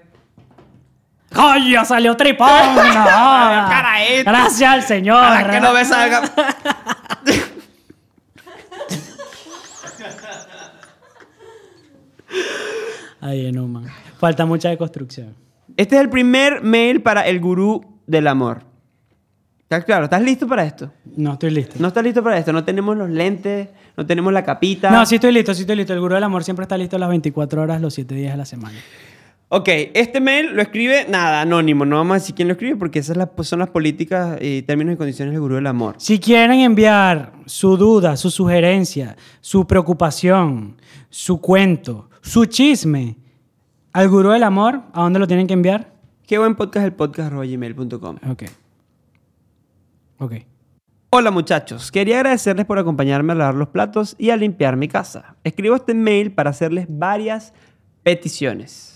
¡Coño, 1.36 1.84
salió 1.84 2.16
tripón! 2.16 2.48
No. 2.76 3.68
Gracias 4.24 4.70
al 4.70 4.82
Señor. 4.82 5.20
Para 5.22 5.50
que 5.50 5.60
no 5.60 5.72
me 5.72 5.84
salga. 5.84 6.22
Ay, 13.20 13.52
no, 13.52 13.66
man. 13.68 13.86
Falta 14.18 14.46
mucha 14.46 14.68
deconstrucción. 14.68 15.34
Este 15.76 15.96
es 15.96 16.02
el 16.02 16.08
primer 16.08 16.62
mail 16.62 17.02
para 17.02 17.26
el 17.26 17.40
gurú 17.40 18.00
del 18.06 18.28
amor. 18.28 18.62
¿Estás 19.62 19.84
claro? 19.84 20.04
¿Estás 20.04 20.22
listo 20.22 20.46
para 20.46 20.64
esto? 20.64 20.92
No 21.16 21.32
estoy 21.32 21.50
listo. 21.50 21.74
No 21.78 21.88
estás 21.88 22.04
listo 22.04 22.22
para 22.22 22.38
esto. 22.38 22.52
No 22.52 22.64
tenemos 22.64 22.96
los 22.96 23.10
lentes, 23.10 23.68
no 23.96 24.06
tenemos 24.06 24.32
la 24.32 24.44
capita. 24.44 24.90
No, 24.90 25.04
sí 25.04 25.16
estoy 25.16 25.32
listo, 25.32 25.52
sí 25.54 25.62
estoy 25.62 25.76
listo. 25.76 25.92
El 25.92 26.00
gurú 26.00 26.14
del 26.14 26.22
amor 26.22 26.44
siempre 26.44 26.62
está 26.62 26.78
listo 26.78 26.98
las 26.98 27.08
24 27.08 27.62
horas, 27.62 27.80
los 27.80 27.92
7 27.94 28.14
días 28.14 28.32
de 28.32 28.38
la 28.38 28.44
semana. 28.44 28.78
Ok, 29.48 29.68
este 29.94 30.20
mail 30.20 30.56
lo 30.56 30.62
escribe, 30.62 31.06
nada, 31.08 31.40
anónimo. 31.40 31.84
No 31.84 31.96
vamos 31.96 32.16
a 32.16 32.18
decir 32.18 32.34
quién 32.34 32.48
lo 32.48 32.52
escribe 32.52 32.74
porque 32.74 32.98
esas 32.98 33.16
son 33.42 33.60
las 33.60 33.70
políticas 33.70 34.38
y 34.40 34.62
términos 34.62 34.94
y 34.94 34.96
condiciones 34.96 35.32
del 35.32 35.40
gurú 35.40 35.54
del 35.54 35.68
amor. 35.68 35.94
Si 35.98 36.18
quieren 36.18 36.58
enviar 36.58 37.32
su 37.46 37.76
duda, 37.76 38.16
su 38.16 38.30
sugerencia, 38.30 39.16
su 39.40 39.64
preocupación, 39.64 40.76
su 41.10 41.40
cuento, 41.40 42.10
su 42.22 42.46
chisme 42.46 43.18
Al 43.92 44.08
gurú 44.08 44.30
del 44.30 44.42
amor, 44.42 44.82
¿a 44.92 45.02
dónde 45.02 45.20
lo 45.20 45.28
tienen 45.28 45.46
que 45.46 45.54
enviar? 45.54 45.92
Qué 46.26 46.38
buen 46.38 46.56
podcast 46.56 46.84
el 46.84 46.92
podcast 46.92 47.28
arroba 47.28 47.46
gmail.com. 47.46 48.16
Ok. 48.28 48.42
Ok. 50.18 50.32
Hola 51.10 51.30
muchachos, 51.30 51.92
quería 51.92 52.16
agradecerles 52.16 52.66
por 52.66 52.80
acompañarme 52.80 53.32
a 53.32 53.36
lavar 53.36 53.54
los 53.54 53.68
platos 53.68 54.16
y 54.18 54.30
a 54.30 54.36
limpiar 54.36 54.76
mi 54.76 54.88
casa. 54.88 55.36
Escribo 55.44 55.76
este 55.76 55.94
mail 55.94 56.32
para 56.32 56.50
hacerles 56.50 56.86
varias 56.88 57.54
peticiones. 58.02 58.95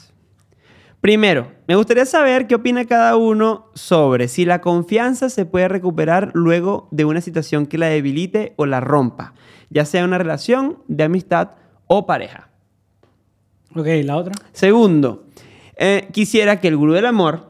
Primero, 1.01 1.51
me 1.66 1.76
gustaría 1.76 2.05
saber 2.05 2.46
qué 2.46 2.55
opina 2.55 2.84
cada 2.84 3.16
uno 3.16 3.70
sobre 3.74 4.28
si 4.28 4.44
la 4.44 4.61
confianza 4.61 5.30
se 5.30 5.46
puede 5.46 5.68
recuperar 5.68 6.30
luego 6.34 6.88
de 6.90 7.07
una 7.07 7.22
situación 7.22 7.66
que 7.66 7.78
la 7.78 7.86
debilite 7.86 8.53
o 8.57 8.66
la 8.66 8.80
rompa, 8.80 9.32
ya 9.70 9.86
sea 9.86 10.05
una 10.05 10.18
relación 10.18 10.78
de 10.88 11.05
amistad 11.05 11.53
o 11.86 12.05
pareja. 12.05 12.51
Ok, 13.74 13.86
la 14.05 14.16
otra. 14.16 14.34
Segundo, 14.53 15.24
eh, 15.76 16.09
quisiera 16.12 16.61
que 16.61 16.68
el 16.68 16.76
gurú 16.76 16.92
del 16.92 17.07
amor 17.07 17.48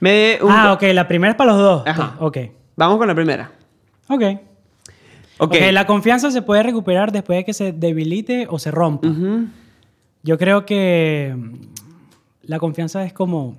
me 0.00 0.10
dé 0.10 0.38
un... 0.42 0.50
Ah, 0.50 0.72
ok, 0.72 0.82
la 0.94 1.06
primera 1.06 1.30
es 1.30 1.36
para 1.36 1.52
los 1.52 1.60
dos. 1.60 1.86
Ajá. 1.86 2.16
Ok. 2.18 2.38
Vamos 2.74 2.98
con 2.98 3.06
la 3.06 3.14
primera. 3.14 3.52
Ok. 4.08 4.22
Ok. 5.38 5.54
Ok, 5.54 5.54
la 5.70 5.86
confianza 5.86 6.32
se 6.32 6.42
puede 6.42 6.64
recuperar 6.64 7.12
después 7.12 7.38
de 7.38 7.44
que 7.44 7.54
se 7.54 7.70
debilite 7.72 8.48
o 8.50 8.58
se 8.58 8.72
rompa. 8.72 9.08
Yo 10.24 10.38
creo 10.38 10.66
que 10.66 11.36
la 12.42 12.58
confianza 12.58 13.04
es 13.04 13.12
como 13.12 13.56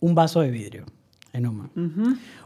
un 0.00 0.14
vaso 0.14 0.40
de 0.40 0.50
vidrio. 0.50 0.84
Enoma. 1.32 1.70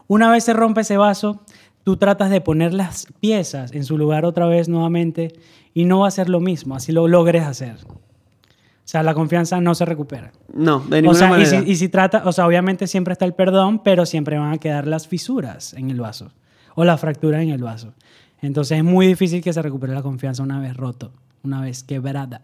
Una 0.07 0.31
vez 0.31 0.45
se 0.45 0.53
rompe 0.53 0.83
ese 0.83 0.97
vaso, 0.97 1.41
tú 1.85 1.97
tratas 1.97 2.31
de 2.31 2.41
poner 2.41 2.75
las 2.75 3.07
piezas 3.21 3.73
en 3.73 3.85
su 3.85 3.97
lugar 3.97 4.25
otra 4.25 4.47
vez 4.47 4.69
nuevamente 4.69 5.33
y 5.73 5.87
no 5.87 6.01
va 6.01 6.09
a 6.09 6.11
ser 6.11 6.29
lo 6.29 6.41
mismo, 6.41 6.75
así 6.77 6.93
lo 6.93 7.09
logres 7.09 7.45
hacer. 7.45 7.77
O 7.87 8.87
sea, 8.87 9.03
la 9.03 9.15
confianza 9.15 9.61
no 9.63 9.75
se 9.75 9.87
recupera. 9.87 10.33
No, 10.53 10.81
de 10.81 10.99
O 10.99 11.01
ninguna 11.01 11.19
sea, 11.19 11.29
y 11.29 11.31
manera. 11.31 11.63
si, 11.63 11.71
y 11.71 11.77
si 11.77 11.89
trata, 11.89 12.23
o 12.27 12.33
sea, 12.33 12.47
obviamente 12.47 12.87
siempre 12.87 13.13
está 13.13 13.25
el 13.25 13.33
perdón, 13.33 13.83
pero 13.83 14.05
siempre 14.05 14.39
van 14.39 14.53
a 14.53 14.59
quedar 14.59 14.87
las 14.87 15.09
fisuras 15.09 15.73
en 15.73 15.91
el 15.91 16.01
vaso 16.01 16.33
o 16.75 16.85
las 16.85 17.01
fracturas 17.01 17.41
en 17.43 17.49
el 17.49 17.63
vaso. 17.63 17.95
Entonces 18.43 18.77
es 18.79 18.85
muy 18.85 19.07
difícil 19.07 19.43
que 19.43 19.55
se 19.55 19.63
recupere 19.63 19.95
la 19.95 20.03
confianza 20.03 20.43
una 20.43 20.61
vez 20.61 20.77
roto, 20.77 21.13
una 21.43 21.63
vez 21.63 21.83
quebrada. 21.83 22.43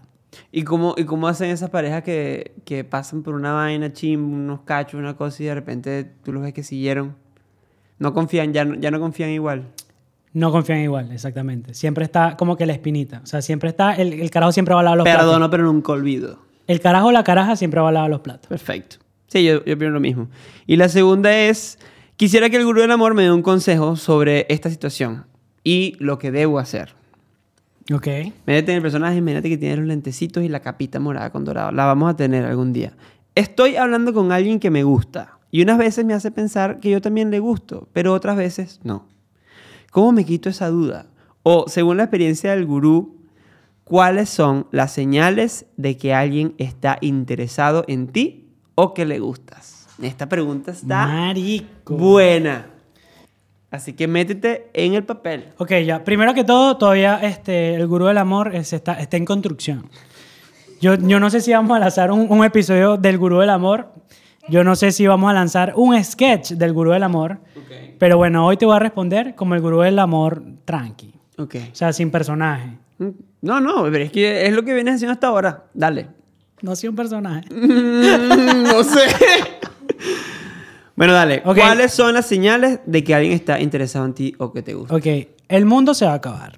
¿Y 0.53 0.62
cómo, 0.62 0.95
¿Y 0.97 1.05
cómo 1.05 1.28
hacen 1.28 1.51
esas 1.51 1.70
parejas 1.70 2.03
que, 2.03 2.53
que 2.64 2.85
pasan 2.85 3.22
por 3.22 3.35
una 3.35 3.53
vaina, 3.53 3.93
chim, 3.93 4.33
unos 4.33 4.61
cachos, 4.61 4.95
una 4.95 5.16
cosa 5.16 5.43
y 5.43 5.47
de 5.47 5.55
repente 5.55 6.11
tú 6.22 6.33
los 6.33 6.43
ves 6.43 6.53
que 6.55 6.62
siguieron? 6.62 7.16
No 7.99 8.14
confían, 8.14 8.53
ya 8.53 8.64
no, 8.64 8.76
ya 8.76 8.91
no 8.91 9.01
confían 9.01 9.31
igual. 9.31 9.64
No 10.33 10.53
confían 10.53 10.78
igual, 10.81 11.11
exactamente. 11.12 11.74
Siempre 11.74 12.05
está 12.05 12.37
como 12.37 12.57
que 12.57 12.64
la 12.64 12.72
espinita. 12.72 13.20
O 13.24 13.26
sea, 13.26 13.43
siempre 13.43 13.68
está, 13.70 13.95
el, 13.95 14.12
el 14.12 14.31
carajo 14.31 14.53
siempre 14.53 14.74
va 14.74 14.81
a 14.81 14.85
lavar 14.85 14.99
los 14.99 15.05
Perdono, 15.05 15.31
platos. 15.33 15.51
pero 15.51 15.64
nunca 15.64 15.93
olvido. 15.93 16.39
El 16.68 16.81
carajo 16.81 17.09
o 17.09 17.12
la 17.12 17.24
caraja 17.24 17.57
siempre 17.57 17.81
va 17.81 17.89
a 17.89 17.93
lavar 17.93 18.11
los 18.11 18.20
platos. 18.20 18.47
Perfecto. 18.49 18.97
Sí, 19.26 19.45
yo, 19.45 19.64
yo 19.64 19.74
opino 19.74 19.91
lo 19.91 20.01
mismo. 20.01 20.28
Y 20.66 20.76
la 20.76 20.89
segunda 20.89 21.37
es, 21.37 21.78
quisiera 22.16 22.49
que 22.49 22.57
el 22.57 22.64
gurú 22.64 22.81
del 22.81 22.93
amor 22.93 23.14
me 23.14 23.24
dé 23.24 23.33
un 23.33 23.43
consejo 23.43 23.97
sobre 23.97 24.47
esta 24.49 24.70
situación 24.70 25.26
y 25.64 25.97
lo 25.99 26.18
que 26.18 26.31
debo 26.31 26.61
hacer. 26.61 26.95
Ok. 27.93 28.07
Métete 28.47 28.72
en 28.72 28.76
el 28.76 28.83
personaje, 28.83 29.16
imagínate 29.16 29.49
que 29.49 29.59
tiene 29.59 29.76
los 29.76 29.87
lentecitos 29.87 30.43
y 30.45 30.49
la 30.49 30.61
capita 30.61 31.01
morada 31.01 31.31
con 31.31 31.45
dorado. 31.45 31.72
La 31.72 31.87
vamos 31.87 32.11
a 32.11 32.16
tener 32.16 32.45
algún 32.45 32.72
día. 32.72 32.93
Estoy 33.35 33.76
hablando 33.76 34.12
con 34.12 34.33
alguien 34.33 34.61
que 34.61 34.70
me 34.70 34.83
gusta 34.85 35.39
y 35.51 35.62
unas 35.62 35.78
veces 35.78 36.05
me 36.05 36.14
hace 36.14 36.31
pensar 36.31 36.81
que 36.81 36.91
yo 36.91 37.01
también 37.01 37.31
le 37.31 37.39
gusto, 37.39 37.89
pero 37.93 38.12
otras 38.12 38.37
veces 38.37 38.81
no. 38.85 39.07
¿Cómo 39.91 40.12
me 40.12 40.24
quito 40.24 40.49
esa 40.49 40.68
duda? 40.68 41.07
O, 41.43 41.64
según 41.68 41.97
la 41.97 42.05
experiencia 42.05 42.53
del 42.53 42.66
gurú, 42.66 43.16
¿cuáles 43.85 44.28
son 44.28 44.66
las 44.70 44.93
señales 44.93 45.66
de 45.76 45.97
que 45.97 46.14
alguien 46.14 46.55
está 46.59 46.99
interesado 47.01 47.85
en 47.89 48.09
ti 48.09 48.51
o 48.76 48.95
que 48.95 49.05
le 49.05 49.18
gustas? 49.18 49.89
Esta 50.01 50.28
pregunta 50.28 50.70
está 50.70 51.07
Marico. 51.07 51.97
buena. 51.97 52.66
Así 53.71 53.93
que 53.93 54.09
métete 54.09 54.68
en 54.75 54.95
el 54.95 55.05
papel. 55.05 55.49
Ok, 55.59 55.73
ya. 55.87 56.03
Primero 56.03 56.35
que 56.35 56.43
todo, 56.45 56.77
todavía 56.77 57.21
este, 57.23 57.75
el 57.77 57.87
gurú 57.87 58.07
del 58.07 58.18
amor 58.18 58.55
es- 58.55 58.73
está, 58.73 58.95
está 58.95 59.16
en 59.16 59.25
construcción. 59.25 59.89
Yo, 60.81 60.95
yo 60.97 61.21
no 61.21 61.31
sé 61.31 61.41
si 61.41 61.53
vamos 61.53 61.77
a 61.77 61.79
lanzar 61.81 62.11
un, 62.11 62.27
un 62.31 62.45
episodio 62.45 62.97
del 62.97 63.16
gurú 63.18 63.39
del 63.41 63.51
amor. 63.51 63.93
Yo 64.49 64.64
no 64.64 64.75
sé 64.75 64.91
si 64.91 65.07
vamos 65.07 65.31
a 65.31 65.35
lanzar 65.35 65.75
un 65.77 66.03
sketch 66.03 66.53
del 66.53 66.73
gurú 66.73 66.91
del 66.91 67.03
amor. 67.05 67.39
Pero 67.99 68.16
bueno, 68.16 68.47
hoy 68.47 68.57
te 68.57 68.64
voy 68.66 68.75
a 68.75 68.79
responder 68.81 69.35
como 69.37 69.55
el 69.55 69.61
gurú 69.61 69.81
del 69.83 69.99
amor 69.99 70.43
tranqui. 70.64 71.14
Ok. 71.39 71.55
O 71.71 71.75
sea, 71.75 71.93
sin 71.93 72.11
personaje. 72.11 72.79
No, 73.43 73.61
no, 73.61 73.85
pero 73.85 73.99
es 74.05 74.11
que 74.11 74.47
es 74.47 74.53
lo 74.53 74.64
que 74.64 74.75
vienes 74.75 74.97
haciendo 74.97 75.12
hasta 75.12 75.29
ahora. 75.29 75.64
Dale. 75.75 76.09
No 76.62 76.75
soy 76.75 76.89
un 76.89 76.97
personaje. 76.97 77.45
no 77.51 78.83
sé. 78.83 79.01
bueno, 81.01 81.14
dale. 81.14 81.40
¿Cuáles 81.40 81.94
son 81.94 82.12
las 82.12 82.26
señales 82.26 82.80
de 82.84 83.03
que 83.03 83.14
alguien 83.14 83.32
está 83.32 83.59
interesado 83.59 84.05
en 84.05 84.12
ti 84.12 84.34
o 84.36 84.53
que 84.53 84.61
te 84.61 84.74
gusta? 84.74 84.94
Ok, 84.94 85.07
el 85.48 85.64
mundo 85.64 85.94
se 85.94 86.05
va 86.05 86.12
a 86.12 86.16
acabar. 86.16 86.57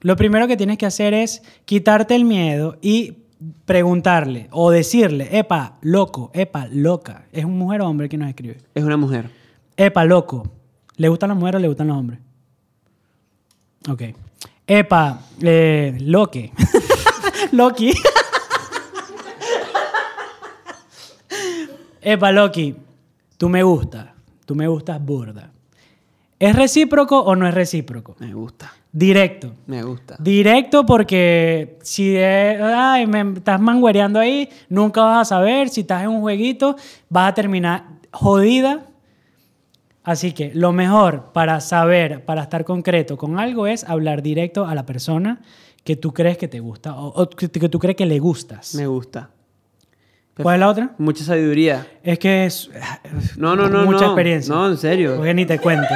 Lo 0.00 0.16
primero 0.16 0.48
que 0.48 0.56
tienes 0.56 0.78
que 0.78 0.86
hacer 0.86 1.12
es 1.12 1.42
quitarte 1.66 2.14
el 2.14 2.24
miedo 2.24 2.78
y 2.80 3.18
preguntarle 3.66 4.48
o 4.50 4.70
decirle, 4.70 5.28
epa, 5.36 5.76
loco, 5.82 6.30
epa, 6.32 6.68
loca. 6.72 7.26
Es 7.32 7.44
un 7.44 7.58
mujer 7.58 7.82
o 7.82 7.86
hombre 7.86 8.08
que 8.08 8.16
nos 8.16 8.30
escribe. 8.30 8.56
Es 8.74 8.82
una 8.82 8.96
mujer. 8.96 9.28
Epa, 9.76 10.06
loco. 10.06 10.50
¿Le 10.96 11.10
gustan 11.10 11.28
las 11.28 11.36
mujeres 11.36 11.58
o 11.58 11.60
le 11.60 11.68
gustan 11.68 11.88
los 11.88 11.98
hombres? 11.98 12.18
Ok. 13.90 14.04
Epa, 14.66 15.20
eh, 15.42 15.98
Loki. 16.00 16.50
Loki. 17.52 17.92
Epa, 22.00 22.32
Loki. 22.32 22.74
Tú 23.42 23.48
me 23.48 23.64
gustas. 23.64 24.06
Tú 24.46 24.54
me 24.54 24.68
gustas 24.68 25.04
burda. 25.04 25.50
¿Es 26.38 26.54
recíproco 26.54 27.18
o 27.18 27.34
no 27.34 27.44
es 27.48 27.52
recíproco? 27.52 28.14
Me 28.20 28.32
gusta. 28.32 28.72
Directo. 28.92 29.52
Me 29.66 29.82
gusta. 29.82 30.14
Directo 30.20 30.86
porque 30.86 31.76
si 31.82 32.14
es- 32.16 32.60
ay, 32.62 33.04
me 33.08 33.22
estás 33.38 33.60
manguereando 33.60 34.20
ahí, 34.20 34.48
nunca 34.68 35.02
vas 35.02 35.22
a 35.22 35.34
saber. 35.34 35.70
Si 35.70 35.80
estás 35.80 36.04
en 36.04 36.10
un 36.10 36.20
jueguito, 36.20 36.76
vas 37.08 37.32
a 37.32 37.34
terminar 37.34 37.84
jodida. 38.12 38.86
Así 40.04 40.30
que 40.30 40.52
lo 40.54 40.70
mejor 40.70 41.32
para 41.32 41.58
saber, 41.60 42.24
para 42.24 42.42
estar 42.42 42.64
concreto 42.64 43.16
con 43.16 43.40
algo 43.40 43.66
es 43.66 43.82
hablar 43.82 44.22
directo 44.22 44.66
a 44.66 44.76
la 44.76 44.86
persona 44.86 45.40
que 45.82 45.96
tú 45.96 46.14
crees 46.14 46.38
que 46.38 46.46
te 46.46 46.60
gusta 46.60 46.94
o, 46.94 47.08
o 47.08 47.28
que, 47.28 47.48
que 47.50 47.68
tú 47.68 47.80
crees 47.80 47.96
que 47.96 48.06
le 48.06 48.20
gustas. 48.20 48.76
Me 48.76 48.86
gusta. 48.86 49.30
¿Cuál 50.40 50.54
es 50.56 50.60
la 50.60 50.68
otra? 50.68 50.90
Mucha 50.98 51.24
sabiduría. 51.24 51.86
Es 52.02 52.18
que 52.18 52.46
es 52.46 52.70
No, 53.36 53.54
no, 53.54 53.68
no. 53.68 53.84
mucha 53.84 54.06
no. 54.06 54.12
experiencia. 54.12 54.54
No, 54.54 54.68
en 54.68 54.78
serio. 54.78 55.16
Porque 55.16 55.34
ni 55.34 55.46
te 55.46 55.58
cuento. 55.58 55.88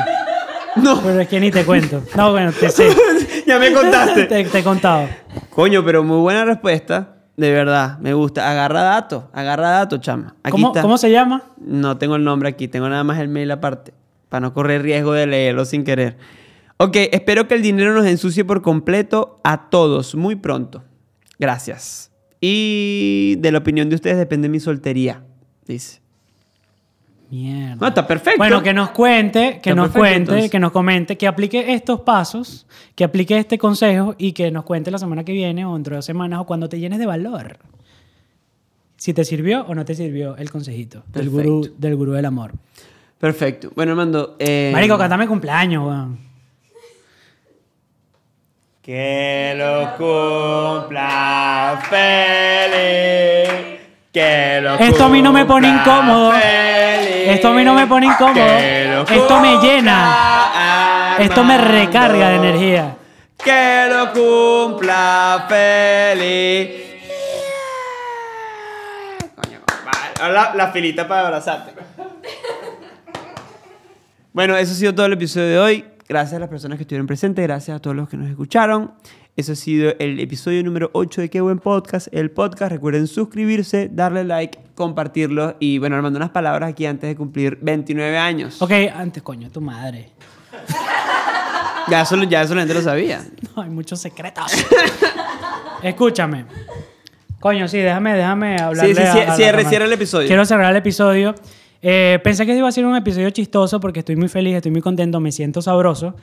No. 0.76 1.00
Pero 1.00 1.20
es 1.20 1.28
que 1.28 1.40
ni 1.40 1.50
te 1.50 1.64
cuento. 1.64 2.02
No, 2.14 2.32
bueno, 2.32 2.52
te 2.52 2.68
sé. 2.68 2.90
ya 3.46 3.58
me 3.58 3.72
contaste. 3.72 4.24
te, 4.26 4.44
te 4.44 4.58
he 4.58 4.62
contado. 4.62 5.08
Coño, 5.48 5.82
pero 5.82 6.04
muy 6.04 6.18
buena 6.18 6.44
respuesta. 6.44 7.16
De 7.34 7.50
verdad, 7.50 7.98
me 7.98 8.12
gusta. 8.12 8.50
Agarra 8.50 8.82
datos. 8.82 9.24
Agarra 9.32 9.70
datos, 9.70 10.00
chama. 10.02 10.34
Aquí 10.42 10.50
¿Cómo, 10.52 10.66
está. 10.68 10.82
¿Cómo 10.82 10.98
se 10.98 11.10
llama? 11.10 11.44
No 11.56 11.96
tengo 11.96 12.16
el 12.16 12.24
nombre 12.24 12.50
aquí, 12.50 12.68
tengo 12.68 12.90
nada 12.90 13.04
más 13.04 13.18
el 13.20 13.28
mail 13.28 13.50
aparte, 13.52 13.94
para 14.28 14.42
no 14.42 14.52
correr 14.52 14.82
riesgo 14.82 15.14
de 15.14 15.26
leerlo 15.26 15.64
sin 15.64 15.82
querer. 15.82 16.18
Ok, 16.76 16.96
espero 17.10 17.48
que 17.48 17.54
el 17.54 17.62
dinero 17.62 17.94
nos 17.94 18.04
ensucie 18.04 18.44
por 18.44 18.60
completo 18.60 19.40
a 19.44 19.70
todos 19.70 20.14
muy 20.14 20.36
pronto. 20.36 20.84
Gracias. 21.38 22.10
Y 22.40 23.36
de 23.38 23.50
la 23.52 23.58
opinión 23.58 23.88
de 23.88 23.96
ustedes 23.96 24.16
depende 24.18 24.48
mi 24.48 24.60
soltería, 24.60 25.22
dice. 25.66 26.00
Mierda. 27.30 27.76
No, 27.80 27.88
está 27.88 28.06
perfecto. 28.06 28.38
Bueno, 28.38 28.62
que 28.62 28.72
nos 28.72 28.90
cuente, 28.90 29.58
que 29.62 29.70
Está 29.70 29.74
nos 29.74 29.86
perfecto, 29.86 29.98
cuente, 29.98 30.16
entonces. 30.32 30.50
que 30.50 30.58
nos 30.60 30.70
comente, 30.70 31.16
que 31.18 31.26
aplique 31.26 31.72
estos 31.74 32.00
pasos, 32.02 32.66
que 32.94 33.02
aplique 33.02 33.36
este 33.36 33.58
consejo 33.58 34.14
y 34.16 34.32
que 34.32 34.50
nos 34.52 34.62
cuente 34.64 34.92
la 34.92 34.98
semana 34.98 35.24
que 35.24 35.32
viene 35.32 35.64
o 35.64 35.74
dentro 35.74 35.92
de 35.92 35.96
dos 35.96 36.04
semanas 36.04 36.38
o 36.40 36.44
cuando 36.46 36.68
te 36.68 36.78
llenes 36.78 37.00
de 37.00 37.06
valor. 37.06 37.58
Si 38.96 39.12
te 39.12 39.24
sirvió 39.24 39.62
o 39.66 39.74
no 39.74 39.84
te 39.84 39.94
sirvió 39.96 40.36
el 40.36 40.50
consejito 40.50 41.02
del 41.12 41.28
gurú, 41.28 41.74
del 41.76 41.96
gurú 41.96 42.12
del 42.12 42.24
amor. 42.26 42.52
Perfecto. 43.18 43.72
Bueno, 43.74 43.92
Armando. 43.92 44.36
eh, 44.38 44.70
Marico, 44.72 44.96
cantame 44.96 45.26
cumpleaños, 45.26 45.84
weón. 45.84 46.18
Que 48.86 49.52
lo 49.56 49.96
cumpla 49.96 51.76
feliz. 51.90 53.50
Que 54.12 54.60
lo 54.62 54.76
Esto 54.76 55.06
a 55.06 55.08
mí 55.08 55.20
no 55.20 55.32
me 55.32 55.44
pone 55.44 55.66
incómodo. 55.66 56.30
feliz. 56.30 57.28
Esto 57.30 57.48
a 57.48 57.50
mí 57.50 57.64
no 57.64 57.74
me 57.74 57.84
pone 57.88 58.06
incómodo. 58.06 58.46
Esto 58.46 59.40
me 59.40 59.56
llena. 59.56 61.16
Esto 61.18 61.42
me 61.42 61.58
recarga 61.58 62.28
de 62.28 62.36
energía. 62.36 62.96
Que 63.42 63.88
lo 63.90 64.12
cumpla 64.12 65.46
feliz. 65.48 66.84
Coño, 69.34 69.58
compadre. 69.66 70.32
La, 70.32 70.54
la 70.54 70.68
filita 70.70 71.08
para 71.08 71.22
abrazarte. 71.26 71.72
Bueno, 74.32 74.54
eso 74.54 74.72
ha 74.72 74.74
sido 74.76 74.94
todo 74.94 75.06
el 75.06 75.14
episodio 75.14 75.48
de 75.48 75.58
hoy. 75.58 75.84
Gracias 76.08 76.34
a 76.34 76.38
las 76.38 76.48
personas 76.48 76.78
que 76.78 76.82
estuvieron 76.82 77.06
presentes, 77.06 77.44
gracias 77.44 77.76
a 77.76 77.80
todos 77.80 77.96
los 77.96 78.08
que 78.08 78.16
nos 78.16 78.28
escucharon. 78.30 78.92
Eso 79.36 79.52
ha 79.52 79.56
sido 79.56 79.92
el 79.98 80.20
episodio 80.20 80.62
número 80.62 80.88
8 80.92 81.20
de 81.22 81.30
Qué 81.30 81.40
Buen 81.40 81.58
Podcast. 81.58 82.06
El 82.12 82.30
podcast, 82.30 82.70
recuerden 82.72 83.06
suscribirse, 83.08 83.90
darle 83.92 84.22
like, 84.24 84.58
compartirlo 84.76 85.56
y, 85.58 85.78
bueno, 85.78 85.96
Armando, 85.96 86.16
unas 86.18 86.30
palabras 86.30 86.70
aquí 86.70 86.86
antes 86.86 87.08
de 87.08 87.16
cumplir 87.16 87.58
29 87.60 88.16
años. 88.18 88.62
Ok, 88.62 88.70
antes, 88.94 89.22
coño, 89.22 89.50
tu 89.50 89.60
madre. 89.60 90.10
Ya 91.88 92.00
eso, 92.00 92.20
ya 92.24 92.42
eso 92.42 92.52
la 92.56 92.62
gente 92.62 92.74
lo 92.74 92.82
sabía. 92.82 93.24
No, 93.56 93.62
hay 93.62 93.70
muchos 93.70 94.00
secretos. 94.00 94.52
Escúchame. 95.84 96.44
Coño, 97.38 97.68
sí, 97.68 97.78
déjame, 97.78 98.14
déjame 98.14 98.56
hablarle 98.60 98.92
Sí, 98.94 99.00
sí, 99.00 99.06
a- 99.06 99.12
sí, 99.12 99.18
a 99.20 99.34
cierre- 99.36 99.64
cierre 99.68 99.84
el 99.84 99.92
episodio. 99.92 100.26
Quiero 100.26 100.44
cerrar 100.44 100.72
el 100.72 100.76
episodio. 100.78 101.34
Eh, 101.88 102.18
pensé 102.24 102.44
que 102.44 102.56
iba 102.56 102.66
a 102.66 102.72
ser 102.72 102.84
un 102.84 102.96
episodio 102.96 103.30
chistoso 103.30 103.78
porque 103.78 104.00
estoy 104.00 104.16
muy 104.16 104.26
feliz, 104.26 104.56
estoy 104.56 104.72
muy 104.72 104.80
contento, 104.80 105.20
me 105.20 105.30
siento 105.30 105.62
sabroso. 105.62 106.16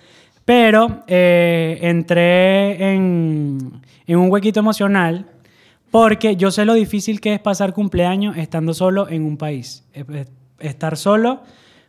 Pero 0.43 1.05
eh, 1.07 1.79
entré 1.83 2.91
en, 2.91 3.71
en 4.05 4.17
un 4.17 4.29
huequito 4.29 4.59
emocional 4.59 5.25
porque 5.89 6.35
yo 6.35 6.51
sé 6.51 6.65
lo 6.65 6.73
difícil 6.73 7.21
que 7.21 7.35
es 7.35 7.39
pasar 7.39 7.73
cumpleaños 7.73 8.35
estando 8.35 8.73
solo 8.73 9.07
en 9.07 9.23
un 9.23 9.37
país. 9.37 9.85
Estar 10.59 10.97
solo 10.97 11.43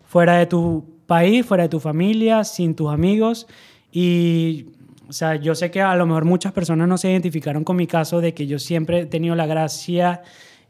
fuera 0.06 0.38
de 0.38 0.46
tu 0.46 1.00
país, 1.06 1.44
fuera 1.44 1.64
de 1.64 1.68
tu 1.68 1.80
familia, 1.80 2.44
sin 2.44 2.76
tus 2.76 2.92
amigos. 2.92 3.48
Y, 3.90 4.66
o 5.08 5.12
sea, 5.12 5.34
yo 5.34 5.56
sé 5.56 5.72
que 5.72 5.82
a 5.82 5.96
lo 5.96 6.06
mejor 6.06 6.26
muchas 6.26 6.52
personas 6.52 6.86
no 6.86 6.96
se 6.96 7.10
identificaron 7.10 7.64
con 7.64 7.74
mi 7.74 7.88
caso 7.88 8.20
de 8.20 8.34
que 8.34 8.46
yo 8.46 8.60
siempre 8.60 9.00
he 9.00 9.06
tenido 9.06 9.34
la 9.34 9.46
gracia 9.46 10.22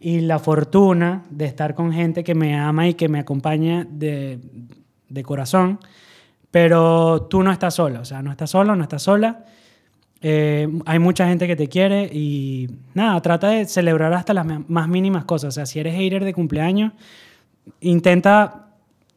y 0.05 0.21
la 0.21 0.39
fortuna 0.39 1.23
de 1.31 1.47
estar 1.47 1.75
con 1.75 1.91
gente 1.91 2.25
que 2.25 2.35
me 2.35 2.55
ama 2.55 2.87
y 2.87 2.93
que 2.93 3.09
me 3.09 3.21
acompaña 3.21 3.87
de, 3.89 4.39
de 5.09 5.23
corazón. 5.23 5.81
Pero 6.51 7.23
tú 7.23 7.43
no 7.43 7.51
estás 7.51 7.77
sola, 7.77 8.01
o 8.01 8.05
sea, 8.05 8.21
no 8.21 8.31
estás 8.31 8.51
solo, 8.51 8.77
no 8.77 8.83
estás 8.83 9.01
sola. 9.01 9.47
Eh, 10.21 10.69
hay 10.85 10.99
mucha 10.99 11.27
gente 11.27 11.47
que 11.47 11.57
te 11.57 11.69
quiere 11.69 12.05
y 12.13 12.69
nada, 12.93 13.19
trata 13.23 13.49
de 13.49 13.65
celebrar 13.65 14.13
hasta 14.13 14.35
las 14.35 14.45
más 14.69 14.89
mínimas 14.89 15.25
cosas. 15.25 15.49
O 15.49 15.53
sea, 15.53 15.65
si 15.65 15.81
eres 15.81 15.95
hater 15.95 16.23
de 16.23 16.35
cumpleaños, 16.35 16.93
intenta 17.81 18.67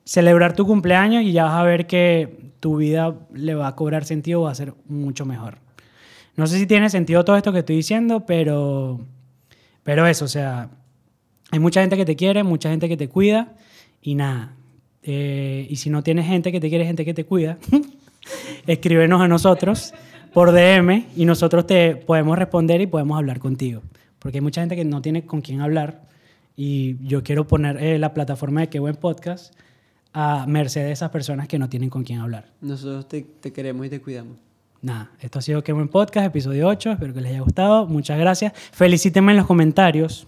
celebrar 0.05 0.53
tu 0.53 0.65
cumpleaños 0.65 1.23
y 1.23 1.33
ya 1.33 1.43
vas 1.43 1.55
a 1.55 1.63
ver 1.63 1.85
que 1.85 2.53
tu 2.61 2.77
vida 2.77 3.13
le 3.33 3.55
va 3.55 3.67
a 3.67 3.75
cobrar 3.75 4.05
sentido, 4.05 4.43
va 4.43 4.51
a 4.51 4.55
ser 4.55 4.73
mucho 4.87 5.25
mejor. 5.25 5.57
No 6.37 6.47
sé 6.47 6.57
si 6.57 6.65
tiene 6.65 6.89
sentido 6.89 7.25
todo 7.25 7.35
esto 7.35 7.51
que 7.51 7.59
estoy 7.59 7.75
diciendo, 7.75 8.25
pero, 8.25 9.01
pero 9.87 10.05
eso, 10.05 10.25
o 10.25 10.27
sea, 10.27 10.69
hay 11.49 11.59
mucha 11.59 11.79
gente 11.79 11.95
que 11.95 12.03
te 12.03 12.17
quiere, 12.17 12.43
mucha 12.43 12.69
gente 12.69 12.89
que 12.89 12.97
te 12.97 13.07
cuida 13.07 13.53
y 14.01 14.15
nada. 14.15 14.53
Eh, 15.01 15.65
y 15.69 15.77
si 15.77 15.89
no 15.89 16.03
tienes 16.03 16.25
gente 16.25 16.51
que 16.51 16.59
te 16.59 16.67
quiere, 16.67 16.85
gente 16.85 17.05
que 17.05 17.13
te 17.13 17.23
cuida, 17.23 17.57
escríbenos 18.67 19.21
a 19.21 19.29
nosotros 19.29 19.93
por 20.33 20.51
DM 20.51 21.05
y 21.15 21.23
nosotros 21.23 21.65
te 21.65 21.95
podemos 21.95 22.37
responder 22.37 22.81
y 22.81 22.87
podemos 22.87 23.17
hablar 23.17 23.39
contigo. 23.39 23.81
Porque 24.19 24.39
hay 24.39 24.41
mucha 24.41 24.59
gente 24.59 24.75
que 24.75 24.83
no 24.83 25.01
tiene 25.01 25.25
con 25.25 25.39
quién 25.39 25.61
hablar 25.61 26.01
y 26.57 26.97
yo 27.07 27.23
quiero 27.23 27.47
poner 27.47 27.81
eh, 27.81 27.97
la 27.97 28.13
plataforma 28.13 28.59
de 28.59 28.67
Qué 28.67 28.79
Buen 28.79 28.97
Podcast 28.97 29.53
a 30.11 30.45
merced 30.47 30.83
de 30.83 30.91
esas 30.91 31.11
personas 31.11 31.47
que 31.47 31.59
no 31.59 31.69
tienen 31.69 31.89
con 31.89 32.03
quién 32.03 32.19
hablar. 32.19 32.51
Nosotros 32.59 33.07
te, 33.07 33.21
te 33.21 33.53
queremos 33.53 33.85
y 33.85 33.89
te 33.89 34.01
cuidamos. 34.01 34.46
Nada, 34.87 35.11
esto 35.19 35.39
ha 35.39 35.41
sido 35.41 35.65
Qué 35.65 35.73
Buen 35.73 35.89
Podcast, 35.89 36.27
episodio 36.27 36.65
8. 36.65 36.93
Espero 36.93 37.13
que 37.13 37.19
les 37.19 37.31
haya 37.31 37.41
gustado. 37.41 37.87
Muchas 37.87 38.17
gracias. 38.17 38.53
Felicítenme 38.71 39.33
en 39.33 39.39
los 39.39 39.45
comentarios. 39.45 40.27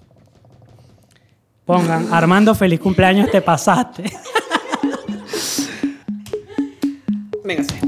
Pongan, 1.63 2.07
Armando, 2.13 2.53
feliz 2.53 2.81
cumpleaños, 2.81 3.31
te 3.31 3.41
pasaste. 3.41 4.11
Véngase. 7.45 7.79